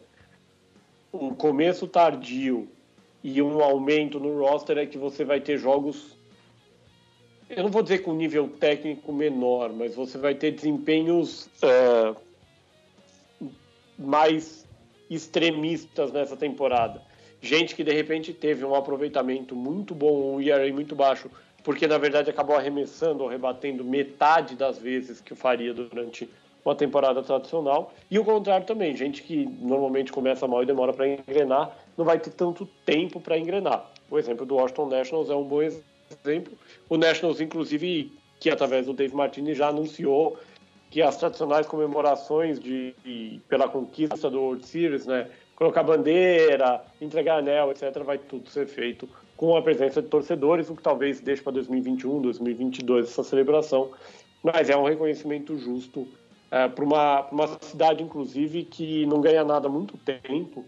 o 1.12 1.34
começo 1.34 1.88
tardio 1.88 2.68
e 3.24 3.42
um 3.42 3.62
aumento 3.62 4.20
no 4.20 4.40
roster 4.40 4.78
é 4.78 4.86
que 4.86 4.98
você 4.98 5.24
vai 5.24 5.40
ter 5.40 5.58
jogos. 5.58 6.15
Eu 7.50 7.64
não 7.64 7.70
vou 7.70 7.84
dizer 7.84 8.00
com 8.00 8.14
nível 8.14 8.50
técnico 8.50 9.14
menor, 9.14 9.72
mas 9.72 9.94
você 9.94 10.18
vai 10.18 10.34
ter 10.34 10.52
desempenhos 10.52 11.48
uh, 11.62 12.16
mais 13.98 14.66
extremistas 15.10 16.12
nessa 16.12 16.36
temporada. 16.36 17.02
Gente 17.40 17.76
que 17.76 17.84
de 17.84 17.94
repente 17.94 18.34
teve 18.34 18.66
um 18.66 18.74
aproveitamento 18.74 19.56
muito 19.56 19.94
bom, 19.94 20.36
um 20.36 20.42
ERA 20.42 20.72
muito 20.74 20.96
baixo, 20.96 21.30
porque 21.64 21.86
na 21.86 22.00
verdade 22.00 22.30
acabou 22.30 22.56
arremessando 22.56 23.24
ou 23.24 23.30
rebatendo 23.30 23.84
metade 23.84 24.56
das 24.56 24.80
vezes 24.80 25.22
que 25.22 25.36
faria 25.36 25.72
durante 25.72 26.28
uma 26.66 26.74
temporada 26.74 27.22
tradicional. 27.22 27.94
E 28.10 28.18
o 28.18 28.26
contrário 28.26 28.66
também, 28.66 28.96
gente 28.96 29.22
que 29.22 29.46
normalmente 29.62 30.12
começa 30.12 30.48
mal 30.48 30.64
e 30.64 30.66
demora 30.66 30.92
para 30.92 31.08
engrenar, 31.08 31.78
não 31.96 32.04
vai 32.04 32.18
ter 32.18 32.32
tanto 32.32 32.66
tempo 32.84 33.22
para 33.22 33.38
engrenar. 33.38 33.92
O 34.10 34.18
exemplo 34.18 34.48
do 34.48 34.56
Washington 34.56 34.88
Nationals 34.88 35.30
é 35.30 35.36
um 35.36 35.44
bom 35.44 35.62
exemplo. 35.62 35.95
O 36.90 36.98
Nationals, 36.98 37.42
inclusive, 37.42 38.12
que 38.40 38.50
através 38.50 38.86
do 38.86 38.94
Dave 38.94 39.16
Martini 39.16 39.54
já 39.54 39.70
anunciou 39.70 40.38
que 40.90 41.02
as 41.02 41.18
tradicionais 41.18 41.68
comemorações 41.68 42.60
de, 42.60 42.94
de, 43.04 43.42
pela 43.50 43.68
conquista 43.68 44.30
do 44.30 44.40
World 44.40 44.66
Series, 44.66 45.06
né, 45.06 45.30
colocar 45.56 45.84
bandeira, 45.84 46.82
entregar 47.02 47.40
anel, 47.40 47.72
etc., 47.72 48.04
vai 48.04 48.18
tudo 48.18 48.50
ser 48.50 48.68
feito 48.68 49.10
com 49.36 49.58
a 49.58 49.62
presença 49.62 50.02
de 50.02 50.08
torcedores, 50.08 50.70
o 50.70 50.76
que 50.76 50.82
talvez 50.82 51.20
deixe 51.20 51.42
para 51.42 51.54
2021, 51.54 52.22
2022 52.22 53.08
essa 53.10 53.24
celebração, 53.24 53.92
mas 54.42 54.70
é 54.70 54.78
um 54.78 54.86
reconhecimento 54.86 55.58
justo 55.58 56.08
é, 56.52 56.68
para 56.70 56.86
uma, 56.86 57.28
uma 57.30 57.48
cidade, 57.60 58.02
inclusive, 58.02 58.64
que 58.64 59.06
não 59.06 59.20
ganha 59.20 59.44
nada 59.44 59.68
há 59.68 59.72
muito 59.72 59.98
tempo 59.98 60.64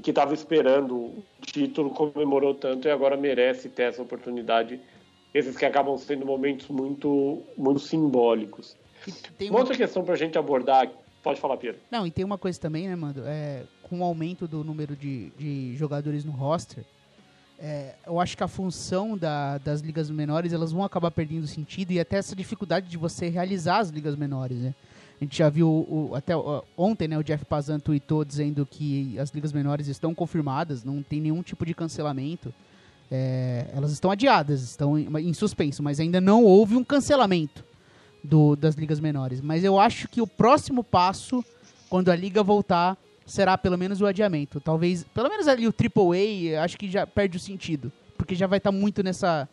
e 0.00 0.02
que 0.02 0.10
estava 0.12 0.32
esperando 0.32 0.96
o 0.96 1.24
título, 1.42 1.90
comemorou 1.90 2.54
tanto 2.54 2.88
e 2.88 2.90
agora 2.90 3.18
merece 3.18 3.68
ter 3.68 3.82
essa 3.82 4.00
oportunidade. 4.00 4.80
Esses 5.34 5.58
que 5.58 5.64
acabam 5.66 5.96
sendo 5.98 6.24
momentos 6.24 6.68
muito, 6.68 7.42
muito 7.54 7.80
simbólicos. 7.80 8.74
Uma, 9.06 9.50
uma 9.50 9.58
outra 9.58 9.76
questão 9.76 10.02
para 10.02 10.14
a 10.14 10.16
gente 10.16 10.38
abordar, 10.38 10.90
pode 11.22 11.38
falar, 11.38 11.58
Pedro. 11.58 11.82
Não, 11.90 12.06
e 12.06 12.10
tem 12.10 12.24
uma 12.24 12.38
coisa 12.38 12.58
também, 12.58 12.88
né, 12.88 12.96
Mando? 12.96 13.22
É, 13.26 13.64
com 13.82 14.00
o 14.00 14.02
aumento 14.02 14.48
do 14.48 14.64
número 14.64 14.96
de, 14.96 15.28
de 15.36 15.76
jogadores 15.76 16.24
no 16.24 16.32
roster, 16.32 16.82
é, 17.58 17.94
eu 18.06 18.18
acho 18.18 18.34
que 18.38 18.42
a 18.42 18.48
função 18.48 19.18
da, 19.18 19.58
das 19.58 19.82
ligas 19.82 20.10
menores 20.10 20.54
elas 20.54 20.72
vão 20.72 20.82
acabar 20.82 21.10
perdendo 21.10 21.46
sentido 21.46 21.92
e 21.92 22.00
até 22.00 22.16
essa 22.16 22.34
dificuldade 22.34 22.88
de 22.88 22.96
você 22.96 23.28
realizar 23.28 23.80
as 23.80 23.90
ligas 23.90 24.16
menores, 24.16 24.56
né? 24.60 24.74
A 25.20 25.24
gente 25.24 25.36
já 25.36 25.50
viu 25.50 25.68
o, 25.68 26.12
até 26.14 26.32
ontem, 26.76 27.06
né, 27.06 27.18
o 27.18 27.22
Jeff 27.22 27.44
Pazan 27.44 27.78
tweetou 27.78 28.24
dizendo 28.24 28.64
que 28.64 29.18
as 29.18 29.30
ligas 29.30 29.52
menores 29.52 29.86
estão 29.86 30.14
confirmadas, 30.14 30.82
não 30.82 31.02
tem 31.02 31.20
nenhum 31.20 31.42
tipo 31.42 31.66
de 31.66 31.74
cancelamento. 31.74 32.54
É, 33.10 33.66
elas 33.74 33.92
estão 33.92 34.10
adiadas, 34.10 34.62
estão 34.62 34.98
em, 34.98 35.08
em, 35.28 35.34
suspenso, 35.34 35.82
mas 35.82 36.00
ainda 36.00 36.20
não 36.22 36.44
houve 36.44 36.74
um 36.74 36.84
cancelamento 36.84 37.62
do, 38.24 38.56
das 38.56 38.76
ligas 38.76 38.98
menores. 38.98 39.42
Mas 39.42 39.62
eu 39.62 39.78
acho 39.78 40.08
que 40.08 40.22
o 40.22 40.26
próximo 40.26 40.82
passo, 40.82 41.44
quando 41.90 42.08
a 42.10 42.16
liga 42.16 42.42
voltar, 42.42 42.96
será 43.26 43.58
pelo 43.58 43.76
menos 43.76 44.00
o 44.00 44.06
adiamento. 44.06 44.58
Talvez, 44.58 45.04
pelo 45.12 45.28
menos 45.28 45.48
ali 45.48 45.66
o 45.66 45.74
AAA, 45.74 46.62
acho 46.64 46.78
que 46.78 46.90
já 46.90 47.06
perde 47.06 47.36
o 47.36 47.40
sentido, 47.40 47.92
porque 48.16 48.34
já 48.34 48.46
vai 48.46 48.56
estar 48.56 48.72
tá 48.72 48.76
muito 48.76 49.02
nessa, 49.02 49.46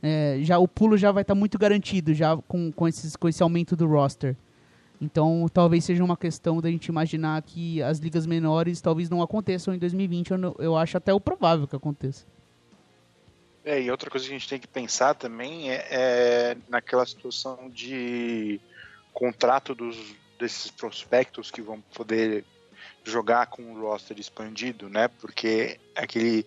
é, 0.00 0.38
já 0.42 0.58
o 0.58 0.68
pulo 0.68 0.96
já 0.96 1.10
vai 1.10 1.22
estar 1.22 1.34
tá 1.34 1.38
muito 1.38 1.58
garantido 1.58 2.14
já 2.14 2.36
com, 2.36 2.70
com, 2.70 2.86
esses, 2.86 3.16
com 3.16 3.28
esse 3.28 3.42
aumento 3.42 3.74
do 3.74 3.88
roster. 3.88 4.36
Então, 5.00 5.46
talvez 5.52 5.84
seja 5.84 6.02
uma 6.02 6.16
questão 6.16 6.60
da 6.60 6.70
gente 6.70 6.86
imaginar 6.86 7.40
que 7.42 7.80
as 7.82 7.98
ligas 7.98 8.26
menores 8.26 8.80
talvez 8.80 9.08
não 9.08 9.22
aconteçam 9.22 9.72
em 9.72 9.78
2020. 9.78 10.30
Eu, 10.32 10.56
eu 10.58 10.76
acho 10.76 10.96
até 10.96 11.14
o 11.14 11.20
provável 11.20 11.68
que 11.68 11.76
aconteça. 11.76 12.26
É, 13.64 13.80
e 13.80 13.90
outra 13.90 14.10
coisa 14.10 14.26
que 14.26 14.32
a 14.34 14.38
gente 14.38 14.48
tem 14.48 14.58
que 14.58 14.66
pensar 14.66 15.14
também 15.14 15.70
é, 15.70 15.86
é 15.90 16.56
naquela 16.68 17.04
situação 17.04 17.68
de 17.68 18.60
contrato 19.12 19.74
dos, 19.74 19.96
desses 20.38 20.70
prospectos 20.70 21.50
que 21.50 21.60
vão 21.60 21.80
poder 21.94 22.44
jogar 23.04 23.46
com 23.46 23.62
o 23.62 23.80
roster 23.80 24.18
expandido, 24.18 24.88
né? 24.88 25.08
Porque 25.08 25.78
aquele 25.94 26.46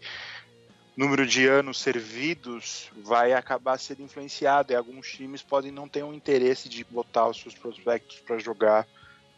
número 0.95 1.25
de 1.25 1.47
anos 1.47 1.79
servidos 1.79 2.89
vai 2.97 3.33
acabar 3.33 3.77
sendo 3.79 4.03
influenciado 4.03 4.73
e 4.73 4.75
alguns 4.75 5.09
times 5.09 5.41
podem 5.41 5.71
não 5.71 5.87
ter 5.87 6.03
um 6.03 6.13
interesse 6.13 6.67
de 6.67 6.83
botar 6.83 7.27
os 7.27 7.39
seus 7.39 7.55
prospectos 7.55 8.19
para 8.19 8.37
jogar 8.39 8.87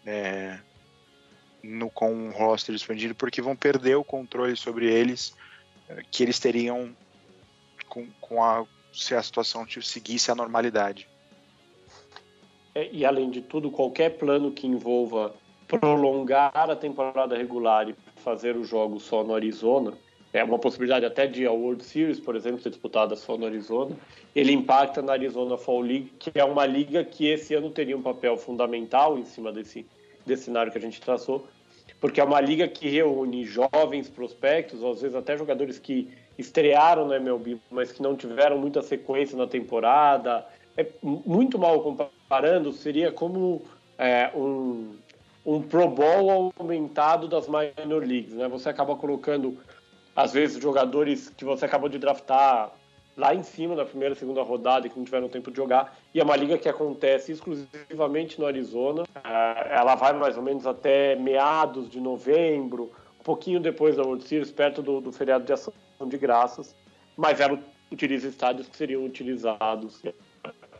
é, 0.05 0.59
no, 1.61 1.89
com 1.89 2.11
um 2.11 2.31
roster 2.31 2.73
expandido 2.73 3.13
porque 3.13 3.41
vão 3.41 3.55
perder 3.55 3.95
o 3.95 4.03
controle 4.03 4.55
sobre 4.55 4.91
eles 4.91 5.35
é, 5.87 6.03
que 6.09 6.23
eles 6.23 6.39
teriam 6.39 6.95
com, 7.87 8.07
com 8.19 8.43
a 8.43 8.65
se 8.91 9.15
a 9.15 9.23
situação 9.23 9.65
seguisse 9.81 10.29
a 10.29 10.35
normalidade. 10.35 11.07
É, 12.75 12.89
e 12.91 13.05
além 13.05 13.29
de 13.29 13.41
tudo, 13.41 13.71
qualquer 13.71 14.17
plano 14.17 14.51
que 14.51 14.67
envolva 14.67 15.33
prolongar 15.67 16.51
a 16.55 16.75
temporada 16.75 17.35
regular 17.35 17.89
e 17.89 17.95
fazer 18.17 18.55
os 18.55 18.67
jogos 18.67 19.03
só 19.03 19.23
no 19.23 19.33
Arizona 19.33 19.93
é 20.34 20.43
uma 20.43 20.57
possibilidade 20.57 21.05
até 21.05 21.27
de 21.27 21.45
a 21.45 21.51
World 21.51 21.84
Series, 21.84 22.19
por 22.19 22.36
exemplo, 22.36 22.59
ser 22.59 22.71
disputada 22.71 23.15
só 23.15 23.38
no 23.38 23.45
Arizona. 23.45 23.95
Ele 24.36 24.51
impacta 24.51 24.99
na 24.99 25.13
Arizona 25.13 25.57
Fall 25.57 25.81
League, 25.81 26.11
que 26.17 26.31
é 26.34 26.43
uma 26.43 26.65
liga 26.65 27.03
que 27.03 27.27
esse 27.27 27.53
ano 27.53 27.69
teria 27.69 27.95
um 27.95 28.01
papel 28.01 28.36
fundamental 28.36 29.19
em 29.19 29.25
cima 29.25 29.51
desse, 29.51 29.86
desse 30.25 30.45
cenário 30.45 30.71
que 30.71 30.77
a 30.79 30.81
gente 30.81 30.99
traçou, 30.99 31.45
porque 32.01 32.19
é 32.19 32.23
uma 32.23 32.41
liga 32.41 32.67
que 32.67 32.89
reúne 32.89 33.45
jovens 33.45 34.09
prospectos, 34.09 34.84
às 34.84 35.01
vezes 35.01 35.15
até 35.15 35.38
jogadores 35.38 35.77
que 35.77 36.09
estrearam 36.38 37.05
no 37.05 37.13
MLB, 37.13 37.59
mas 37.69 37.91
que 37.91 38.01
não 38.01 38.15
tiveram 38.15 38.57
muita 38.57 38.81
sequência 38.81 39.38
na 39.38 39.45
temporada. 39.45 40.45
É 40.75 40.88
muito 41.03 41.59
mal 41.59 41.79
comparando, 41.81 42.71
seria 42.73 43.11
como 43.11 43.61
é, 43.99 44.31
um, 44.34 44.95
um 45.45 45.61
Pro 45.61 45.88
Bowl 45.88 46.51
aumentado 46.57 47.27
das 47.27 47.47
minor 47.47 48.03
leagues, 48.03 48.34
né? 48.34 48.47
Você 48.47 48.67
acaba 48.67 48.95
colocando 48.95 49.59
às 50.16 50.32
vezes 50.34 50.61
jogadores 50.61 51.30
que 51.30 51.43
você 51.43 51.66
acabou 51.66 51.89
de 51.89 51.97
draftar 51.97 52.72
lá 53.16 53.34
em 53.34 53.43
cima 53.43 53.76
da 53.76 53.86
primeira, 53.86 54.16
segunda 54.16 54.41
rodada 54.41 54.89
que 54.89 54.97
não 54.97 55.05
tiveram 55.05 55.30
tempo 55.30 55.51
de 55.51 55.57
jogar. 55.57 55.95
E 56.14 56.20
é 56.20 56.24
uma 56.24 56.36
liga 56.36 56.57
que 56.57 56.68
acontece 56.68 57.32
exclusivamente 57.32 58.39
no 58.39 58.45
Arizona. 58.45 59.03
É, 59.24 59.76
ela 59.76 59.95
vai 59.95 60.14
mais 60.14 60.36
ou 60.38 60.43
menos 60.43 60.66
até 60.66 61.16
meados 61.16 61.89
de 61.89 61.99
novembro, 61.99 62.91
um 63.20 63.24
pouquinho 63.24 63.59
depois 63.59 63.95
da 63.95 64.03
World 64.03 64.24
Series, 64.24 64.51
perto 64.51 64.82
do, 64.82 64.99
do 64.99 65.11
feriado 65.11 65.45
de 65.45 65.53
ação 65.53 65.74
de 66.07 66.18
graças. 66.18 66.76
Mas 67.16 67.39
ela 67.39 67.59
utiliza 67.91 68.28
estádios 68.28 68.68
que 68.68 68.76
seriam 68.76 69.05
utilizados 69.05 70.01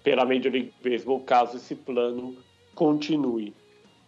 pela 0.04 0.26
Major 0.26 0.52
League 0.52 0.74
Baseball 0.84 1.20
caso 1.22 1.58
esse 1.58 1.76
plano 1.76 2.36
continue. 2.76 3.54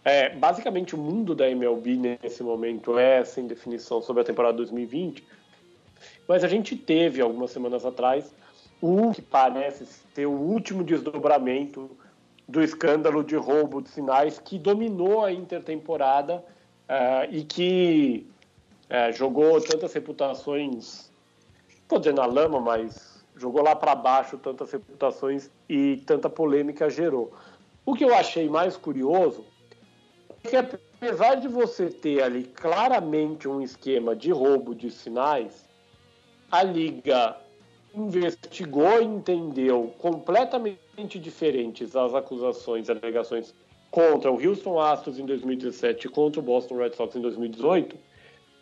É, 0.05 0.29
basicamente, 0.29 0.93
o 0.93 0.99
mundo 0.99 1.33
da 1.33 1.49
MLB 1.49 2.17
nesse 2.21 2.43
momento 2.43 2.95
é 2.95 3.25
sem 3.25 3.47
definição 3.47 4.03
sobre 4.03 4.21
a 4.21 4.25
temporada 4.25 4.55
2020, 4.57 5.25
mas 6.27 6.43
a 6.43 6.47
gente 6.47 6.75
teve 6.75 7.21
algumas 7.21 7.49
semanas 7.49 7.83
atrás 7.83 8.31
o 8.79 9.11
que 9.11 9.21
parece 9.23 9.83
ser 10.13 10.27
o 10.27 10.31
último 10.31 10.83
desdobramento 10.83 11.89
do 12.47 12.61
escândalo 12.61 13.23
de 13.23 13.35
roubo 13.35 13.81
de 13.81 13.89
sinais 13.89 14.37
que 14.37 14.59
dominou 14.59 15.25
a 15.25 15.31
intertemporada 15.31 16.35
uh, 16.87 17.27
e 17.31 17.43
que 17.43 18.27
uh, 18.83 19.11
jogou 19.11 19.59
tantas 19.59 19.91
reputações, 19.91 21.11
estou 21.67 21.97
dizendo 21.97 22.17
na 22.17 22.27
lama, 22.27 22.59
mas 22.59 23.25
jogou 23.35 23.63
lá 23.63 23.75
para 23.75 23.95
baixo 23.95 24.37
tantas 24.37 24.71
reputações 24.71 25.49
e 25.67 25.97
tanta 26.05 26.29
polêmica 26.29 26.91
gerou. 26.91 27.33
O 27.83 27.95
que 27.95 28.05
eu 28.05 28.13
achei 28.13 28.47
mais 28.47 28.77
curioso 28.77 29.43
que 30.45 30.55
apesar 30.55 31.35
de 31.35 31.47
você 31.47 31.89
ter 31.89 32.21
ali 32.23 32.43
claramente 32.43 33.47
um 33.47 33.61
esquema 33.61 34.15
de 34.15 34.31
roubo 34.31 34.73
de 34.73 34.89
sinais, 34.89 35.67
a 36.51 36.63
liga 36.63 37.37
investigou 37.93 39.01
e 39.01 39.05
entendeu 39.05 39.93
completamente 39.97 41.19
diferentes 41.19 41.95
as 41.95 42.13
acusações 42.13 42.87
e 42.87 42.91
alegações 42.91 43.53
contra 43.89 44.31
o 44.31 44.35
Houston 44.35 44.79
Astros 44.79 45.19
em 45.19 45.25
2017 45.25 46.07
e 46.07 46.09
contra 46.09 46.39
o 46.41 46.43
Boston 46.43 46.77
Red 46.77 46.93
Sox 46.93 47.15
em 47.15 47.21
2018. 47.21 47.95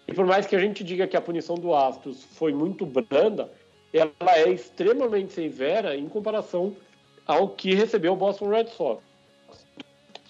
E 0.08 0.14
por 0.14 0.26
mais 0.26 0.46
que 0.46 0.56
a 0.56 0.60
gente 0.60 0.84
diga 0.84 1.08
que 1.08 1.18
a 1.18 1.22
punição 1.22 1.56
do 1.56 1.74
Astros 1.74 2.24
foi 2.24 2.54
muito 2.54 2.86
branda, 2.86 3.52
ela 3.92 4.38
é 4.38 4.50
extremamente 4.50 5.34
severa 5.34 5.96
em 5.96 6.08
comparação 6.08 6.76
ao 7.26 7.50
que 7.50 7.74
recebeu 7.74 8.14
o 8.14 8.18
Boston 8.18 8.50
Red 8.50 8.68
Sox. 8.68 9.02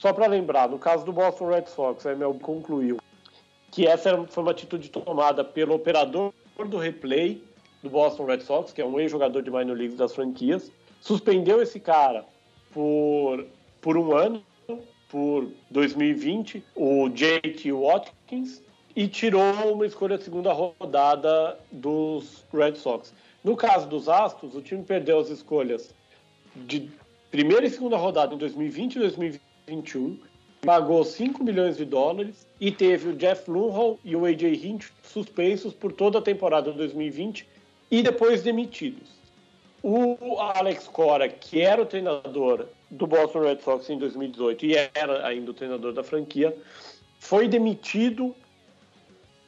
Só 0.03 0.11
para 0.11 0.27
lembrar, 0.27 0.67
no 0.67 0.77
caso 0.77 1.05
do 1.05 1.13
Boston 1.13 1.47
Red 1.47 1.67
Sox, 1.67 2.05
a 2.05 2.11
MLB 2.11 2.37
concluiu 2.41 2.97
que 3.71 3.87
essa 3.87 4.25
foi 4.27 4.43
uma 4.43 4.51
atitude 4.51 4.89
tomada 4.89 5.45
pelo 5.45 5.73
operador 5.75 6.33
do 6.67 6.77
replay 6.77 7.41
do 7.81 7.89
Boston 7.89 8.25
Red 8.25 8.41
Sox, 8.41 8.73
que 8.73 8.81
é 8.81 8.85
um 8.85 8.99
ex-jogador 8.99 9.41
de 9.41 9.49
minor 9.49 9.77
leagues 9.77 9.95
das 9.95 10.13
franquias, 10.13 10.69
suspendeu 10.99 11.61
esse 11.61 11.79
cara 11.79 12.25
por, 12.73 13.45
por 13.79 13.95
um 13.95 14.13
ano, 14.13 14.43
por 15.07 15.47
2020, 15.71 16.61
o 16.75 17.07
JT 17.07 17.71
Watkins, 17.71 18.61
e 18.93 19.07
tirou 19.07 19.71
uma 19.71 19.85
escolha 19.85 20.17
de 20.17 20.25
segunda 20.25 20.51
rodada 20.51 21.57
dos 21.71 22.45
Red 22.53 22.75
Sox. 22.75 23.13
No 23.41 23.55
caso 23.55 23.87
dos 23.87 24.09
Astros, 24.09 24.53
o 24.53 24.61
time 24.61 24.83
perdeu 24.83 25.17
as 25.19 25.29
escolhas 25.29 25.95
de 26.53 26.91
primeira 27.31 27.65
e 27.65 27.69
segunda 27.69 27.95
rodada 27.95 28.35
em 28.35 28.37
2020 28.37 28.95
e 28.97 28.99
2021, 28.99 29.52
pagou 30.61 31.03
5 31.03 31.43
milhões 31.43 31.77
de 31.77 31.85
dólares 31.85 32.47
e 32.59 32.71
teve 32.71 33.09
o 33.09 33.15
Jeff 33.15 33.49
Lunhall 33.49 33.99
e 34.03 34.15
o 34.15 34.25
AJ 34.25 34.43
Hint 34.63 34.85
suspensos 35.03 35.73
por 35.73 35.91
toda 35.91 36.19
a 36.19 36.21
temporada 36.21 36.71
de 36.71 36.77
2020 36.77 37.47
e 37.91 38.01
depois 38.01 38.41
demitidos. 38.41 39.09
O 39.81 40.39
Alex 40.39 40.87
Cora, 40.87 41.27
que 41.27 41.59
era 41.59 41.81
o 41.81 41.85
treinador 41.85 42.67
do 42.89 43.05
Boston 43.05 43.41
Red 43.41 43.59
Sox 43.59 43.89
em 43.89 43.97
2018 43.97 44.65
e 44.65 44.75
era 44.75 45.27
ainda 45.27 45.51
o 45.51 45.53
treinador 45.53 45.91
da 45.91 46.03
franquia, 46.03 46.55
foi 47.19 47.47
demitido 47.47 48.33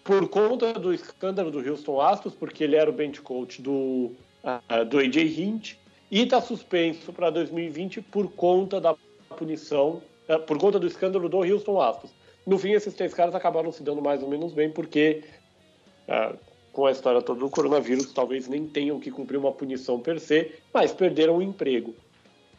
por 0.03 0.27
conta 0.29 0.73
do 0.73 0.93
escândalo 0.93 1.49
do 1.49 1.59
Houston 1.59 1.99
Astros, 1.99 2.35
porque 2.35 2.63
ele 2.63 2.75
era 2.75 2.89
o 2.89 2.93
bench 2.93 3.21
coach 3.21 3.61
do, 3.61 4.11
uh, 4.43 4.85
do 4.85 4.99
AJ 4.99 5.39
Hint, 5.39 5.75
e 6.11 6.21
está 6.21 6.39
suspenso 6.39 7.11
para 7.11 7.31
2020 7.31 8.01
por 8.01 8.31
conta 8.31 8.79
da 8.79 8.93
punição, 9.35 10.01
uh, 10.29 10.39
por 10.39 10.57
conta 10.57 10.79
do 10.79 10.87
escândalo 10.87 11.29
do 11.29 11.37
Houston 11.37 11.81
Astros. 11.81 12.11
No 12.45 12.57
fim, 12.57 12.71
esses 12.71 12.93
três 12.93 13.13
caras 13.13 13.35
acabaram 13.35 13.71
se 13.71 13.83
dando 13.83 14.01
mais 14.01 14.23
ou 14.23 14.29
menos 14.29 14.53
bem, 14.53 14.69
porque 14.69 15.23
uh, 16.07 16.37
com 16.71 16.85
a 16.85 16.91
história 16.91 17.21
toda 17.21 17.39
do 17.39 17.49
coronavírus, 17.49 18.11
talvez 18.11 18.47
nem 18.47 18.67
tenham 18.67 18.99
que 18.99 19.11
cumprir 19.11 19.37
uma 19.37 19.51
punição 19.51 19.99
per 19.99 20.19
se, 20.19 20.51
mas 20.73 20.91
perderam 20.91 21.37
o 21.37 21.41
emprego. 21.41 21.95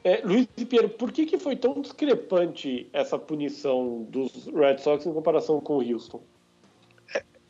É, 0.02 0.20
Luiz 0.24 0.46
e 0.56 0.64
Piero, 0.64 0.88
por 0.88 1.10
que, 1.10 1.26
que 1.26 1.38
foi 1.38 1.56
tão 1.56 1.80
discrepante 1.80 2.88
essa 2.92 3.18
punição 3.18 4.06
dos 4.08 4.46
Red 4.46 4.78
Sox 4.78 5.04
em 5.04 5.12
comparação 5.12 5.60
com 5.60 5.78
o 5.78 5.92
Houston? 5.92 6.22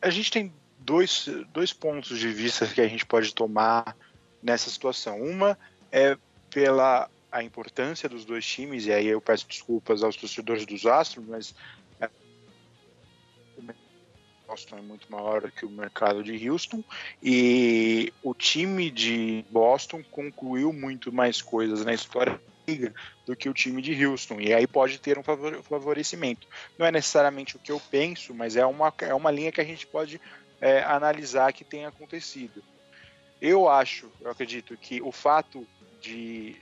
a 0.01 0.09
gente 0.09 0.31
tem 0.31 0.53
dois, 0.79 1.29
dois 1.53 1.73
pontos 1.73 2.17
de 2.17 2.27
vista 2.29 2.65
que 2.67 2.81
a 2.81 2.87
gente 2.87 3.05
pode 3.05 3.33
tomar 3.33 3.95
nessa 4.41 4.69
situação. 4.69 5.21
Uma 5.21 5.57
é 5.91 6.17
pela 6.49 7.09
a 7.37 7.43
importância 7.43 8.09
dos 8.09 8.25
dois 8.25 8.43
times, 8.43 8.87
e 8.87 8.91
aí 8.91 9.05
eu 9.05 9.21
peço 9.21 9.47
desculpas 9.47 10.01
aos 10.01 10.15
torcedores 10.15 10.65
dos 10.65 10.87
Astros, 10.87 11.23
mas 11.27 11.53
é, 12.01 12.09
Boston 14.47 14.77
é 14.79 14.81
muito 14.81 15.11
maior 15.11 15.51
que 15.51 15.63
o 15.63 15.69
mercado 15.69 16.23
de 16.23 16.49
Houston, 16.49 16.83
e 17.21 18.11
o 18.23 18.33
time 18.33 18.89
de 18.89 19.45
Boston 19.51 20.03
concluiu 20.09 20.73
muito 20.73 21.13
mais 21.13 21.39
coisas 21.39 21.85
na 21.85 21.93
história 21.93 22.41
do 23.23 23.35
que 23.35 23.47
o 23.47 23.53
time 23.53 23.83
de 23.83 24.03
Houston. 24.03 24.41
E 24.41 24.51
aí 24.51 24.65
pode 24.65 24.99
ter 24.99 25.19
um 25.19 25.23
favorecimento. 25.23 26.47
Não 26.75 26.87
é 26.87 26.91
necessariamente 26.91 27.55
o 27.55 27.59
que 27.59 27.71
eu 27.71 27.79
penso, 27.91 28.33
mas 28.33 28.55
é 28.55 28.65
uma, 28.65 28.91
é 29.01 29.13
uma 29.13 29.29
linha 29.29 29.51
que 29.51 29.61
a 29.61 29.65
gente 29.65 29.85
pode 29.85 30.19
é, 30.59 30.81
analisar 30.81 31.53
que 31.53 31.63
tem 31.63 31.85
acontecido. 31.85 32.63
Eu 33.39 33.69
acho, 33.69 34.11
eu 34.19 34.31
acredito 34.31 34.75
que 34.75 34.99
o 35.03 35.11
fato 35.11 35.67
de 36.01 36.55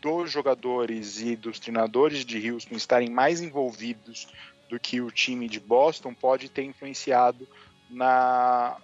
dos 0.00 0.30
jogadores 0.30 1.20
e 1.20 1.34
dos 1.36 1.58
treinadores 1.58 2.24
de 2.24 2.50
Houston 2.50 2.74
estarem 2.76 3.10
mais 3.10 3.40
envolvidos 3.40 4.28
do 4.68 4.78
que 4.78 5.00
o 5.00 5.10
time 5.10 5.48
de 5.48 5.58
Boston 5.58 6.14
pode 6.14 6.48
ter 6.48 6.62
influenciado 6.62 7.48
na, 7.90 8.76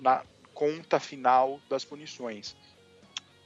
na 0.00 0.22
conta 0.52 0.98
final 0.98 1.60
das 1.68 1.84
punições. 1.84 2.56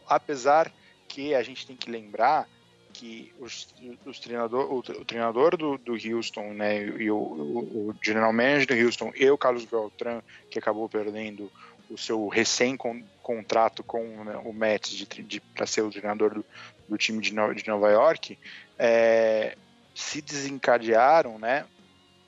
Apesar 0.06 0.72
que 1.06 1.34
a 1.34 1.42
gente 1.42 1.66
tem 1.66 1.76
que 1.76 1.90
lembrar 1.90 2.48
que 2.92 3.32
os, 3.38 3.68
os 4.04 4.18
treinador, 4.18 4.72
o, 4.72 4.78
o, 4.78 5.04
treinador 5.04 5.56
do, 5.56 5.78
do 5.78 5.92
Houston 5.92 6.52
né, 6.52 6.84
e 6.84 7.10
o, 7.10 7.16
o, 7.16 7.94
general 8.02 8.32
manager 8.32 8.66
do 8.66 8.84
Houston 8.84 9.12
e 9.14 9.30
o 9.30 9.38
Carlos 9.38 9.64
Beltran, 9.64 10.20
que 10.50 10.58
acabou 10.58 10.88
perdendo 10.88 11.50
o 11.90 11.96
seu 11.96 12.28
recém-contrato 12.28 13.82
com 13.82 14.02
né, 14.24 14.40
o 14.44 14.52
Mets 14.52 14.90
de, 14.90 15.06
de, 15.06 15.40
para 15.40 15.66
ser 15.66 15.82
o 15.82 15.90
treinador 15.90 16.34
do, 16.34 16.44
do 16.88 16.98
time 16.98 17.20
de, 17.20 17.34
no, 17.34 17.54
de 17.54 17.66
Nova 17.66 17.90
York, 17.90 18.38
é, 18.78 19.56
se 19.94 20.22
desencadearam 20.22 21.38
né, 21.38 21.64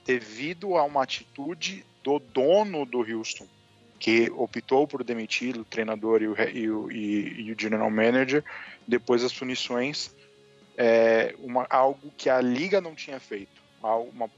devido 0.05 0.77
a 0.77 0.85
uma 0.85 1.03
atitude 1.03 1.85
do 2.03 2.19
dono 2.19 2.85
do 2.85 3.01
Houston 3.01 3.47
que 3.99 4.31
optou 4.31 4.89
por 4.89 5.05
demitir 5.05 5.57
o 5.59 5.65
treinador 5.65 6.23
e 6.23 6.29
o, 6.29 6.35
e 6.49 6.71
o, 6.71 6.91
e, 6.91 7.53
o 7.53 7.61
general 7.61 7.91
manager 7.91 8.43
depois 8.89 9.23
das 9.23 9.33
punições, 9.33 10.11
é, 10.77 11.35
uma, 11.39 11.67
algo 11.69 12.11
que 12.17 12.31
a 12.31 12.41
liga 12.41 12.81
não 12.81 12.95
tinha 12.95 13.21
feito, 13.21 13.63
uma, 13.83 14.29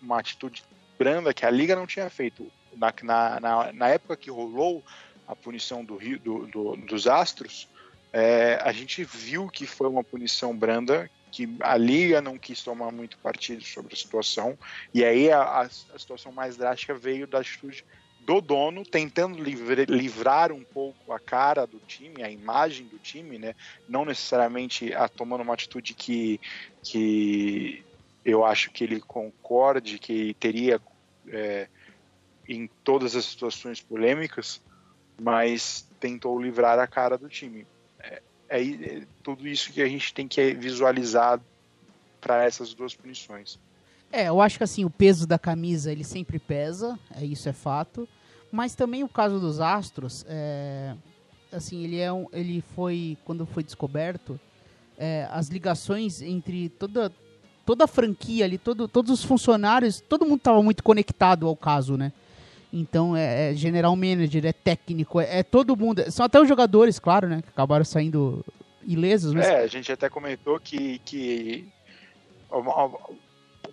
uma 0.00 0.20
atitude 0.20 0.62
branda 0.96 1.34
que 1.34 1.44
a 1.44 1.50
liga 1.50 1.74
não 1.74 1.86
tinha 1.86 2.08
feito. 2.08 2.50
Na, 2.76 3.40
na, 3.40 3.72
na 3.72 3.88
época 3.88 4.16
que 4.16 4.30
rolou 4.30 4.84
a 5.26 5.34
punição 5.34 5.84
do, 5.84 5.98
do, 6.18 6.46
do 6.46 6.76
dos 6.76 7.06
Astros, 7.06 7.68
é, 8.12 8.60
a 8.62 8.72
gente 8.72 9.02
viu 9.04 9.48
que 9.48 9.66
foi 9.66 9.88
uma 9.88 10.04
punição 10.04 10.56
branda, 10.56 11.10
que 11.32 11.48
a 11.60 11.76
liga 11.76 12.20
não 12.20 12.38
quis 12.38 12.62
tomar 12.62 12.92
muito 12.92 13.18
partido 13.18 13.64
sobre 13.64 13.94
a 13.94 13.96
situação, 13.96 14.56
e 14.92 15.04
aí 15.04 15.32
a, 15.32 15.62
a 15.62 15.98
situação 15.98 16.30
mais 16.30 16.56
drástica 16.56 16.94
veio 16.94 17.26
da 17.26 17.40
atitude 17.40 17.84
do 18.20 18.40
dono, 18.40 18.84
tentando 18.84 19.42
livrar 19.42 20.50
um 20.52 20.64
pouco 20.64 21.12
a 21.12 21.18
cara 21.18 21.66
do 21.66 21.78
time, 21.80 22.22
a 22.22 22.30
imagem 22.30 22.86
do 22.86 22.98
time, 22.98 23.38
né? 23.38 23.54
Não 23.88 24.04
necessariamente 24.04 24.94
a, 24.94 25.08
tomando 25.08 25.42
uma 25.42 25.52
atitude 25.52 25.92
que, 25.92 26.40
que 26.82 27.84
eu 28.24 28.44
acho 28.44 28.70
que 28.70 28.84
ele 28.84 29.00
concorde, 29.00 29.98
que 29.98 30.34
teria 30.34 30.80
é, 31.28 31.68
em 32.48 32.68
todas 32.82 33.16
as 33.16 33.24
situações 33.24 33.80
polêmicas, 33.80 34.60
mas 35.20 35.88
tentou 36.00 36.40
livrar 36.40 36.78
a 36.78 36.86
cara 36.86 37.16
do 37.16 37.28
time. 37.28 37.66
É, 38.00 38.22
é, 38.48 38.62
é 38.62 39.06
tudo 39.22 39.46
isso 39.46 39.72
que 39.72 39.80
a 39.80 39.88
gente 39.88 40.12
tem 40.12 40.28
que 40.28 40.54
visualizar 40.54 41.40
para 42.20 42.44
essas 42.44 42.74
duas 42.74 42.94
punições. 42.94 43.58
É, 44.10 44.28
eu 44.28 44.40
acho 44.40 44.58
que 44.58 44.64
assim, 44.64 44.84
o 44.84 44.90
peso 44.90 45.26
da 45.26 45.38
camisa 45.38 45.90
ele 45.90 46.04
sempre 46.04 46.38
pesa, 46.38 46.98
é, 47.14 47.24
isso 47.24 47.48
é 47.48 47.52
fato. 47.52 48.08
Mas 48.50 48.74
também 48.76 49.02
o 49.02 49.08
caso 49.08 49.40
dos 49.40 49.60
Astros, 49.60 50.24
é, 50.28 50.94
assim, 51.50 51.82
ele 51.82 51.98
é 51.98 52.12
um, 52.12 52.26
ele 52.32 52.62
foi 52.76 53.18
quando 53.24 53.44
foi 53.44 53.64
descoberto, 53.64 54.38
é, 54.96 55.26
as 55.32 55.48
ligações 55.48 56.22
entre 56.22 56.68
toda 56.68 57.12
toda 57.66 57.84
a 57.84 57.88
franquia 57.88 58.44
ali, 58.44 58.58
todo, 58.58 58.86
todos 58.86 59.10
os 59.10 59.24
funcionários, 59.24 60.00
todo 60.00 60.24
mundo 60.24 60.36
estava 60.36 60.62
muito 60.62 60.84
conectado 60.84 61.48
ao 61.48 61.56
caso, 61.56 61.96
né? 61.96 62.12
Então 62.76 63.16
é, 63.16 63.52
é 63.52 63.54
general 63.54 63.94
manager, 63.94 64.44
é 64.44 64.52
técnico, 64.52 65.20
é, 65.20 65.38
é, 65.38 65.42
todo 65.44 65.76
mundo. 65.76 66.10
São 66.10 66.26
até 66.26 66.40
os 66.40 66.48
jogadores, 66.48 66.98
claro, 66.98 67.28
né? 67.28 67.40
Que 67.40 67.48
acabaram 67.48 67.84
saindo 67.84 68.44
ilesos. 68.84 69.32
Mas... 69.32 69.46
É, 69.46 69.62
a 69.62 69.66
gente 69.68 69.92
até 69.92 70.08
comentou 70.08 70.58
que, 70.58 70.98
que 71.04 71.68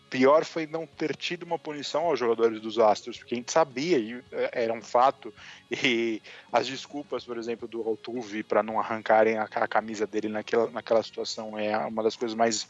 pior 0.07 0.45
foi 0.45 0.67
não 0.67 0.85
ter 0.85 1.15
tido 1.15 1.43
uma 1.43 1.57
punição 1.57 2.05
aos 2.05 2.19
jogadores 2.19 2.61
dos 2.61 2.77
Astros, 2.77 3.17
porque 3.17 3.33
a 3.33 3.37
gente 3.37 3.51
sabia, 3.51 4.23
é, 4.31 4.65
era 4.65 4.73
um 4.73 4.83
fato, 4.83 5.33
e 5.71 6.21
as 6.53 6.67
desculpas, 6.67 7.25
por 7.25 7.39
exemplo, 7.39 7.67
do 7.67 7.81
Altuve 7.81 8.43
para 8.43 8.61
não 8.61 8.79
arrancarem 8.79 9.37
a, 9.39 9.45
a, 9.45 9.67
camisa 9.67 10.05
dele 10.05 10.29
naquela, 10.29 10.69
naquela 10.69 11.01
situação 11.01 11.57
é 11.57 11.75
uma 11.77 12.03
das 12.03 12.15
coisas 12.15 12.37
mais 12.37 12.67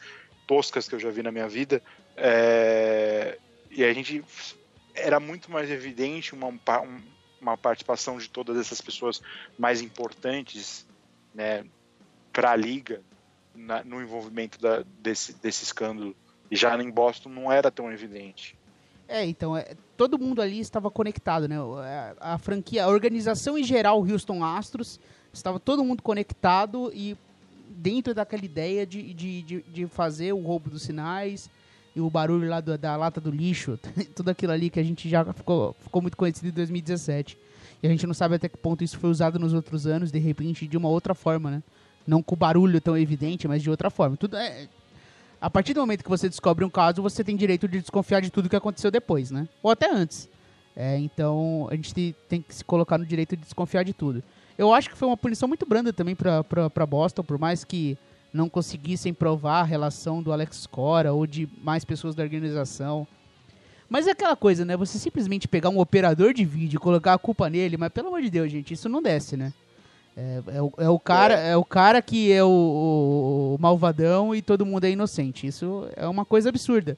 toscas 0.48 0.88
que 0.88 0.96
eu 0.96 1.00
já 1.00 1.10
vi 1.10 1.24
na 1.24 1.32
minha 1.32 1.50
vida. 1.50 1.82
É, 2.16 3.38
e 3.70 3.84
a 3.84 3.94
gente 3.94 4.24
era 4.94 5.20
muito 5.20 5.52
mais 5.52 5.70
evidente 5.70 6.34
uma, 6.34 6.54
uma 7.42 7.58
participação 7.58 8.18
de 8.18 8.30
todas 8.30 8.58
essas 8.58 8.82
pessoas 8.82 9.22
mais 9.58 9.82
importantes 9.82 10.86
né, 11.34 11.66
para 12.32 12.52
a 12.52 12.56
liga 12.56 13.02
na, 13.56 13.84
no 13.84 14.02
envolvimento 14.02 14.60
da, 14.60 14.84
desse, 15.02 15.34
desse 15.34 15.64
escândalo 15.64 16.16
e 16.50 16.56
já 16.56 16.76
em 16.82 16.90
Boston 16.90 17.30
não 17.30 17.52
era 17.52 17.72
tão 17.72 17.92
evidente. 17.92 18.58
É, 19.08 19.26
então, 19.26 19.58
é, 19.58 19.76
todo 19.98 20.18
mundo 20.18 20.42
ali 20.42 20.60
estava 20.60 20.90
conectado, 20.90 21.48
né? 21.48 21.58
A, 21.58 22.34
a, 22.34 22.38
franquia, 22.38 22.86
a 22.86 22.88
organização 22.88 23.58
em 23.58 23.64
geral, 23.64 24.00
Houston 24.00 24.44
Astros, 24.44 25.00
estava 25.34 25.60
todo 25.60 25.84
mundo 25.84 26.02
conectado 26.02 26.92
e 26.94 27.18
dentro 27.70 28.14
daquela 28.14 28.46
ideia 28.46 28.86
de, 28.86 29.14
de, 29.14 29.42
de, 29.42 29.62
de 29.64 29.88
fazer 29.88 30.34
o 30.34 30.42
roubo 30.42 30.70
dos 30.70 30.84
sinais 30.84 31.50
e 31.96 32.02
o 32.02 32.10
barulho 32.10 32.50
lá 32.50 32.62
do, 32.62 32.78
da 32.78 32.96
lata 32.96 33.20
do 33.20 33.30
lixo, 33.30 33.80
tudo 34.16 34.30
aquilo 34.30 34.52
ali 34.52 34.70
que 34.70 34.80
a 34.80 34.84
gente 34.84 35.10
já 35.10 35.26
ficou, 35.34 35.76
ficou 35.80 36.02
muito 36.02 36.18
conhecido 36.18 36.48
em 36.48 36.52
2017. 36.52 37.38
E 37.84 37.88
a 37.88 37.90
gente 37.90 38.06
não 38.06 38.14
sabe 38.14 38.36
até 38.36 38.48
que 38.48 38.58
ponto 38.58 38.84
isso 38.84 38.98
foi 38.98 39.10
usado 39.10 39.40
nos 39.40 39.54
outros 39.54 39.88
anos, 39.88 40.12
de 40.12 40.20
repente, 40.20 40.68
de 40.68 40.78
uma 40.78 40.88
outra 40.88 41.16
forma, 41.16 41.50
né? 41.50 41.64
Não 42.06 42.22
com 42.22 42.36
barulho 42.36 42.80
tão 42.80 42.98
evidente, 42.98 43.48
mas 43.48 43.62
de 43.62 43.70
outra 43.70 43.90
forma. 43.90 44.16
Tudo 44.16 44.38
é, 44.38 44.68
a 45.40 45.50
partir 45.50 45.74
do 45.74 45.82
momento 45.82 46.04
que 46.04 46.10
você 46.10 46.30
descobre 46.30 46.64
um 46.64 46.70
caso, 46.70 47.02
você 47.02 47.24
tem 47.24 47.36
direito 47.36 47.68
de 47.68 47.82
desconfiar 47.82 48.22
de 48.22 48.30
tudo 48.30 48.48
que 48.48 48.56
aconteceu 48.56 48.92
depois, 48.92 49.32
né? 49.32 49.48
Ou 49.64 49.72
até 49.72 49.92
antes. 49.92 50.30
É, 50.76 50.98
então 51.00 51.68
a 51.70 51.76
gente 51.76 52.16
tem 52.30 52.42
que 52.42 52.54
se 52.54 52.64
colocar 52.64 52.98
no 52.98 53.06
direito 53.06 53.36
de 53.36 53.42
desconfiar 53.42 53.84
de 53.84 53.94
tudo. 53.94 54.24
Eu 54.58 54.72
acho 54.74 54.90
que 54.90 54.96
foi 54.96 55.08
uma 55.08 55.18
punição 55.18 55.48
muito 55.48 55.66
branda 55.66 55.92
também 55.92 56.16
para 56.16 56.86
Boston, 56.86 57.24
por 57.24 57.40
mais 57.40 57.64
que 57.64 57.98
não 58.34 58.50
conseguissem 58.50 59.14
provar 59.14 59.62
a 59.62 59.64
relação 59.64 60.22
do 60.22 60.32
Alex 60.32 60.66
Cora 60.68 61.14
ou 61.14 61.28
de 61.28 61.48
mais 61.62 61.84
pessoas 61.84 62.16
da 62.16 62.24
organização. 62.24 63.08
Mas 63.90 64.08
é 64.08 64.12
aquela 64.12 64.36
coisa, 64.36 64.64
né? 64.64 64.78
Você 64.78 64.98
simplesmente 64.98 65.48
pegar 65.48 65.70
um 65.70 65.80
operador 65.80 66.34
de 66.34 66.46
vídeo 66.46 66.78
e 66.78 66.80
colocar 66.80 67.14
a 67.14 67.18
culpa 67.18 67.50
nele, 67.50 67.76
mas 67.76 67.90
pelo 67.90 68.08
amor 68.08 68.22
de 68.22 68.30
Deus, 68.30 68.50
gente, 68.50 68.74
isso 68.74 68.88
não 68.88 69.02
desce, 69.02 69.36
né? 69.36 69.54
É, 70.16 70.42
é, 70.56 70.62
o, 70.62 70.74
é 70.78 70.90
o, 70.90 71.00
cara, 71.00 71.40
é. 71.40 71.52
é. 71.52 71.58
o 71.58 71.64
cara 71.64 72.02
que 72.02 72.32
é 72.32 72.44
o, 72.44 72.48
o, 72.48 73.56
o, 73.56 73.58
malvadão 73.60 74.36
e 74.36 74.42
todo 74.42 74.66
mundo 74.66 74.86
é 74.86 74.92
inocente. 74.92 75.48
Isso 75.48 75.88
é 75.96 76.08
uma 76.08 76.26
coisa 76.26 76.50
absurda. 76.50 76.98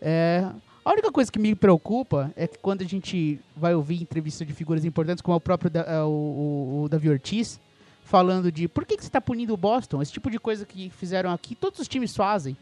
É, 0.00 0.44
a 0.84 0.92
única 0.92 1.10
coisa 1.10 1.30
que 1.30 1.38
me 1.38 1.54
preocupa 1.54 2.32
é 2.36 2.46
que 2.46 2.58
quando 2.58 2.82
a 2.82 2.86
gente 2.86 3.40
vai 3.56 3.74
ouvir 3.74 4.00
entrevistas 4.00 4.46
de 4.46 4.52
figuras 4.52 4.84
importantes, 4.84 5.22
como 5.22 5.34
é 5.34 5.38
o 5.38 5.40
próprio 5.40 5.70
da, 5.70 5.80
é, 5.80 6.02
o, 6.02 6.06
o, 6.06 6.82
o 6.84 6.88
Davi 6.88 7.10
Ortiz, 7.10 7.60
falando 8.08 8.50
de 8.50 8.66
por 8.66 8.86
que, 8.86 8.96
que 8.96 9.02
você 9.02 9.08
está 9.08 9.20
punindo 9.20 9.52
o 9.52 9.56
Boston? 9.56 10.00
Esse 10.00 10.12
tipo 10.12 10.30
de 10.30 10.38
coisa 10.38 10.64
que 10.64 10.88
fizeram 10.90 11.30
aqui, 11.30 11.54
todos 11.54 11.78
os 11.78 11.86
times 11.86 12.16
fazem. 12.16 12.56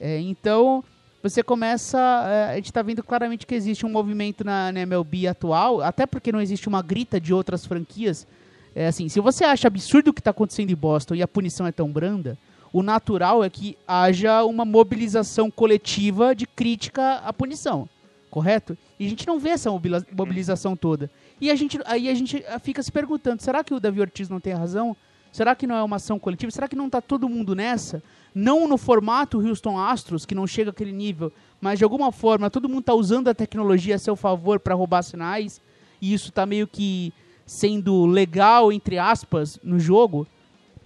É, 0.00 0.18
então, 0.20 0.84
você 1.22 1.42
começa. 1.42 1.98
É, 2.28 2.52
a 2.52 2.54
gente 2.56 2.66
está 2.66 2.82
vendo 2.82 3.02
claramente 3.02 3.46
que 3.46 3.54
existe 3.54 3.86
um 3.86 3.88
movimento 3.88 4.44
na, 4.44 4.72
na, 4.72 4.80
MLB 4.80 5.28
atual, 5.28 5.80
até 5.80 6.04
porque 6.04 6.32
não 6.32 6.40
existe 6.40 6.68
uma 6.68 6.82
grita 6.82 7.20
de 7.20 7.32
outras 7.32 7.64
franquias. 7.64 8.26
É 8.74 8.88
assim, 8.88 9.08
se 9.08 9.20
você 9.20 9.44
acha 9.44 9.68
absurdo 9.68 10.08
o 10.08 10.12
que 10.12 10.20
está 10.20 10.30
acontecendo 10.30 10.70
em 10.70 10.76
Boston 10.76 11.14
e 11.14 11.22
a 11.22 11.28
punição 11.28 11.66
é 11.66 11.72
tão 11.72 11.88
branda, 11.88 12.36
o 12.72 12.82
natural 12.82 13.42
é 13.42 13.48
que 13.48 13.78
haja 13.86 14.44
uma 14.44 14.64
mobilização 14.64 15.50
coletiva 15.50 16.34
de 16.34 16.46
crítica 16.46 17.14
à 17.24 17.32
punição, 17.32 17.88
correto? 18.30 18.76
E 18.98 19.06
a 19.06 19.08
gente 19.08 19.26
não 19.26 19.38
vê 19.38 19.50
essa 19.50 19.70
mobilização 20.12 20.76
toda. 20.76 21.10
E 21.40 21.50
a 21.50 21.54
gente, 21.54 21.78
aí 21.84 22.08
a 22.08 22.14
gente 22.14 22.44
fica 22.62 22.82
se 22.82 22.90
perguntando: 22.90 23.42
será 23.42 23.62
que 23.62 23.74
o 23.74 23.80
Davi 23.80 24.00
Ortiz 24.00 24.28
não 24.28 24.40
tem 24.40 24.52
razão? 24.52 24.96
Será 25.30 25.54
que 25.54 25.66
não 25.66 25.76
é 25.76 25.82
uma 25.82 25.96
ação 25.96 26.18
coletiva? 26.18 26.50
Será 26.50 26.66
que 26.66 26.76
não 26.76 26.86
está 26.86 27.00
todo 27.00 27.28
mundo 27.28 27.54
nessa? 27.54 28.02
Não 28.34 28.66
no 28.66 28.78
formato 28.78 29.38
Houston 29.38 29.78
Astros, 29.78 30.24
que 30.24 30.34
não 30.34 30.46
chega 30.46 30.70
àquele 30.70 30.92
nível, 30.92 31.32
mas 31.60 31.78
de 31.78 31.84
alguma 31.84 32.10
forma 32.10 32.50
todo 32.50 32.68
mundo 32.68 32.80
está 32.80 32.94
usando 32.94 33.28
a 33.28 33.34
tecnologia 33.34 33.94
a 33.94 33.98
seu 33.98 34.16
favor 34.16 34.58
para 34.58 34.74
roubar 34.74 35.02
sinais, 35.02 35.60
e 36.00 36.12
isso 36.12 36.30
está 36.30 36.46
meio 36.46 36.66
que 36.66 37.12
sendo 37.44 38.06
legal, 38.06 38.72
entre 38.72 38.98
aspas, 38.98 39.58
no 39.62 39.78
jogo. 39.78 40.26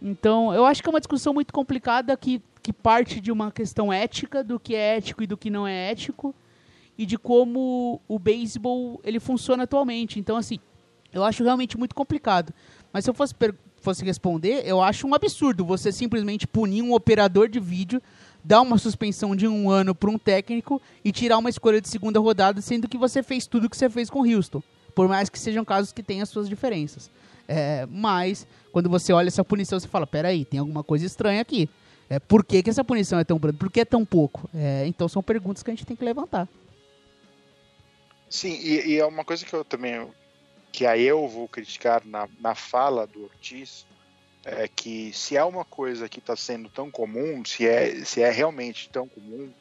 Então, 0.01 0.53
eu 0.53 0.65
acho 0.65 0.83
que 0.83 0.89
é 0.89 0.91
uma 0.91 1.01
discussão 1.01 1.33
muito 1.33 1.53
complicada 1.53 2.17
que, 2.17 2.43
que 2.63 2.73
parte 2.73 3.21
de 3.21 3.31
uma 3.31 3.51
questão 3.51 3.93
ética, 3.93 4.43
do 4.43 4.59
que 4.59 4.75
é 4.75 4.97
ético 4.97 5.23
e 5.23 5.27
do 5.27 5.37
que 5.37 5.51
não 5.51 5.67
é 5.67 5.91
ético, 5.91 6.35
e 6.97 7.07
de 7.07 7.17
como 7.19 8.01
o 8.07 8.19
beisebol 8.19 9.01
ele 9.05 9.19
funciona 9.19 9.65
atualmente. 9.65 10.19
Então, 10.19 10.37
assim, 10.37 10.59
eu 11.13 11.25
acho 11.25 11.45
realmente 11.45 11.77
muito 11.79 11.95
complicado. 11.95 12.53
Mas 12.93 13.05
se 13.05 13.11
eu 13.11 13.15
fosse, 13.15 13.35
fosse 13.81 14.05
responder, 14.05 14.63
eu 14.67 14.81
acho 14.81 15.07
um 15.07 15.15
absurdo 15.15 15.65
você 15.65 15.91
simplesmente 15.93 16.47
punir 16.47 16.83
um 16.83 16.93
operador 16.93 17.49
de 17.49 17.61
vídeo, 17.61 18.03
dar 18.45 18.61
uma 18.61 18.79
suspensão 18.79 19.37
de 19.37 19.47
um 19.47 19.71
ano 19.71 19.95
para 19.95 20.11
um 20.11 20.19
técnico 20.19 20.81
e 21.05 21.13
tirar 21.13 21.39
uma 21.39 21.51
escolha 21.51 21.81
de 21.81 21.89
segunda 21.89 22.19
rodada, 22.19 22.61
sendo 22.61 22.89
que 22.89 22.99
você 22.99 23.23
fez 23.23 23.47
tudo 23.47 23.67
o 23.67 23.71
que 23.71 23.77
você 23.77 23.89
fez 23.89 24.11
com 24.11 24.21
Houston. 24.21 24.63
Por 24.95 25.09
mais 25.09 25.29
que 25.29 25.39
sejam 25.39 25.65
casos 25.65 25.93
que 25.93 26.03
tenham 26.03 26.23
as 26.23 26.29
suas 26.29 26.49
diferenças. 26.49 27.11
É, 27.49 27.87
mas, 27.91 28.47
quando 28.71 28.89
você 28.89 29.13
olha 29.13 29.29
essa 29.29 29.45
punição, 29.45 29.79
você 29.79 29.89
fala: 29.89 30.07
peraí, 30.07 30.45
tem 30.45 30.61
alguma 30.61 30.83
coisa 30.83 31.05
estranha 31.05 31.41
aqui. 31.41 31.69
É, 32.09 32.19
por 32.19 32.45
que, 32.45 32.63
que 32.63 32.71
essa 32.71 32.85
punição 32.85 33.19
é 33.19 33.25
tão 33.25 33.39
grande? 33.39 33.57
Por 33.57 33.71
que 33.71 33.81
é 33.81 33.85
tão 33.85 34.05
pouco? 34.05 34.49
É, 34.55 34.87
então, 34.87 35.09
são 35.09 35.23
perguntas 35.23 35.63
que 35.63 35.71
a 35.71 35.75
gente 35.75 35.87
tem 35.87 35.97
que 35.97 36.05
levantar. 36.05 36.49
Sim, 38.33 38.55
e, 38.63 38.95
e, 38.95 38.99
é 38.99 39.05
uma 39.05 39.27
coisa 39.27 39.45
que 39.45 39.53
eu 39.53 39.63
também 39.63 40.11
que 40.73 40.87
aí 40.87 41.03
eu 41.03 41.29
vou 41.29 41.47
criticar 41.47 42.03
na, 42.03 42.27
na 42.41 42.55
fala 42.55 43.07
do 43.07 43.25
Ortiz 43.25 43.87
é 44.43 44.67
que 44.67 45.13
se 45.13 45.37
é 45.37 45.45
uma 45.45 45.67
coisa 45.67 46.09
que 46.09 46.19
está 46.19 46.35
sendo 46.35 46.71
tão 46.71 46.91
comum, 46.91 47.45
se 47.45 47.69
é, 47.69 48.03
se 48.07 48.23
é 48.23 48.31
realmente 48.31 48.89
tão 48.89 49.07
comum, 49.07 49.53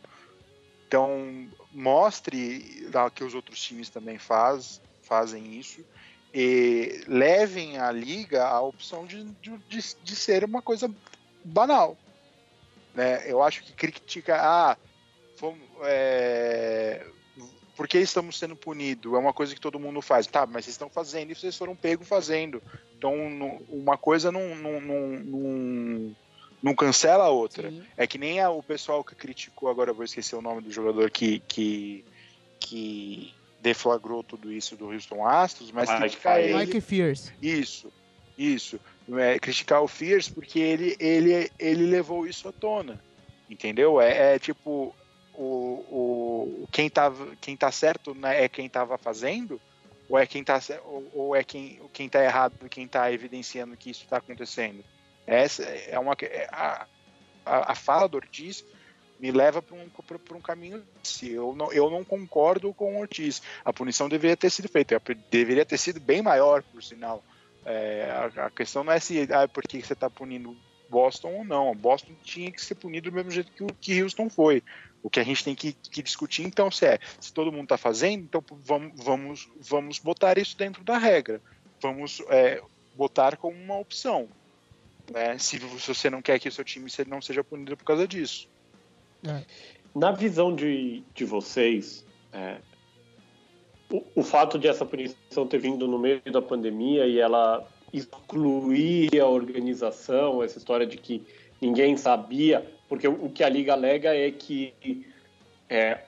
então 0.88 1.50
mostre 1.74 2.90
que 3.14 3.26
os 3.26 3.36
outros 3.36 3.62
times 3.62 3.90
também 3.90 4.18
faz, 4.18 4.82
fazem 5.02 5.54
isso 5.60 5.86
e 6.34 7.04
levem 7.10 7.78
a 7.78 7.92
liga 7.92 8.46
à 8.48 8.62
opção 8.62 9.06
de, 9.06 9.26
de, 9.42 9.58
de 10.02 10.16
ser 10.16 10.46
uma 10.46 10.62
coisa 10.62 10.90
banal. 11.44 11.98
Né? 12.96 13.30
Eu 13.30 13.44
acho 13.44 13.64
que 13.64 13.74
criticar, 13.74 14.40
ah, 14.42 14.78
fomos, 15.36 15.62
é, 15.84 17.06
por 17.82 17.88
que 17.88 17.98
estamos 17.98 18.38
sendo 18.38 18.56
punidos? 18.56 19.12
É 19.12 19.18
uma 19.18 19.34
coisa 19.34 19.56
que 19.56 19.60
todo 19.60 19.80
mundo 19.80 20.04
faz. 20.04 20.28
Tá, 20.28 20.46
mas 20.46 20.66
vocês 20.66 20.76
estão 20.76 20.88
fazendo 20.88 21.32
e 21.32 21.36
vocês 21.36 21.58
foram 21.58 21.76
pegos 21.76 22.08
fazendo. 22.08 22.62
Então, 22.96 23.12
uma 23.68 23.98
coisa 23.98 24.32
não, 24.32 24.56
não, 24.56 24.80
não, 24.80 25.08
não, 25.08 26.16
não 26.62 26.76
cancela 26.76 27.24
a 27.24 27.30
outra. 27.30 27.72
Sim. 27.72 27.82
É 27.98 28.06
que 28.06 28.20
nem 28.20 28.40
a, 28.40 28.52
o 28.52 28.62
pessoal 28.62 29.04
que 29.04 29.16
criticou, 29.16 29.68
agora 29.68 29.90
eu 29.90 29.96
vou 29.96 30.06
esquecer 30.06 30.36
o 30.36 30.44
nome 30.44 30.62
do 30.62 30.70
jogador 30.70 31.10
que, 31.10 31.40
que, 31.48 32.06
que 32.60 33.34
deflagrou 33.60 34.22
tudo 34.22 34.52
isso 34.52 34.76
do 34.76 34.92
Houston 34.92 35.26
Astros, 35.26 35.72
mas 35.72 35.90
Mike 35.90 36.02
criticar 36.02 36.40
ele... 36.40 36.54
Mike 36.54 36.82
Fierce. 36.82 37.34
Isso, 37.42 37.92
isso. 38.38 38.80
É, 39.14 39.40
criticar 39.40 39.82
o 39.82 39.88
Fierce 39.88 40.32
porque 40.32 40.60
ele, 40.60 40.96
ele, 41.00 41.52
ele 41.58 41.88
levou 41.88 42.28
isso 42.28 42.48
à 42.48 42.52
tona. 42.52 43.02
Entendeu? 43.50 44.00
É, 44.00 44.36
é 44.36 44.40
tipo, 44.40 44.96
o, 45.34 46.64
o, 46.64 46.68
quem, 46.72 46.90
tá, 46.90 47.12
quem 47.40 47.56
tá 47.56 47.72
certo 47.72 48.14
né, 48.14 48.44
é 48.44 48.50
quem 48.50 48.66
estava 48.66 48.98
fazendo, 48.98 49.60
ou 50.10 50.18
é 50.18 50.28
quem 50.28 50.44
tá, 50.44 50.60
ou, 50.86 51.12
ou 51.14 51.36
é 51.36 51.44
quem, 51.44 51.80
quem 51.94 52.10
tá 52.10 52.24
errado, 52.24 52.70
quem 52.70 52.86
está 52.86 53.12
evidenciando 53.12 53.78
que 53.78 53.90
isso 53.90 54.04
está 54.04 54.18
acontecendo. 54.18 54.84
Essa 55.26 55.64
é 55.64 55.98
uma 55.98 56.16
é, 56.22 56.48
a, 56.52 56.86
a, 57.46 57.72
a 57.72 57.76
fala 57.76 58.08
do 58.08 58.18
Ortiz 58.18 58.66
me 59.20 59.32
leva 59.32 59.62
para 59.62 59.76
um, 59.76 59.90
um 60.38 60.42
caminho 60.42 60.84
se 61.04 61.32
eu 61.32 61.54
não, 61.56 61.72
eu 61.72 61.90
não 61.92 62.04
concordo 62.04 62.74
com 62.74 62.96
o 62.96 63.00
Ortiz. 63.00 63.42
A 63.64 63.72
punição 63.72 64.10
deveria 64.10 64.36
ter 64.36 64.50
sido 64.50 64.68
feita, 64.68 65.00
deveria 65.30 65.66
ter 65.66 65.78
sido 65.78 66.00
bem 66.00 66.22
maior, 66.22 66.64
por 66.64 66.84
sinal. 66.84 67.24
É, 67.64 68.10
a, 68.10 68.46
a, 68.48 68.50
questão 68.50 68.84
não 68.84 68.92
é 68.92 69.00
se 69.00 69.28
ah, 69.32 69.48
por 69.48 69.64
que 69.64 69.80
você 69.80 69.94
está 69.94 70.10
punindo 70.10 70.58
Boston 70.90 71.30
ou 71.30 71.46
não. 71.46 71.76
Boston 71.76 72.14
tinha 72.24 72.52
que 72.52 72.60
ser 72.60 72.76
punido 72.76 73.12
do 73.12 73.16
mesmo 73.16 73.30
jeito 73.30 73.52
que, 73.52 73.66
que 73.74 74.04
Houston 74.04 74.30
foi. 74.30 74.64
O 75.04 75.10
que 75.10 75.20
a 75.20 75.24
gente 75.24 75.44
tem 75.44 75.56
que, 75.56 75.74
que 75.74 76.04
discutir, 76.04 76.44
então, 76.44 76.70
se 76.70 76.86
é 76.86 77.00
se 77.20 77.34
todo 77.34 77.52
mundo 77.52 77.64
está 77.64 77.78
fazendo, 77.78 78.24
então 78.24 78.44
vamos, 78.64 78.92
vamos, 79.04 79.50
vamos 79.60 80.00
botar 80.00 80.38
isso 80.38 80.58
dentro 80.58 80.84
da 80.84 80.98
regra. 80.98 81.42
Vamos 81.82 82.22
é, 82.30 82.62
botar 82.96 83.38
como 83.38 83.58
uma 83.58 83.78
opção. 83.78 84.30
Né? 85.12 85.38
Se, 85.38 85.60
se, 85.60 85.94
você 85.94 86.10
não 86.10 86.22
quer 86.22 86.40
que 86.40 86.48
o 86.48 86.52
seu 86.52 86.64
time 86.64 86.88
não 87.08 87.22
seja 87.22 87.44
punido 87.44 87.76
por 87.76 87.84
causa 87.84 88.08
disso. 88.08 88.48
É. 89.28 89.44
Na 89.94 90.12
visão 90.12 90.56
de, 90.56 91.04
de 91.14 91.26
vocês, 91.26 92.06
é, 92.32 92.58
o, 93.92 94.04
o 94.16 94.24
fato 94.24 94.58
de 94.58 94.68
essa 94.68 94.86
punição 94.86 95.46
ter 95.48 95.58
vindo 95.58 95.88
no 95.88 96.00
meio 96.00 96.22
da 96.32 96.42
pandemia 96.42 97.06
e 97.06 97.20
ela 97.20 97.68
excluir 97.94 99.20
a 99.20 99.28
organização, 99.28 100.42
essa 100.42 100.58
história 100.58 100.88
de 100.88 100.98
que 100.98 101.26
ninguém 101.60 101.98
sabia, 101.98 102.66
porque 102.92 103.08
o, 103.08 103.30
que 103.30 103.42
a 103.42 103.48
liga 103.48 103.72
alega 103.72 104.14
é 104.14 104.30
que 104.30 104.74
é, 105.70 106.00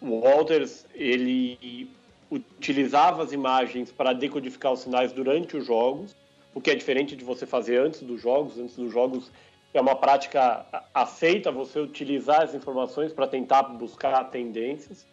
o 0.00 0.18
Walters 0.18 0.84
ele 0.92 1.88
utilizava 2.28 3.22
as 3.22 3.30
imagens 3.30 3.92
para 3.92 4.12
decodificar 4.12 4.72
os 4.72 4.80
sinais 4.80 5.12
durante 5.12 5.56
os 5.56 5.64
jogos, 5.64 6.16
o 6.52 6.60
que 6.60 6.72
é 6.72 6.74
diferente 6.74 7.14
de 7.14 7.24
você 7.24 7.46
fazer 7.46 7.78
antes 7.78 8.02
dos 8.02 8.20
jogos. 8.20 8.58
Antes 8.58 8.74
dos 8.74 8.92
jogos 8.92 9.30
é 9.72 9.80
uma 9.80 9.94
prática 9.94 10.66
aceita 10.92 11.52
você 11.52 11.78
utilizar 11.78 12.42
as 12.42 12.56
informações 12.56 13.12
para 13.12 13.28
tentar 13.28 13.62
buscar 13.62 14.24
tendências. 14.24 15.06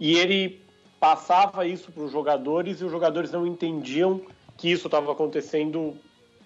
E 0.00 0.16
ele 0.16 0.60
passava 0.98 1.68
isso 1.68 1.92
para 1.92 2.02
os 2.02 2.10
jogadores 2.10 2.80
e 2.80 2.84
os 2.84 2.90
jogadores 2.90 3.30
não 3.30 3.46
entendiam 3.46 4.20
que 4.56 4.72
isso 4.72 4.88
estava 4.88 5.12
acontecendo 5.12 5.96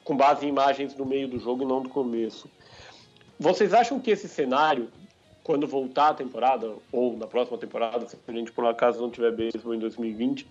com 0.05 0.15
base 0.15 0.45
em 0.45 0.51
imagens 0.51 0.93
do 0.93 1.07
meio 1.07 1.27
do 1.27 1.39
jogo 1.39 1.63
e 1.63 1.67
não 1.67 1.81
do 1.81 1.89
começo. 1.89 2.47
Vocês 3.43 3.75
acham 3.75 3.99
que 3.99 4.13
esse 4.13 4.29
cenário, 4.29 4.89
quando 5.43 5.67
voltar 5.67 6.11
a 6.11 6.15
temporada, 6.15 6.75
ou 6.93 7.17
na 7.17 7.27
próxima 7.27 7.59
temporada, 7.59 8.07
se 8.07 8.17
a 8.29 8.33
gente 8.33 8.53
por 8.53 8.63
um 8.63 8.69
acaso 8.69 9.01
não 9.01 9.11
tiver 9.11 9.33
beisebol 9.33 9.75
em 9.75 9.81
2020, 9.81 10.47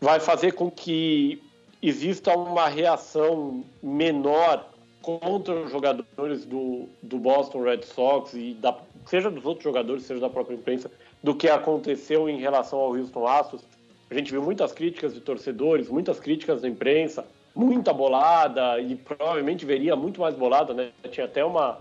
vai 0.00 0.20
fazer 0.20 0.52
com 0.52 0.70
que 0.70 1.42
exista 1.82 2.38
uma 2.38 2.68
reação 2.68 3.64
menor 3.82 4.70
contra 5.02 5.54
os 5.54 5.72
jogadores 5.72 6.44
do, 6.44 6.88
do 7.02 7.18
Boston 7.18 7.64
Red 7.64 7.82
Sox 7.82 8.32
e 8.32 8.54
da, 8.54 8.78
seja 9.06 9.28
dos 9.28 9.44
outros 9.44 9.64
jogadores, 9.64 10.04
seja 10.04 10.20
da 10.20 10.30
própria 10.30 10.54
imprensa, 10.54 10.88
do 11.20 11.34
que 11.34 11.48
aconteceu 11.48 12.28
em 12.28 12.38
relação 12.38 12.78
ao 12.78 12.94
Houston 12.94 13.26
Astros. 13.26 13.62
A 14.08 14.14
gente 14.14 14.30
viu 14.30 14.40
muitas 14.40 14.70
críticas 14.70 15.14
de 15.14 15.20
torcedores, 15.20 15.88
muitas 15.88 16.20
críticas 16.20 16.62
da 16.62 16.68
imprensa, 16.68 17.26
muita 17.54 17.92
bolada 17.92 18.80
e 18.80 18.96
provavelmente 18.96 19.64
veria 19.64 19.94
muito 19.94 20.20
mais 20.20 20.34
bolada, 20.34 20.72
né? 20.72 20.90
Tinha 21.10 21.26
até 21.26 21.44
uma 21.44 21.78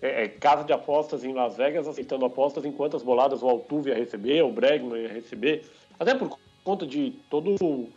é, 0.00 0.24
é, 0.24 0.28
casa 0.28 0.64
de 0.64 0.72
apostas 0.72 1.24
em 1.24 1.32
Las 1.32 1.56
Vegas 1.56 1.88
aceitando 1.88 2.24
apostas 2.24 2.64
em 2.64 2.72
quantas 2.72 3.02
boladas 3.02 3.42
o 3.42 3.48
Altuve 3.48 3.90
ia 3.90 3.96
receber, 3.96 4.42
o 4.42 4.52
Bregman 4.52 5.02
ia 5.02 5.12
receber, 5.12 5.64
até 5.98 6.14
por 6.14 6.38
conta 6.62 6.86
de 6.86 7.12
todo, 7.30 7.88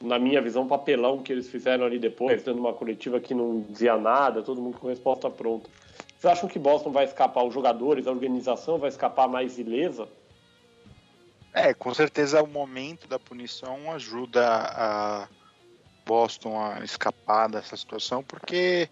na 0.00 0.18
minha 0.18 0.40
visão, 0.40 0.66
papelão 0.66 1.18
que 1.18 1.32
eles 1.32 1.48
fizeram 1.48 1.84
ali 1.84 1.98
depois, 1.98 2.42
dando 2.42 2.60
uma 2.60 2.72
coletiva 2.72 3.20
que 3.20 3.34
não 3.34 3.60
dizia 3.68 3.96
nada, 3.96 4.42
todo 4.42 4.62
mundo 4.62 4.78
com 4.78 4.88
resposta 4.88 5.28
pronta. 5.28 5.68
Vocês 6.16 6.32
acham 6.32 6.48
que 6.48 6.58
Boston 6.58 6.92
vai 6.92 7.04
escapar, 7.04 7.44
os 7.44 7.52
jogadores, 7.52 8.06
a 8.06 8.10
organização 8.10 8.78
vai 8.78 8.88
escapar 8.88 9.26
mais 9.28 9.58
ilesa 9.58 10.06
É, 11.52 11.74
com 11.74 11.92
certeza 11.92 12.42
o 12.42 12.46
momento 12.46 13.08
da 13.08 13.18
punição 13.18 13.90
ajuda 13.92 14.46
a 14.46 15.28
Boston 16.10 16.60
a 16.60 16.82
escapar 16.82 17.48
dessa 17.48 17.76
situação, 17.76 18.20
porque 18.20 18.90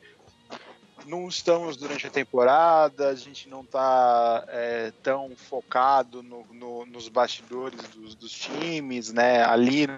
não 1.05 1.27
estamos 1.27 1.77
durante 1.77 2.07
a 2.07 2.11
temporada, 2.11 3.09
a 3.09 3.15
gente 3.17 3.49
não 3.49 3.63
está 3.63 4.45
é, 4.47 4.93
tão 5.03 5.35
focado 5.35 6.23
no, 6.23 6.47
no, 6.53 6.87
nos 6.87 7.09
bastidores 7.09 7.83
dos, 7.89 8.15
dos, 8.15 8.31
times, 8.31 9.13
né? 9.13 9.43
Ali 9.43 9.89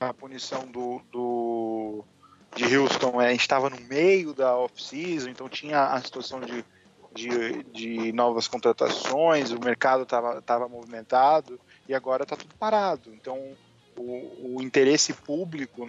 a 0.00 0.14
punição 0.14 0.66
do, 0.66 1.02
do 1.12 2.02
de 2.56 2.74
Houston, 2.74 3.20
é, 3.20 3.26
a 3.26 3.30
gente 3.30 3.42
estava 3.42 3.68
no 3.68 3.80
meio 3.82 4.32
da 4.32 4.56
off-season, 4.56 5.28
então 5.28 5.50
tinha 5.50 5.92
a 5.92 6.00
situação 6.00 6.40
de, 6.40 6.64
de, 7.12 7.62
de 7.64 8.12
novas 8.14 8.48
contratações, 8.48 9.50
o 9.50 9.60
mercado 9.60 10.04
estava 10.04 10.40
tava 10.40 10.66
movimentado 10.66 11.60
e 11.86 11.94
agora 11.94 12.22
está 12.22 12.36
tudo 12.36 12.54
parado. 12.54 13.12
Então 13.12 13.54
o, 13.98 14.56
o 14.56 14.62
interesse 14.62 15.12
público 15.12 15.88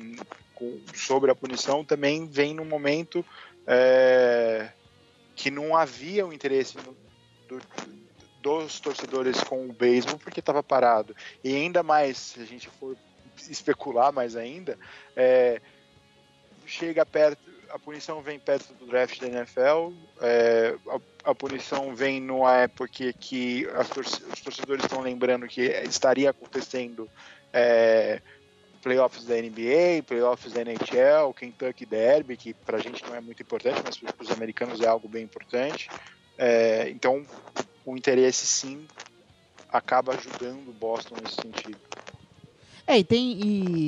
sobre 0.93 1.31
a 1.31 1.35
punição 1.35 1.85
também 1.85 2.27
vem 2.27 2.53
num 2.53 2.65
momento 2.65 3.25
é, 3.65 4.69
que 5.35 5.49
não 5.49 5.75
havia 5.75 6.25
o 6.25 6.33
interesse 6.33 6.77
do, 7.47 7.61
dos 8.41 8.79
torcedores 8.79 9.43
com 9.43 9.67
o 9.67 9.73
beisebol 9.73 10.19
porque 10.19 10.39
estava 10.39 10.63
parado. 10.63 11.15
E 11.43 11.55
ainda 11.55 11.83
mais, 11.83 12.17
se 12.17 12.41
a 12.41 12.45
gente 12.45 12.69
for 12.69 12.97
especular 13.49 14.11
mais 14.11 14.35
ainda, 14.35 14.77
é, 15.15 15.61
chega 16.65 17.05
perto, 17.05 17.49
a 17.69 17.77
punição 17.77 18.21
vem 18.21 18.39
perto 18.39 18.73
do 18.73 18.87
draft 18.87 19.19
da 19.19 19.27
NFL, 19.27 19.93
é, 20.21 20.75
a, 20.87 21.31
a, 21.31 21.35
punição 21.35 21.93
vem 21.95 22.19
numa 22.19 22.57
época 22.57 22.87
que, 22.87 23.13
que 23.13 23.67
os 23.67 24.41
torcedores 24.41 24.83
estão 24.83 25.01
lembrando 25.01 25.47
que 25.47 25.61
estaria 25.61 26.31
acontecendo 26.31 27.09
é, 27.53 28.21
playoffs 28.81 29.25
da 29.25 29.35
NBA, 29.35 30.03
playoffs 30.05 30.53
da 30.53 30.61
NHL, 30.61 31.33
Kentucky 31.33 31.85
Derby, 31.85 32.37
que 32.37 32.53
para 32.53 32.77
a 32.77 32.81
gente 32.81 33.03
não 33.05 33.15
é 33.15 33.21
muito 33.21 33.41
importante, 33.41 33.81
mas 33.83 33.97
para 33.97 34.23
os 34.23 34.31
americanos 34.31 34.81
é 34.81 34.87
algo 34.87 35.07
bem 35.07 35.23
importante. 35.23 35.89
É, 36.37 36.89
então, 36.89 37.25
o 37.85 37.97
interesse 37.97 38.45
sim 38.45 38.85
acaba 39.71 40.13
ajudando 40.13 40.69
o 40.69 40.73
Boston 40.73 41.15
nesse 41.21 41.35
sentido. 41.35 41.77
É, 42.87 42.97
e 42.97 43.03
tem, 43.03 43.39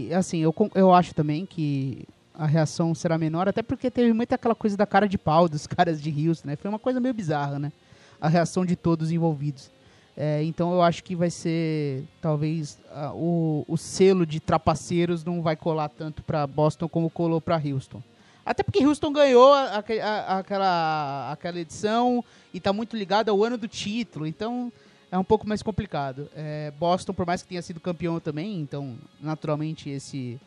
e 0.08 0.14
assim, 0.14 0.40
eu, 0.40 0.54
eu 0.76 0.94
acho 0.94 1.16
também 1.16 1.46
que 1.46 2.06
a 2.34 2.46
reação 2.46 2.94
será 2.94 3.18
menor, 3.18 3.48
até 3.48 3.62
porque 3.62 3.90
teve 3.90 4.14
muita 4.14 4.36
aquela 4.36 4.56
coisa 4.56 4.78
da 4.78 4.86
cara 4.86 5.08
de 5.08 5.18
pau 5.18 5.50
dos 5.50 5.66
caras 5.68 6.02
de 6.02 6.28
Houston, 6.28 6.50
né? 6.50 6.56
Foi 6.56 6.70
uma 6.70 6.80
coisa 6.80 7.00
meio 7.00 7.14
bizarra, 7.14 7.58
né? 7.58 7.72
A 8.20 8.28
reação 8.28 8.66
de 8.66 8.76
todos 8.76 9.12
envolvidos. 9.12 9.72
É, 10.16 10.44
então 10.44 10.74
eu 10.74 10.82
acho 10.82 11.04
que 11.04 11.16
vai 11.16 11.30
ser, 11.30 12.04
talvez, 12.22 12.78
uh, 12.92 13.16
o, 13.16 13.66
o 13.68 13.78
selo 13.78 14.26
de 14.26 14.40
trapaceiros 14.40 15.24
não 15.24 15.42
vai 15.42 15.56
colar 15.56 15.90
tanto 15.90 16.22
para 16.24 16.46
Boston 16.46 16.88
como 16.88 17.10
colou 17.10 17.40
para 17.40 17.56
Houston. 17.56 18.02
Até 18.46 18.64
porque 18.64 18.86
Houston 18.86 19.14
ganhou 19.14 19.54
a, 19.54 19.84
a, 20.04 20.38
aquela, 20.40 21.32
aquela 21.32 21.60
edição 21.60 22.24
e 22.54 22.58
está 22.58 22.74
muito 22.74 22.98
ligado 22.98 23.30
ao 23.30 23.44
ano 23.44 23.58
do 23.58 23.68
título, 23.68 24.28
então 24.28 24.72
é 25.12 25.18
um 25.18 25.24
pouco 25.24 25.48
mais 25.48 25.62
complicado. 25.62 26.30
É, 26.36 26.72
Boston, 26.80 27.14
por 27.14 27.26
mais 27.26 27.42
que 27.42 27.50
tenha 27.50 27.62
sido 27.62 27.80
campeão 27.80 28.20
também, 28.20 28.60
então 28.60 28.96
naturalmente 29.20 29.90
esse 29.90 30.40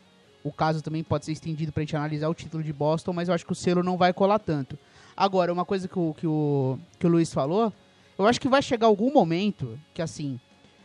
o 0.43 0.51
caso 0.51 0.83
também 0.83 1.03
pode 1.03 1.25
ser 1.25 1.31
estendido 1.31 1.71
para 1.71 1.81
a 1.81 1.85
gente 1.85 1.95
analisar 1.95 2.29
o 2.29 2.33
título 2.35 2.63
de 2.63 2.71
Boston, 2.71 3.13
mas 3.13 3.27
eu 3.27 3.33
acho 3.33 3.45
que 3.45 3.51
o 3.51 3.55
selo 3.55 3.81
não 3.81 3.97
vai 3.97 4.13
colar 4.13 4.37
tanto. 4.37 4.77
Agora, 5.17 5.51
uma 5.51 5.65
coisa 5.65 5.87
que 5.87 5.97
o, 5.97 6.13
que 6.13 6.27
o, 6.27 6.77
que 6.99 7.07
o 7.07 7.09
Luiz 7.09 7.33
falou 7.33 7.73
eu 8.17 8.25
acho 8.25 8.39
que 8.39 8.47
vai 8.47 8.61
chegar 8.61 8.87
algum 8.87 9.11
momento 9.11 9.79
que, 9.93 10.01
assim, 10.01 10.39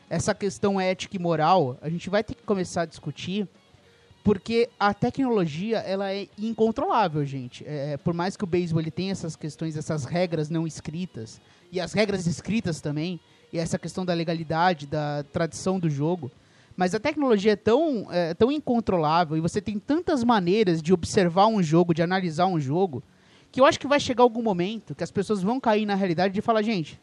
essa 0.09 0.35
questão 0.35 0.81
ética 0.81 1.17
e 1.17 1.19
moral, 1.19 1.79
a 1.81 1.89
gente 1.89 2.11
vai 2.11 2.25
ter 2.25 2.35
que 2.35 2.43
começar 2.43 2.83
a 2.83 2.87
discutir, 2.87 3.49
porque 4.25 4.69
a 4.79 4.93
tecnologia, 4.93 5.79
ela 5.79 6.13
é 6.13 6.29
incontrolável, 6.37 7.25
gente. 7.25 7.65
É, 7.67 7.97
por 7.97 8.13
mais 8.13 8.37
que 8.37 8.45
o 8.45 8.47
beisebol 8.47 8.83
ele 8.83 8.91
tenha 8.91 9.13
essas 9.13 9.37
questões, 9.37 9.77
essas 9.77 10.05
regras 10.05 10.51
não 10.51 10.67
escritas, 10.67 11.41
e 11.71 11.81
as 11.81 11.93
regras 11.93 12.27
escritas 12.27 12.81
também, 12.81 13.21
e 13.53 13.59
essa 13.59 13.79
questão 13.79 14.05
da 14.05 14.13
legalidade, 14.13 14.87
da 14.87 15.25
tradição 15.33 15.79
do 15.79 15.89
jogo, 15.89 16.31
mas 16.77 16.95
a 16.95 17.01
tecnologia 17.01 17.53
é 17.53 17.57
tão, 17.57 18.09
é, 18.11 18.35
tão 18.35 18.51
incontrolável, 18.51 19.37
e 19.37 19.41
você 19.41 19.61
tem 19.61 19.79
tantas 19.79 20.25
maneiras 20.25 20.83
de 20.83 20.93
observar 20.93 21.47
um 21.47 21.63
jogo, 21.63 21.95
de 21.95 22.03
analisar 22.03 22.47
um 22.47 22.59
jogo, 22.59 23.03
que 23.53 23.61
eu 23.61 23.65
acho 23.65 23.79
que 23.79 23.87
vai 23.87 24.01
chegar 24.01 24.23
algum 24.23 24.43
momento 24.43 24.95
que 24.95 25.05
as 25.05 25.11
pessoas 25.11 25.43
vão 25.43 25.61
cair 25.61 25.87
na 25.87 25.95
realidade 25.95 26.35
de 26.35 26.41
falar, 26.41 26.63
gente, 26.63 27.01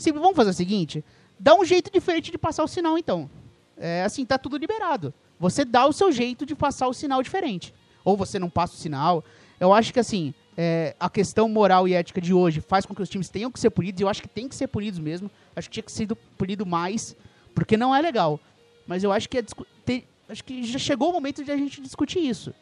se, 0.00 0.10
vamos 0.12 0.34
fazer 0.34 0.50
o 0.50 0.54
seguinte: 0.54 1.04
dá 1.38 1.54
um 1.54 1.64
jeito 1.64 1.90
diferente 1.92 2.30
de 2.30 2.38
passar 2.38 2.64
o 2.64 2.68
sinal, 2.68 2.96
então. 2.96 3.28
É, 3.76 4.02
assim, 4.02 4.24
tá 4.24 4.38
tudo 4.38 4.56
liberado. 4.56 5.12
Você 5.38 5.64
dá 5.64 5.86
o 5.86 5.92
seu 5.92 6.10
jeito 6.10 6.44
de 6.44 6.54
passar 6.54 6.88
o 6.88 6.92
sinal 6.92 7.22
diferente. 7.22 7.74
Ou 8.04 8.16
você 8.16 8.38
não 8.38 8.48
passa 8.48 8.74
o 8.74 8.78
sinal. 8.78 9.24
Eu 9.58 9.72
acho 9.72 9.92
que, 9.92 10.00
assim, 10.00 10.34
é, 10.56 10.94
a 10.98 11.08
questão 11.08 11.48
moral 11.48 11.86
e 11.86 11.94
ética 11.94 12.20
de 12.20 12.32
hoje 12.32 12.60
faz 12.60 12.84
com 12.86 12.94
que 12.94 13.02
os 13.02 13.08
times 13.08 13.28
tenham 13.28 13.50
que 13.50 13.60
ser 13.60 13.70
punidos. 13.70 14.00
E 14.00 14.04
eu 14.04 14.08
acho 14.08 14.22
que 14.22 14.28
tem 14.28 14.48
que 14.48 14.54
ser 14.54 14.68
punidos 14.68 14.98
mesmo. 14.98 15.30
Acho 15.54 15.68
que 15.68 15.74
tinha 15.74 15.82
que 15.82 15.92
ser 15.92 16.08
punido 16.36 16.64
mais, 16.64 17.14
porque 17.54 17.76
não 17.76 17.94
é 17.94 18.00
legal. 18.00 18.40
Mas 18.86 19.04
eu 19.04 19.12
acho 19.12 19.28
que, 19.28 19.38
é, 19.38 19.44
ter, 19.84 20.06
acho 20.28 20.42
que 20.44 20.62
já 20.62 20.78
chegou 20.78 21.10
o 21.10 21.12
momento 21.12 21.44
de 21.44 21.50
a 21.50 21.56
gente 21.56 21.80
discutir 21.80 22.20
isso. 22.20 22.54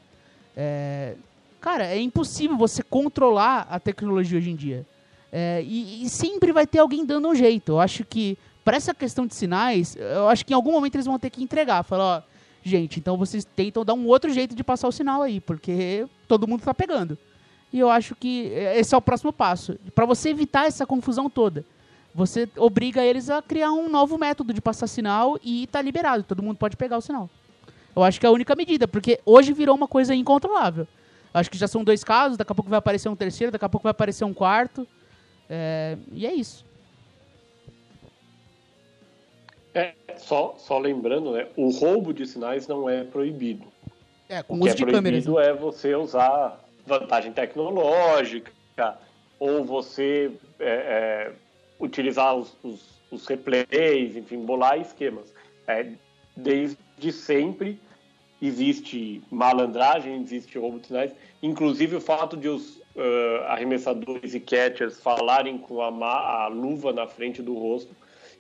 É, 0.57 1.14
cara, 1.61 1.86
é 1.86 2.01
impossível 2.01 2.57
você 2.57 2.82
controlar 2.82 3.66
a 3.70 3.78
tecnologia 3.78 4.39
hoje 4.39 4.51
em 4.51 4.57
dia. 4.57 4.86
É, 5.31 5.62
e, 5.62 6.05
e, 6.05 6.09
sempre 6.09 6.53
vai 6.53 6.66
ter 6.66 6.79
alguém 6.79 7.05
dando 7.05 7.29
um 7.29 7.35
jeito. 7.35 7.72
Eu 7.72 7.81
acho 7.81 8.05
que, 8.05 8.39
para 8.64 8.76
essa 8.76 8.95
questão 8.95 9.26
de 9.26 9.35
sinais, 9.35 9.97
eu 9.97 10.29
acho 10.29 10.45
que 10.45 10.53
em 10.53 10.57
algum 10.57 10.72
momento 10.72 10.95
eles 10.95 11.07
vão 11.07 11.18
ter 11.18 11.31
que 11.31 11.43
entregar. 11.43 11.83
Falar, 11.83 12.18
ó, 12.18 12.22
gente, 12.62 12.99
então 12.99 13.16
vocês 13.16 13.45
tentam 13.45 13.85
dar 13.85 13.95
um 13.95 14.07
outro 14.07 14.33
jeito 14.33 14.55
de 14.55 14.64
passar 14.64 14.89
o 14.89 14.93
sinal 14.93 15.22
aí, 15.22 15.41
porque 15.41 16.07
todo 16.26 16.49
mundo 16.49 16.61
está 16.61 16.72
pegando. 16.72 17.18
E 17.72 17.79
eu 17.79 17.91
acho 17.91 18.14
que 18.14 18.51
esse 18.74 18.95
é 18.95 18.99
o 18.99 19.03
próximo 19.03 19.33
passo. 19.33 19.79
Para 19.95 20.07
você 20.07 20.31
evitar 20.31 20.66
essa 20.66 20.87
confusão 20.87 21.29
toda, 21.29 21.64
você 22.14 22.49
obriga 22.57 23.05
eles 23.05 23.29
a 23.29 23.43
criar 23.43 23.72
um 23.72 23.89
novo 23.89 24.16
método 24.16 24.55
de 24.55 24.61
passar 24.61 24.87
sinal 24.87 25.39
e 25.45 25.66
tá 25.66 25.83
liberado. 25.83 26.24
Todo 26.24 26.43
mundo 26.43 26.57
pode 26.57 26.76
pegar 26.76 26.97
o 26.97 27.03
sinal. 27.03 27.29
Eu 27.95 28.03
acho 28.03 28.18
que 28.18 28.24
é 28.24 28.29
a 28.29 28.33
única 28.33 28.55
medida, 28.55 28.89
porque 28.89 29.20
hoje 29.26 29.53
virou 29.53 29.76
uma 29.76 29.89
coisa 29.89 30.14
incontrolável. 30.14 30.87
Acho 31.33 31.51
que 31.51 31.59
já 31.59 31.68
são 31.68 31.85
dois 31.85 32.03
casos, 32.03 32.39
daqui 32.39 32.51
a 32.51 32.55
pouco 32.55 32.70
vai 32.70 32.79
aparecer 32.79 33.09
um 33.09 33.16
terceiro, 33.16 33.53
daqui 33.53 33.64
a 33.64 33.68
pouco 33.68 33.83
vai 33.83 33.91
aparecer 33.91 34.24
um 34.24 34.33
quarto. 34.33 34.87
É, 35.49 35.96
e 36.12 36.26
é 36.26 36.34
isso. 36.34 36.64
É, 39.74 39.94
só, 40.16 40.57
só 40.59 40.78
lembrando, 40.78 41.32
né? 41.32 41.46
O 41.57 41.70
roubo 41.70 42.12
de 42.12 42.26
sinais 42.26 42.66
não 42.66 42.88
é 42.88 43.05
proibido. 43.05 43.66
É, 44.28 44.42
com 44.42 44.55
o 44.55 44.57
uso 44.57 44.64
que 44.64 44.70
é 44.70 44.74
de 44.74 44.82
proibido 44.82 45.34
câmeras. 45.34 45.49
é 45.49 45.53
você 45.55 45.94
usar 45.94 46.64
vantagem 46.84 47.32
tecnológica 47.32 48.53
ou 49.38 49.64
você 49.64 50.32
é, 50.59 50.68
é, 50.68 51.32
utilizar 51.78 52.34
os, 52.34 52.57
os, 52.62 53.01
os, 53.11 53.26
replays, 53.26 54.16
enfim, 54.16 54.44
bolar 54.44 54.78
esquemas. 54.78 55.32
É, 55.66 55.92
desde 56.36 57.12
sempre 57.12 57.80
existe 58.40 59.22
malandragem, 59.30 60.20
existe 60.22 60.59
roubo 60.59 60.80
de 60.80 60.88
sinais. 60.88 61.12
Inclusive 61.42 61.96
o 61.96 62.01
fato 62.01 62.36
de 62.36 62.49
os 62.49 62.78
uh, 62.99 63.44
arremessadores 63.46 64.34
e 64.34 64.40
catchers 64.40 65.01
falarem 65.01 65.57
com 65.57 65.80
a, 65.80 66.44
a, 66.44 66.49
luva 66.49 66.92
na 66.92 67.07
frente 67.07 67.40
do 67.40 67.55
rosto. 67.55 67.94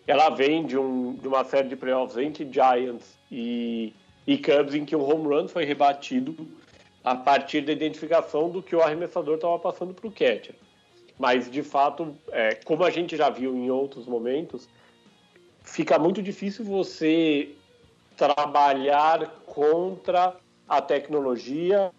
Ela 0.06 0.30
vem 0.30 0.66
de, 0.66 0.76
um, 0.76 1.14
de 1.14 1.28
uma 1.28 1.44
série 1.44 1.68
de 1.68 1.76
playoffs 1.76 2.16
entre 2.18 2.48
Giants 2.50 3.16
e, 3.30 3.94
e 4.26 4.36
Cubs 4.38 4.74
em 4.74 4.84
que 4.84 4.96
o 4.96 5.02
home 5.02 5.28
run 5.28 5.48
foi 5.48 5.64
rebatido 5.64 6.34
a 7.04 7.14
partir 7.14 7.60
da 7.60 7.72
identificação 7.72 8.50
do 8.50 8.62
que 8.62 8.74
o 8.74 8.82
arremessador 8.82 9.36
estava 9.36 9.58
passando 9.58 9.94
para 9.94 10.06
o 10.06 10.10
catcher. 10.10 10.54
Mas, 11.18 11.50
de 11.50 11.62
fato, 11.62 12.16
é, 12.30 12.54
como 12.54 12.84
a 12.84 12.90
gente 12.90 13.16
já 13.16 13.28
viu 13.28 13.54
em 13.54 13.70
outros 13.70 14.06
momentos, 14.06 14.68
fica 15.62 15.98
muito 15.98 16.22
difícil 16.22 16.64
você 16.64 17.50
trabalhar 18.16 19.28
contra 19.46 20.36
a 20.68 20.80
tecnologia 20.80 21.90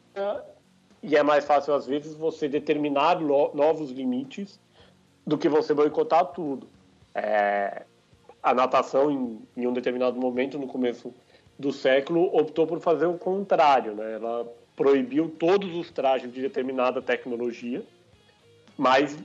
e 1.01 1.15
é 1.15 1.23
mais 1.23 1.45
fácil, 1.45 1.73
às 1.73 1.85
vezes, 1.87 2.13
você 2.13 2.47
determinar 2.47 3.19
novos 3.19 3.91
limites 3.91 4.59
do 5.25 5.37
que 5.37 5.47
você 5.47 5.73
boicotar 5.73 6.25
tudo. 6.27 6.67
É, 7.15 7.83
a 8.43 8.53
natação, 8.53 9.09
em, 9.11 9.41
em, 9.55 9.67
um 9.67 9.73
determinado 9.73 10.19
momento, 10.19 10.57
no 10.59 10.67
começo 10.67 11.13
do 11.57 11.71
século, 11.71 12.35
optou 12.35 12.67
por 12.67 12.79
fazer 12.79 13.05
o 13.05 13.17
contrário. 13.17 13.95
Né? 13.95 14.15
Ela 14.15 14.47
proibiu 14.75 15.29
todos 15.29 15.73
os 15.75 15.89
trajes 15.91 16.31
de 16.33 16.41
determinada 16.41 17.01
tecnologia, 17.01 17.83
mas 18.77 19.17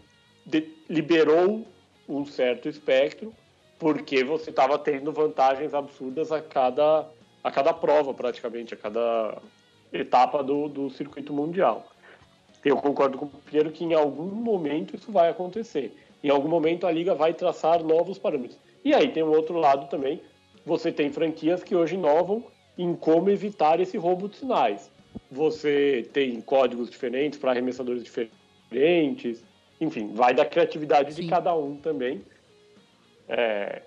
de, 0.46 0.68
liberou 0.88 1.64
um 2.08 2.24
certo 2.24 2.68
espectro, 2.68 3.32
porque 3.78 4.22
você 4.22 4.50
estava 4.50 4.78
tendo 4.78 5.12
vantagens 5.12 5.74
absurdas 5.74 6.30
a 6.30 6.40
cada, 6.40 7.08
a 7.42 7.50
cada 7.50 7.72
prova, 7.72 8.14
praticamente, 8.14 8.74
a 8.74 8.76
cada 8.76 9.38
etapa 9.94 10.42
do, 10.42 10.68
do 10.68 10.90
circuito 10.90 11.32
mundial. 11.32 11.86
Eu 12.64 12.76
concordo 12.76 13.18
com 13.18 13.26
o 13.26 13.28
Piero 13.28 13.70
que 13.70 13.84
em 13.84 13.94
algum 13.94 14.26
momento 14.26 14.96
isso 14.96 15.12
vai 15.12 15.28
acontecer. 15.28 15.94
Em 16.22 16.30
algum 16.30 16.48
momento 16.48 16.86
a 16.86 16.90
liga 16.90 17.14
vai 17.14 17.34
traçar 17.34 17.82
novos 17.82 18.18
parâmetros. 18.18 18.58
E 18.84 18.94
aí 18.94 19.12
tem 19.12 19.22
um 19.22 19.30
outro 19.30 19.56
lado 19.56 19.88
também, 19.88 20.20
você 20.64 20.90
tem 20.90 21.10
franquias 21.10 21.62
que 21.62 21.76
hoje 21.76 21.94
inovam 21.94 22.44
em 22.76 22.94
como 22.94 23.30
evitar 23.30 23.80
esse 23.80 23.96
roubo 23.96 24.28
de 24.28 24.36
sinais. 24.36 24.90
Você 25.30 26.08
tem 26.12 26.40
códigos 26.40 26.90
diferentes 26.90 27.38
para 27.38 27.52
arremessadores 27.52 28.02
diferentes, 28.02 29.44
enfim, 29.80 30.12
vai 30.12 30.34
da 30.34 30.44
criatividade 30.44 31.12
Sim. 31.12 31.22
de 31.22 31.28
cada 31.28 31.54
um 31.54 31.76
também. 31.76 32.22
É, 33.28 33.82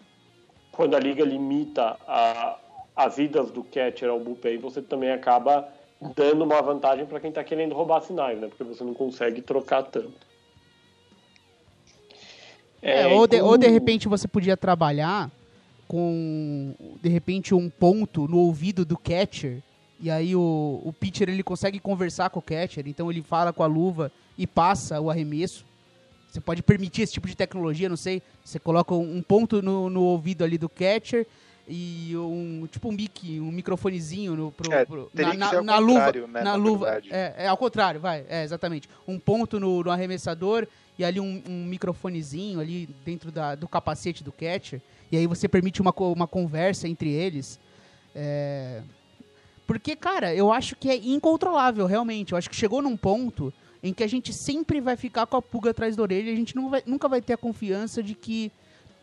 quando 0.71 0.95
a 0.95 0.99
liga 0.99 1.23
limita 1.25 1.97
a, 2.07 2.59
as 2.95 3.17
idas 3.17 3.51
do 3.51 3.63
catcher 3.63 4.09
ao 4.09 4.19
bullpen, 4.19 4.57
você 4.57 4.81
também 4.81 5.11
acaba 5.11 5.67
dando 6.15 6.43
uma 6.43 6.61
vantagem 6.61 7.05
para 7.05 7.19
quem 7.19 7.29
está 7.29 7.43
querendo 7.43 7.73
roubar 7.73 8.01
sinais, 8.01 8.39
né? 8.39 8.47
Porque 8.47 8.63
você 8.63 8.83
não 8.83 8.93
consegue 8.93 9.41
trocar 9.41 9.83
tanto. 9.83 10.27
É, 12.81 13.01
é, 13.01 13.07
ou, 13.07 13.25
de, 13.27 13.41
ou 13.41 13.57
de 13.57 13.67
repente 13.67 14.07
você 14.07 14.27
podia 14.27 14.55
trabalhar 14.55 15.31
com 15.87 16.75
de 17.01 17.09
repente 17.09 17.55
um 17.55 17.69
ponto 17.69 18.27
no 18.27 18.37
ouvido 18.37 18.85
do 18.85 18.97
catcher 18.97 19.63
e 19.99 20.11
aí 20.11 20.35
o, 20.35 20.81
o 20.83 20.93
pitcher 20.93 21.27
ele 21.27 21.41
consegue 21.41 21.79
conversar 21.79 22.29
com 22.29 22.39
o 22.39 22.41
catcher, 22.41 22.87
então 22.87 23.09
ele 23.09 23.21
fala 23.21 23.51
com 23.51 23.63
a 23.63 23.67
luva 23.67 24.11
e 24.37 24.45
passa 24.45 25.01
o 25.01 25.09
arremesso. 25.09 25.65
Você 26.29 26.39
pode 26.39 26.61
permitir 26.61 27.01
esse 27.01 27.13
tipo 27.13 27.27
de 27.27 27.35
tecnologia, 27.35 27.89
não 27.89 27.97
sei. 27.97 28.21
Você 28.43 28.59
coloca 28.59 28.93
um 28.93 29.21
ponto 29.23 29.61
no, 29.61 29.89
no 29.89 30.03
ouvido 30.03 30.43
ali 30.43 30.57
do 30.57 30.69
catcher 30.69 31.25
e 31.67 32.15
um 32.15 32.67
tipo 32.71 32.89
um 32.89 32.91
mic, 32.91 33.39
um 33.39 33.51
microfonezinho 33.51 34.35
no, 34.35 34.51
pro, 34.51 34.71
é, 34.71 34.85
pro, 34.85 35.11
na, 35.13 35.33
na, 35.33 35.61
na 35.61 35.77
luva, 35.77 36.11
né, 36.11 36.41
na, 36.41 36.55
luva. 36.55 37.01
É, 37.09 37.33
é, 37.37 37.47
ao 37.47 37.57
contrário, 37.57 37.99
vai, 37.99 38.25
é 38.29 38.43
exatamente. 38.43 38.89
Um 39.07 39.19
ponto 39.19 39.59
no, 39.59 39.83
no 39.83 39.91
arremessador 39.91 40.67
e 40.97 41.03
ali 41.03 41.19
um, 41.19 41.43
um 41.47 41.65
microfonezinho 41.65 42.59
ali 42.59 42.87
dentro 43.03 43.31
da, 43.31 43.55
do 43.55 43.67
capacete 43.67 44.23
do 44.23 44.31
catcher 44.31 44.81
e 45.11 45.17
aí 45.17 45.27
você 45.27 45.47
permite 45.47 45.81
uma, 45.81 45.93
uma 45.97 46.27
conversa 46.27 46.87
entre 46.87 47.09
eles. 47.09 47.59
É... 48.13 48.81
Porque, 49.65 49.95
cara, 49.95 50.33
eu 50.33 50.51
acho 50.51 50.75
que 50.75 50.89
é 50.89 50.95
incontrolável, 50.95 51.85
realmente. 51.85 52.31
Eu 52.31 52.37
acho 52.37 52.49
que 52.49 52.55
chegou 52.55 52.81
num 52.81 52.95
ponto 52.95 53.53
em 53.83 53.93
que 53.93 54.03
a 54.03 54.07
gente 54.07 54.33
sempre 54.33 54.81
vai 54.81 54.95
ficar 54.95 55.25
com 55.27 55.37
a 55.37 55.41
pulga 55.41 55.71
atrás 55.71 55.95
da 55.95 56.03
orelha 56.03 56.29
e 56.29 56.33
a 56.33 56.35
gente 56.35 56.53
vai, 56.69 56.83
nunca 56.85 57.07
vai 57.07 57.21
ter 57.21 57.33
a 57.33 57.37
confiança 57.37 58.01
de 58.01 58.15
que 58.15 58.51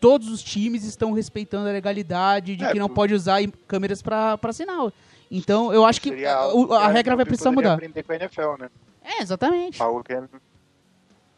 todos 0.05 0.29
os 0.29 0.43
times 0.43 0.85
estão 0.85 1.13
respeitando 1.13 1.69
a 1.69 1.73
legalidade, 1.73 2.57
de 2.57 2.65
é, 2.65 2.73
que 2.73 2.79
não 2.79 2.89
pode 2.89 3.15
usar 3.15 3.41
câmeras 3.67 4.03
para 4.03 4.53
sinal. 4.53 4.93
Então, 5.31 5.73
eu 5.73 5.85
acho 5.85 6.01
que 6.01 6.27
a, 6.27 6.37
a, 6.37 6.85
a 6.85 6.89
regra 6.89 7.17
vai 7.17 7.25
precisar 7.25 7.51
mudar. 7.51 7.75
aprender 7.75 8.03
com 8.03 8.13
a 8.13 8.17
NFL, 8.17 8.57
né? 8.59 8.71
É, 9.03 9.23
exatamente. 9.23 9.83
Algo 9.83 10.05
que, 10.05 10.15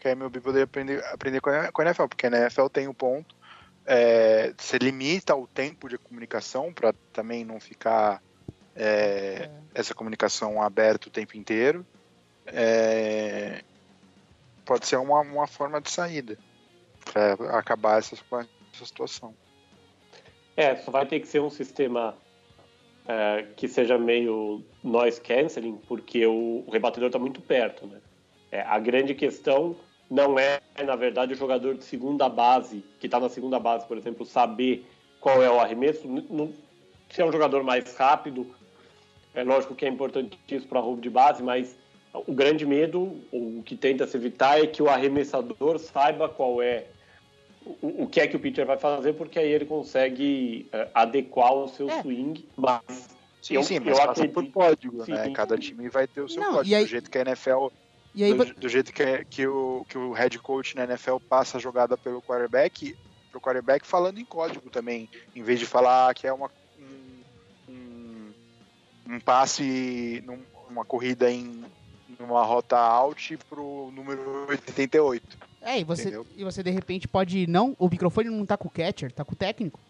que 0.00 0.08
a 0.08 0.10
MLB 0.10 0.40
poderia 0.40 0.64
aprender, 0.64 1.04
aprender 1.12 1.40
com 1.40 1.50
a, 1.50 1.70
com 1.70 1.82
a 1.82 1.84
NFL, 1.84 2.06
porque 2.06 2.26
a 2.26 2.30
NFL 2.30 2.66
tem 2.66 2.88
um 2.88 2.94
ponto 2.94 3.36
é, 3.86 4.52
você 4.58 4.78
limita 4.78 5.36
o 5.36 5.46
tempo 5.46 5.88
de 5.88 5.96
comunicação 5.96 6.72
para 6.72 6.92
também 7.12 7.44
não 7.44 7.60
ficar 7.60 8.20
é, 8.74 8.84
é. 8.84 9.50
essa 9.72 9.94
comunicação 9.94 10.60
aberta 10.60 11.06
o 11.06 11.10
tempo 11.10 11.36
inteiro. 11.36 11.86
É, 12.46 13.62
pode 14.64 14.88
ser 14.88 14.96
uma, 14.96 15.20
uma 15.20 15.46
forma 15.46 15.80
de 15.80 15.88
saída 15.88 16.36
para 17.04 17.34
acabar 17.56 18.00
essa, 18.00 18.16
essa 18.76 18.86
situação. 18.86 19.34
É, 20.56 20.76
só 20.76 20.90
vai 20.90 21.06
ter 21.06 21.20
que 21.20 21.28
ser 21.28 21.40
um 21.40 21.50
sistema 21.50 22.16
é, 23.06 23.46
que 23.56 23.68
seja 23.68 23.98
meio 23.98 24.62
noise 24.82 25.20
cancelling, 25.20 25.78
porque 25.86 26.26
o, 26.26 26.64
o 26.66 26.70
rebatedor 26.70 27.08
está 27.08 27.18
muito 27.18 27.40
perto, 27.40 27.86
né? 27.86 28.00
É, 28.50 28.60
a 28.62 28.78
grande 28.78 29.14
questão 29.14 29.76
não 30.10 30.38
é, 30.38 30.60
na 30.84 30.94
verdade, 30.96 31.34
o 31.34 31.36
jogador 31.36 31.74
de 31.74 31.84
segunda 31.84 32.28
base, 32.28 32.84
que 33.00 33.06
está 33.06 33.18
na 33.18 33.28
segunda 33.28 33.58
base, 33.58 33.86
por 33.86 33.98
exemplo, 33.98 34.24
saber 34.24 34.86
qual 35.20 35.42
é 35.42 35.50
o 35.50 35.58
arremesso. 35.58 36.02
se 37.10 37.20
é 37.20 37.24
um 37.24 37.32
jogador 37.32 37.62
mais 37.64 37.96
rápido, 37.96 38.46
é 39.34 39.42
lógico 39.42 39.74
que 39.74 39.84
é 39.84 39.88
importante 39.88 40.38
isso 40.48 40.66
para 40.66 40.80
roubo 40.80 41.00
de 41.00 41.10
base, 41.10 41.42
mas 41.42 41.76
o 42.14 42.32
grande 42.32 42.64
medo, 42.64 43.20
o 43.32 43.62
que 43.64 43.76
tenta 43.76 44.06
se 44.06 44.16
evitar, 44.16 44.62
é 44.62 44.66
que 44.66 44.82
o 44.82 44.88
arremessador 44.88 45.78
saiba 45.78 46.28
qual 46.28 46.62
é 46.62 46.86
o, 47.82 48.04
o 48.04 48.06
que 48.06 48.20
é 48.20 48.26
que 48.26 48.36
o 48.36 48.40
pitcher 48.40 48.66
vai 48.66 48.78
fazer, 48.78 49.14
porque 49.14 49.38
aí 49.38 49.50
ele 49.50 49.64
consegue 49.64 50.68
é, 50.72 50.88
adequar 50.94 51.52
o 51.52 51.68
seu 51.68 51.90
é. 51.90 52.02
swing, 52.02 52.46
mas 52.56 53.16
Sim, 53.42 53.54
eu, 53.54 53.62
sim, 53.62 53.78
mas 53.78 53.88
eu 53.88 53.96
passa 53.96 54.10
acredito, 54.10 54.34
por 54.34 54.50
código, 54.50 55.04
sim, 55.04 55.12
né? 55.12 55.30
Cada 55.30 55.56
time 55.56 55.88
vai 55.88 56.06
ter 56.06 56.20
o 56.20 56.28
seu 56.28 56.42
não, 56.42 56.54
código, 56.54 56.74
aí... 56.74 56.82
do 56.82 56.88
jeito 56.88 57.10
que 57.10 57.18
a 57.18 57.20
NFL 57.20 57.68
e 58.12 58.24
aí, 58.24 58.32
do, 58.32 58.44
do 58.46 58.68
jeito 58.68 58.92
que, 58.92 59.02
é, 59.02 59.24
que, 59.24 59.46
o, 59.46 59.84
que 59.88 59.98
o 59.98 60.12
head 60.12 60.38
coach 60.38 60.74
na 60.74 60.84
NFL 60.84 61.18
passa 61.28 61.58
a 61.58 61.60
jogada 61.60 61.98
pelo 61.98 62.22
quarterback, 62.22 62.96
pro 63.30 63.40
quarterback 63.40 63.86
falando 63.86 64.18
em 64.18 64.24
código 64.24 64.70
também, 64.70 65.08
em 65.34 65.42
vez 65.42 65.60
de 65.60 65.66
falar 65.66 66.14
que 66.14 66.26
é 66.26 66.32
uma, 66.32 66.50
um, 66.78 67.72
um, 67.72 68.32
um 69.10 69.20
passe, 69.20 70.24
num, 70.26 70.38
uma 70.70 70.82
corrida 70.84 71.30
em 71.30 71.62
uma 72.18 72.42
rota 72.42 72.78
out 72.78 73.38
pro 73.50 73.92
número 73.94 74.46
88. 74.48 75.38
É, 75.66 75.80
e 75.80 75.84
você, 75.84 76.22
e 76.36 76.44
você 76.44 76.62
de 76.62 76.70
repente 76.70 77.08
pode 77.08 77.44
não, 77.48 77.74
o 77.76 77.88
microfone 77.88 78.30
não 78.30 78.46
tá 78.46 78.56
com 78.56 78.68
o 78.68 78.70
catcher, 78.70 79.10
tá 79.10 79.24
com 79.24 79.32
o 79.32 79.36
técnico. 79.36 79.80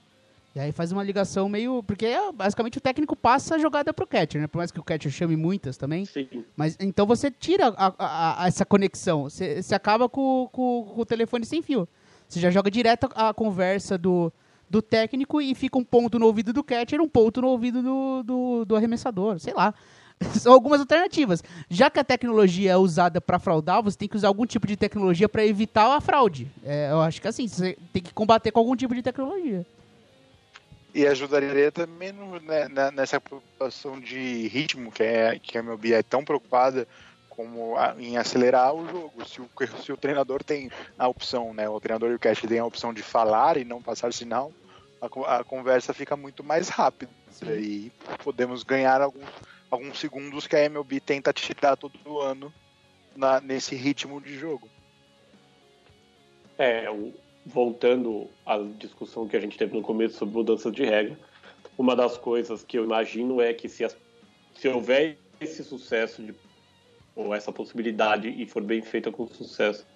E 0.55 0.59
aí 0.59 0.73
faz 0.73 0.91
uma 0.91 1.03
ligação 1.03 1.51
meio. 1.51 1.83
Porque 1.83 2.07
é, 2.07 2.33
basicamente 2.33 2.79
o 2.79 2.81
técnico 2.81 3.15
passa 3.15 3.57
a 3.57 3.59
jogada 3.59 3.93
pro 3.93 4.07
catcher, 4.07 4.41
né? 4.41 4.47
Por 4.47 4.57
mais 4.57 4.71
que 4.71 4.81
o 4.81 4.83
catcher 4.83 5.13
chame 5.13 5.37
muitas 5.37 5.77
também. 5.77 6.07
Sim. 6.07 6.27
Mas 6.57 6.79
então 6.81 7.05
você 7.05 7.31
tira 7.31 7.69
a, 7.77 7.93
a, 7.99 8.45
a, 8.45 8.49
essa 8.49 8.65
conexão. 8.65 9.25
Você, 9.25 9.63
você 9.63 9.75
acaba 9.75 10.09
com, 10.09 10.49
com, 10.51 10.91
com, 10.95 11.01
o 11.03 11.05
telefone 11.05 11.45
sem 11.45 11.61
fio. 11.61 11.87
Você 12.27 12.41
já 12.41 12.51
joga 12.51 12.71
direto 12.71 13.11
a 13.15 13.35
conversa 13.35 13.99
do, 13.99 14.33
do 14.69 14.81
técnico 14.81 15.43
e 15.43 15.55
fica 15.55 15.77
um 15.77 15.85
ponto 15.85 16.19
no 16.19 16.25
ouvido 16.25 16.55
do 16.55 16.65
catcher, 16.65 17.03
um 17.03 17.09
ponto 17.09 17.43
no 17.43 17.49
ouvido 17.49 17.83
do, 17.83 18.23
do, 18.23 18.65
do 18.65 18.77
arremessador. 18.77 19.39
Sei 19.39 19.53
lá. 19.53 19.75
São 20.41 20.53
algumas 20.53 20.81
alternativas. 20.81 21.43
Já 21.69 21.91
que 21.91 22.01
a 22.01 22.05
tecnologia 22.05 22.73
é 22.73 22.77
usada 22.77 23.21
para 23.21 23.39
fraudar, 23.39 23.83
você 23.83 23.97
tem 23.97 24.09
que 24.09 24.17
usar 24.17 24.29
algum 24.29 24.47
tipo 24.47 24.67
de 24.67 24.77
tecnologia 24.77 25.29
para 25.29 25.45
evitar 25.45 25.95
a 25.95 26.01
fraude. 26.01 26.51
É, 26.65 26.91
eu 26.91 27.01
acho 27.01 27.21
que 27.21 27.29
assim, 27.29 27.47
você 27.47 27.77
tem 27.93 28.03
que 28.03 28.13
combater 28.13 28.51
com 28.51 28.61
algum 28.61 28.77
tipo 28.77 28.95
de 28.95 29.03
tecnologia. 29.03 29.67
E 30.95 31.07
ajudaria 31.07 31.71
também 31.71 32.11
no, 32.13 32.41
né, 32.41 32.69
nessa 32.95 33.21
preocupação 33.21 34.01
de 34.01 34.49
ritmo 34.49 34.91
que, 34.91 35.03
é, 35.03 35.39
que 35.39 35.59
a 35.59 35.61
MLB 35.61 35.93
é 35.93 36.03
tão 36.03 36.25
preocupada 36.25 36.89
como 37.29 37.77
a, 37.77 37.95
em 37.99 38.17
acelerar 38.17 38.75
o 38.75 38.89
jogo. 38.89 39.27
Se 39.27 39.43
o, 39.43 39.51
se 39.83 39.93
o 39.93 39.97
treinador 39.99 40.43
tem 40.43 40.71
a 40.99 41.07
opção, 41.07 41.53
né, 41.53 41.69
o 41.69 41.79
treinador 41.79 42.11
e 42.11 42.15
o 42.15 42.19
cast 42.19 42.47
tem 42.47 42.59
a 42.59 42.65
opção 42.65 42.95
de 42.95 43.03
falar 43.03 43.59
e 43.59 43.65
não 43.65 43.83
passar 43.83 44.11
sinal, 44.11 44.51
a, 45.03 45.37
a 45.37 45.45
conversa 45.45 45.93
fica 45.93 46.17
muito 46.17 46.43
mais 46.43 46.71
rápida 46.71 47.13
e 47.45 47.93
podemos 48.25 48.63
ganhar 48.63 49.03
alguns, 49.03 49.29
alguns 49.71 49.99
segundos 49.99 50.47
que 50.47 50.57
a 50.57 50.65
MLB 50.65 51.01
tenta 51.01 51.33
tirar 51.33 51.77
todo 51.77 52.21
ano 52.21 52.53
na, 53.15 53.41
nesse 53.41 53.75
ritmo 53.75 54.21
de 54.21 54.39
jogo. 54.39 54.69
É, 56.59 56.87
voltando 57.45 58.29
à 58.45 58.59
discussão 58.59 59.29
que 59.29 59.37
a 59.37 59.41
gente 59.41 59.59
teve 59.59 59.75
no 59.75 59.83
começo 59.83 60.17
sobre 60.19 60.35
mudanças 60.35 60.73
de 60.73 60.85
regra, 60.85 61.19
uma 61.77 61.95
das 61.95 62.17
coisas 62.17 62.65
que 62.65 62.79
eu 62.79 62.85
imagino 62.85 63.41
é 63.41 63.53
que 63.53 63.69
se, 63.69 63.85
as, 63.85 63.97
se 64.55 64.69
houver 64.69 65.19
esse 65.41 65.63
sucesso 65.63 66.23
de, 66.23 66.35
ou 67.15 67.35
essa 67.35 67.53
possibilidade 67.53 68.29
e 68.29 68.47
for 68.47 68.63
bem 68.63 68.81
feita 68.81 69.13
com 69.13 69.27
sucesso 69.29 69.87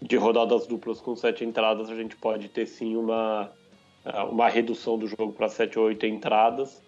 de 0.00 0.16
rodadas 0.16 0.66
duplas 0.66 1.00
com 1.00 1.16
sete 1.16 1.44
entradas, 1.44 1.90
a 1.90 1.94
gente 1.94 2.16
pode 2.16 2.48
ter 2.48 2.66
sim 2.66 2.96
uma, 2.96 3.50
uma 4.30 4.48
redução 4.48 4.98
do 4.98 5.06
jogo 5.06 5.32
para 5.32 5.48
sete 5.48 5.78
ou 5.78 5.86
oito 5.86 6.06
entradas. 6.06 6.82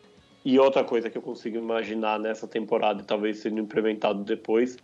E 0.45 0.59
outra 0.59 0.85
coisa 0.85 1.11
que 1.11 1.19
eu 1.19 1.23
consigo 1.23 1.59
imaginar 1.59 2.19
nessa 2.19 2.47
temporada 2.47 3.03
e 3.03 3.05
talvez 3.05 3.39
sendo 3.39 3.61
implementado 3.61 4.23
depois 4.25 4.77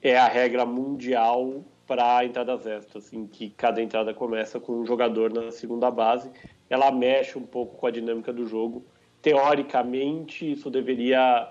é 0.00 0.16
a 0.16 0.26
regra 0.26 0.64
mundial 0.64 1.64
para 1.86 2.24
entradas 2.24 2.66
extras, 2.66 3.12
em 3.12 3.26
que 3.26 3.50
cada 3.50 3.82
entrada 3.82 4.14
começa 4.14 4.58
com 4.58 4.80
um 4.80 4.86
jogador 4.86 5.32
na 5.32 5.50
segunda 5.50 5.90
base. 5.90 6.30
Ela 6.70 6.90
mexe 6.90 7.38
um 7.38 7.44
pouco 7.44 7.76
com 7.76 7.86
a 7.86 7.90
dinâmica 7.90 8.32
do 8.32 8.46
jogo. 8.46 8.84
Teoricamente, 9.20 10.52
isso 10.52 10.70
deveria 10.70 11.48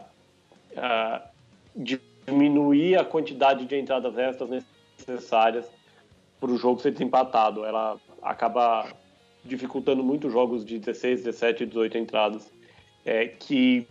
uh, 0.72 1.22
diminuir 2.26 2.98
a 2.98 3.06
quantidade 3.06 3.66
de 3.66 3.76
entradas 3.78 4.18
extras 4.18 4.66
necessárias 4.98 5.70
para 6.40 6.52
o 6.52 6.58
jogo 6.58 6.82
ser 6.82 6.92
desempatado. 6.92 7.64
Ela 7.64 7.98
acaba 8.22 8.92
dificultando 9.44 10.04
muito 10.04 10.30
jogos 10.30 10.66
de 10.66 10.80
16, 10.80 11.24
17 11.24 11.64
e 11.64 11.66
18 11.68 11.98
entradas, 11.98 12.52
é, 13.06 13.28
que 13.28 13.88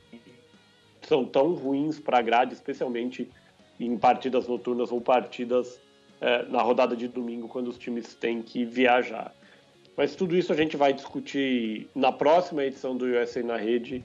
são 1.02 1.24
tão 1.24 1.54
ruins 1.54 1.98
para 1.98 2.18
a 2.18 2.22
grade, 2.22 2.54
especialmente 2.54 3.30
em 3.78 3.96
partidas 3.96 4.46
noturnas 4.46 4.92
ou 4.92 5.00
partidas 5.00 5.80
é, 6.20 6.44
na 6.44 6.62
rodada 6.62 6.94
de 6.94 7.08
domingo, 7.08 7.48
quando 7.48 7.68
os 7.68 7.78
times 7.78 8.14
têm 8.14 8.42
que 8.42 8.64
viajar. 8.64 9.34
Mas 9.96 10.14
tudo 10.14 10.36
isso 10.36 10.52
a 10.52 10.56
gente 10.56 10.76
vai 10.76 10.92
discutir 10.92 11.88
na 11.94 12.12
próxima 12.12 12.64
edição 12.64 12.96
do 12.96 13.06
USA 13.06 13.42
na 13.42 13.56
Rede 13.56 14.04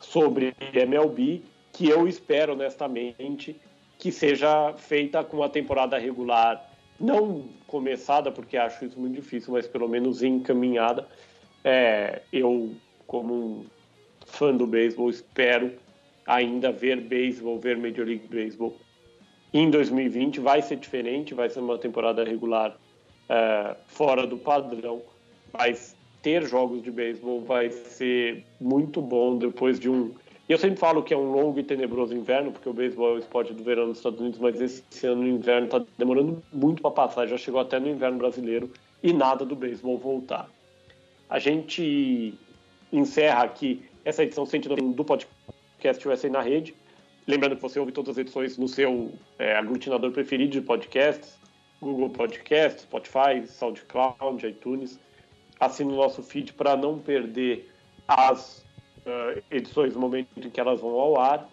sobre 0.00 0.54
MLB, 0.72 1.42
que 1.72 1.88
eu 1.88 2.06
espero 2.06 2.52
honestamente 2.52 3.56
que 3.98 4.12
seja 4.12 4.72
feita 4.74 5.24
com 5.24 5.42
a 5.42 5.48
temporada 5.48 5.96
regular, 5.98 6.70
não 7.00 7.48
começada, 7.66 8.30
porque 8.30 8.56
acho 8.56 8.84
isso 8.84 8.98
muito 8.98 9.14
difícil, 9.14 9.52
mas 9.52 9.66
pelo 9.66 9.88
menos 9.88 10.22
encaminhada. 10.22 11.08
É, 11.64 12.22
eu 12.32 12.74
como 13.06 13.34
um 13.34 13.66
fã 14.34 14.54
do 14.54 14.66
beisebol, 14.66 15.10
espero 15.10 15.72
ainda 16.26 16.72
ver 16.72 17.00
beisebol, 17.00 17.58
ver 17.58 17.76
Major 17.76 18.06
League 18.06 18.26
Baseball 18.28 18.76
em 19.52 19.70
2020. 19.70 20.40
Vai 20.40 20.62
ser 20.62 20.76
diferente, 20.76 21.34
vai 21.34 21.48
ser 21.48 21.60
uma 21.60 21.78
temporada 21.78 22.24
regular 22.24 22.76
é, 23.28 23.76
fora 23.86 24.26
do 24.26 24.36
padrão, 24.36 25.02
mas 25.52 25.96
ter 26.22 26.46
jogos 26.46 26.82
de 26.82 26.90
beisebol 26.90 27.40
vai 27.42 27.70
ser 27.70 28.44
muito 28.60 29.00
bom 29.00 29.36
depois 29.36 29.78
de 29.78 29.88
um. 29.88 30.12
Eu 30.46 30.58
sempre 30.58 30.78
falo 30.78 31.02
que 31.02 31.14
é 31.14 31.16
um 31.16 31.32
longo 31.32 31.58
e 31.58 31.62
tenebroso 31.62 32.14
inverno, 32.14 32.52
porque 32.52 32.68
o 32.68 32.72
beisebol 32.72 33.10
é 33.10 33.14
o 33.14 33.18
esporte 33.18 33.54
do 33.54 33.62
verão 33.62 33.86
nos 33.86 33.98
Estados 33.98 34.20
Unidos, 34.20 34.38
mas 34.38 34.60
esse 34.60 35.06
ano 35.06 35.22
o 35.22 35.26
inverno 35.26 35.66
está 35.66 35.82
demorando 35.96 36.42
muito 36.52 36.82
para 36.82 36.90
passar, 36.90 37.26
já 37.26 37.38
chegou 37.38 37.60
até 37.60 37.78
no 37.78 37.88
inverno 37.88 38.18
brasileiro 38.18 38.70
e 39.02 39.12
nada 39.12 39.44
do 39.44 39.56
beisebol 39.56 39.96
voltar. 39.96 40.48
A 41.30 41.38
gente 41.38 42.34
encerra 42.92 43.42
aqui 43.42 43.82
essa 44.04 44.22
edição 44.22 44.44
191 44.44 44.92
do 44.92 45.04
podcast 45.04 46.08
USA 46.08 46.28
na 46.28 46.40
rede. 46.40 46.74
Lembrando 47.26 47.56
que 47.56 47.62
você 47.62 47.78
ouve 47.78 47.90
todas 47.90 48.10
as 48.10 48.18
edições 48.18 48.58
no 48.58 48.68
seu 48.68 49.12
é, 49.38 49.56
aglutinador 49.56 50.12
preferido 50.12 50.52
de 50.52 50.60
podcasts, 50.60 51.38
Google 51.80 52.10
Podcasts, 52.10 52.82
Spotify, 52.82 53.46
SoundCloud, 53.46 54.46
iTunes. 54.46 55.00
Assine 55.58 55.92
o 55.92 55.96
nosso 55.96 56.22
feed 56.22 56.52
para 56.52 56.76
não 56.76 56.98
perder 56.98 57.70
as 58.06 58.64
uh, 59.06 59.42
edições 59.50 59.94
no 59.94 60.00
momento 60.00 60.28
em 60.36 60.50
que 60.50 60.60
elas 60.60 60.80
vão 60.80 60.90
ao 60.90 61.18
ar. 61.18 61.48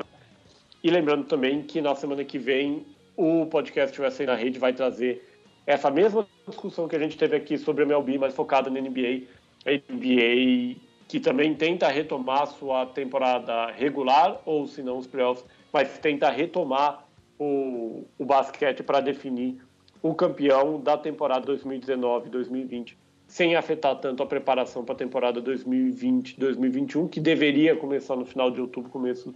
E 0.83 0.89
lembrando 0.89 1.25
também 1.25 1.61
que 1.61 1.79
na 1.79 1.95
semana 1.95 2.25
que 2.25 2.37
vem 2.37 2.85
o 3.15 3.45
podcast 3.45 4.01
USA 4.01 4.25
na 4.25 4.35
rede 4.35 4.59
vai 4.59 4.73
trazer 4.73 5.25
essa 5.65 5.91
mesma 5.91 6.27
discussão 6.47 6.87
que 6.87 6.95
a 6.95 6.99
gente 6.99 7.17
teve 7.17 7.35
aqui 7.35 7.57
sobre 7.57 7.83
a 7.83 7.85
MLB, 7.85 8.17
mas 8.17 8.33
focada 8.33 8.69
na 8.69 8.81
NBA. 8.81 9.27
A 9.65 9.93
NBA 9.93 10.81
que 11.11 11.19
também 11.19 11.53
tenta 11.53 11.89
retomar 11.89 12.47
sua 12.47 12.85
temporada 12.85 13.69
regular, 13.71 14.39
ou 14.45 14.65
se 14.65 14.81
não 14.81 14.97
os 14.97 15.05
playoffs, 15.05 15.45
mas 15.73 15.97
tenta 15.97 16.29
retomar 16.29 17.05
o, 17.37 18.05
o 18.17 18.23
basquete 18.23 18.81
para 18.81 19.01
definir 19.01 19.57
o 20.01 20.15
campeão 20.15 20.79
da 20.79 20.97
temporada 20.97 21.45
2019-2020, 21.51 22.95
sem 23.27 23.57
afetar 23.57 23.97
tanto 23.97 24.23
a 24.23 24.25
preparação 24.25 24.85
para 24.85 24.95
a 24.95 24.97
temporada 24.97 25.41
2020-2021, 25.41 27.09
que 27.09 27.19
deveria 27.19 27.75
começar 27.75 28.15
no 28.15 28.23
final 28.23 28.49
de 28.49 28.61
outubro, 28.61 28.89
começo 28.89 29.35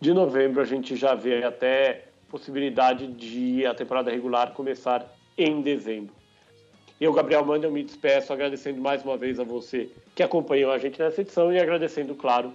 de 0.00 0.12
novembro. 0.12 0.60
A 0.60 0.64
gente 0.64 0.96
já 0.96 1.14
vê 1.14 1.44
até 1.44 2.06
possibilidade 2.28 3.06
de 3.06 3.64
a 3.64 3.72
temporada 3.72 4.10
regular 4.10 4.54
começar 4.54 5.08
em 5.38 5.62
dezembro. 5.62 6.21
Eu, 7.02 7.12
Gabriel 7.12 7.44
Manda, 7.44 7.66
eu 7.66 7.72
me 7.72 7.82
despeço 7.82 8.32
agradecendo 8.32 8.80
mais 8.80 9.02
uma 9.02 9.16
vez 9.16 9.40
a 9.40 9.42
você 9.42 9.90
que 10.14 10.22
acompanhou 10.22 10.70
a 10.70 10.78
gente 10.78 11.00
nessa 11.00 11.20
edição 11.20 11.52
e 11.52 11.58
agradecendo, 11.58 12.14
claro, 12.14 12.52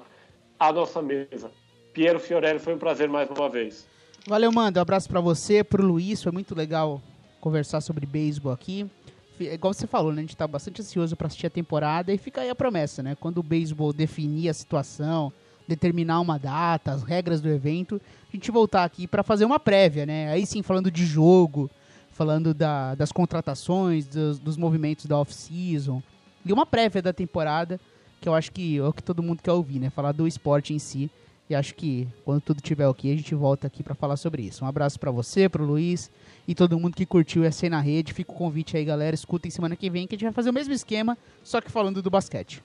a 0.57 0.71
nossa 0.71 1.01
mesa. 1.01 1.51
Piero 1.91 2.17
Fiorelli, 2.17 2.57
foi 2.57 2.73
um 2.73 2.77
prazer 2.77 3.09
mais 3.09 3.29
uma 3.29 3.49
vez. 3.49 3.85
Valeu, 4.25 4.49
Manda. 4.49 4.79
Um 4.79 4.83
abraço 4.83 5.09
para 5.09 5.19
você, 5.19 5.65
pro 5.65 5.83
Luiz. 5.83 6.23
Foi 6.23 6.31
muito 6.31 6.55
legal 6.55 7.01
conversar 7.41 7.81
sobre 7.81 8.05
beisebol 8.05 8.53
aqui. 8.53 8.89
Igual 9.37 9.73
você 9.73 9.85
falou, 9.85 10.13
né? 10.13 10.19
A 10.19 10.21
gente 10.21 10.37
tá 10.37 10.47
bastante 10.47 10.81
ansioso 10.81 11.17
para 11.17 11.27
assistir 11.27 11.47
a 11.47 11.49
temporada 11.49 12.13
e 12.13 12.17
fica 12.17 12.39
aí 12.39 12.49
a 12.49 12.55
promessa, 12.55 13.03
né? 13.03 13.17
Quando 13.19 13.39
o 13.39 13.43
beisebol 13.43 13.91
definir 13.91 14.47
a 14.47 14.53
situação, 14.53 15.29
determinar 15.67 16.21
uma 16.21 16.39
data, 16.39 16.93
as 16.93 17.03
regras 17.03 17.41
do 17.41 17.49
evento, 17.49 17.99
a 18.29 18.31
gente 18.33 18.49
voltar 18.49 18.85
aqui 18.85 19.07
para 19.07 19.23
fazer 19.23 19.43
uma 19.43 19.59
prévia, 19.59 20.05
né? 20.05 20.31
Aí 20.31 20.45
sim, 20.45 20.63
falando 20.63 20.89
de 20.89 21.05
jogo, 21.05 21.69
falando 22.17 22.51
da, 22.51 22.95
das 22.95 23.11
contratações, 23.11 24.07
dos, 24.07 24.39
dos 24.39 24.57
movimentos 24.57 25.05
da 25.05 25.17
off-season 25.19 26.01
e 26.43 26.51
uma 26.51 26.65
prévia 26.65 27.01
da 27.01 27.13
temporada, 27.13 27.79
que 28.19 28.27
eu 28.27 28.33
acho 28.33 28.51
que 28.51 28.79
é 28.79 28.83
o 28.83 28.91
que 28.91 29.03
todo 29.03 29.21
mundo 29.21 29.43
quer 29.43 29.51
ouvir, 29.51 29.79
né? 29.79 29.91
Falar 29.91 30.13
do 30.13 30.27
esporte 30.27 30.73
em 30.73 30.79
si. 30.79 31.11
E 31.49 31.55
acho 31.55 31.75
que 31.75 32.07
quando 32.25 32.41
tudo 32.41 32.57
estiver 32.57 32.87
ok, 32.87 33.13
a 33.13 33.15
gente 33.15 33.35
volta 33.35 33.67
aqui 33.67 33.83
para 33.83 33.93
falar 33.93 34.17
sobre 34.17 34.41
isso. 34.41 34.65
Um 34.65 34.67
abraço 34.67 34.99
para 34.99 35.11
você, 35.11 35.47
pro 35.47 35.63
Luiz 35.63 36.11
e 36.47 36.55
todo 36.55 36.77
mundo 36.79 36.95
que 36.95 37.05
curtiu 37.05 37.43
essa 37.43 37.69
na 37.69 37.79
rede. 37.79 38.13
Fica 38.13 38.31
o 38.31 38.35
convite 38.35 38.75
aí, 38.75 38.83
galera. 38.83 39.13
Escutem 39.13 39.51
semana 39.51 39.75
que 39.75 39.89
vem 39.89 40.07
que 40.07 40.15
a 40.15 40.17
gente 40.17 40.25
vai 40.25 40.33
fazer 40.33 40.49
o 40.49 40.53
mesmo 40.53 40.73
esquema, 40.73 41.17
só 41.43 41.61
que 41.61 41.71
falando 41.71 42.01
do 42.01 42.09
basquete. 42.09 42.63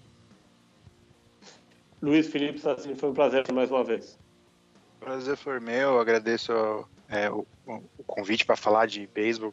Luiz 2.01 2.27
Felipe 2.27 2.59
Sassini, 2.59 2.97
foi 2.97 3.11
um 3.11 3.15
prazer 3.15 3.45
mais 3.53 3.70
uma 3.70 3.85
vez. 3.85 4.19
Prazer 4.99 5.37
foi 5.37 5.61
meu, 5.61 6.01
agradeço 6.01 6.53
é, 7.12 7.30
o, 7.30 7.47
o, 7.66 8.05
convite 8.05 8.47
para 8.47 8.56
falar 8.56 8.86
de 8.86 9.06
beisebol, 9.06 9.52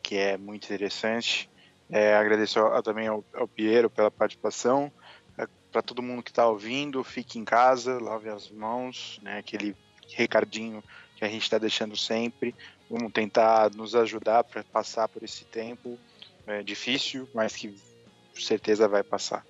que 0.00 0.16
é 0.16 0.36
muito 0.36 0.64
interessante. 0.64 1.50
É, 1.90 2.14
agradeço 2.14 2.60
ao, 2.60 2.80
também 2.82 3.08
ao, 3.08 3.24
ao 3.34 3.48
Piero 3.48 3.90
pela 3.90 4.10
participação. 4.10 4.92
É, 5.36 5.46
para 5.72 5.82
todo 5.82 6.02
mundo 6.02 6.22
que 6.22 6.30
está 6.30 6.46
ouvindo, 6.46 7.02
fique 7.02 7.36
em 7.38 7.44
casa, 7.44 8.00
lave 8.00 8.28
as 8.28 8.48
mãos, 8.48 9.18
né, 9.22 9.38
aquele 9.38 9.76
recadinho 10.08 10.82
que 11.16 11.24
a 11.24 11.28
gente 11.28 11.42
está 11.42 11.58
deixando 11.58 11.96
sempre. 11.96 12.54
Vamos 12.88 13.12
tentar 13.12 13.70
nos 13.74 13.96
ajudar 13.96 14.44
para 14.44 14.62
passar 14.62 15.08
por 15.08 15.24
esse 15.24 15.44
tempo 15.44 15.98
é, 16.46 16.62
difícil, 16.62 17.28
mas 17.34 17.56
que 17.56 17.68
com 17.68 18.40
certeza 18.40 18.86
vai 18.86 19.02
passar. 19.02 19.44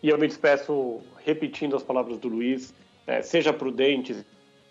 E 0.00 0.08
eu 0.08 0.18
me 0.18 0.28
despeço 0.28 1.00
repetindo 1.24 1.74
as 1.74 1.82
palavras 1.82 2.18
do 2.18 2.28
Luiz. 2.28 2.72
É, 3.06 3.22
seja 3.22 3.52
prudente, 3.52 4.24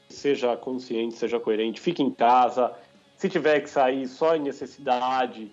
seja 0.10 0.56
consciente, 0.56 1.16
seja 1.16 1.40
coerente, 1.40 1.82
fique 1.82 2.02
em 2.02 2.12
casa. 2.12 2.74
Se 3.16 3.30
tiver 3.30 3.62
que 3.62 3.70
sair 3.70 4.08
só 4.08 4.36
em 4.36 4.42
necessidade 4.42 5.52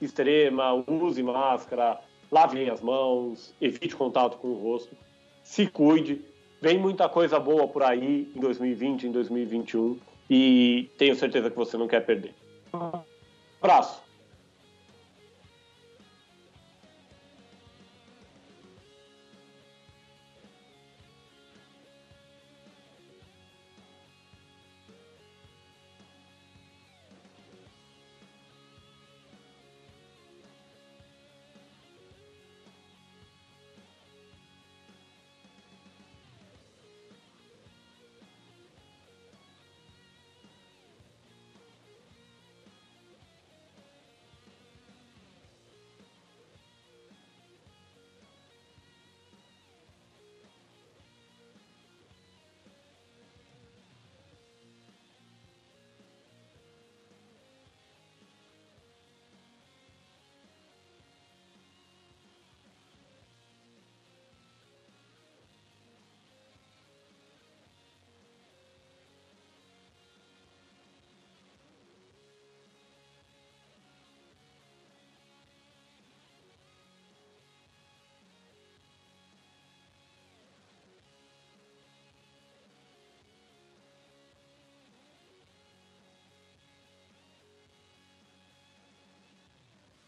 extrema, 0.00 0.72
use 0.88 1.22
máscara, 1.22 2.00
lave 2.30 2.70
as 2.70 2.80
mãos, 2.80 3.54
evite 3.60 3.94
contato 3.94 4.38
com 4.38 4.48
o 4.48 4.54
rosto, 4.54 4.96
se 5.42 5.66
cuide. 5.66 6.24
Vem 6.62 6.78
muita 6.78 7.08
coisa 7.08 7.40
boa 7.40 7.66
por 7.66 7.82
aí 7.82 8.30
em 8.34 8.40
2020, 8.40 9.06
em 9.06 9.12
2021 9.12 9.98
e 10.28 10.90
tenho 10.98 11.16
certeza 11.16 11.50
que 11.50 11.56
você 11.56 11.76
não 11.76 11.88
quer 11.88 12.04
perder. 12.04 12.34
Abraço. 13.60 14.09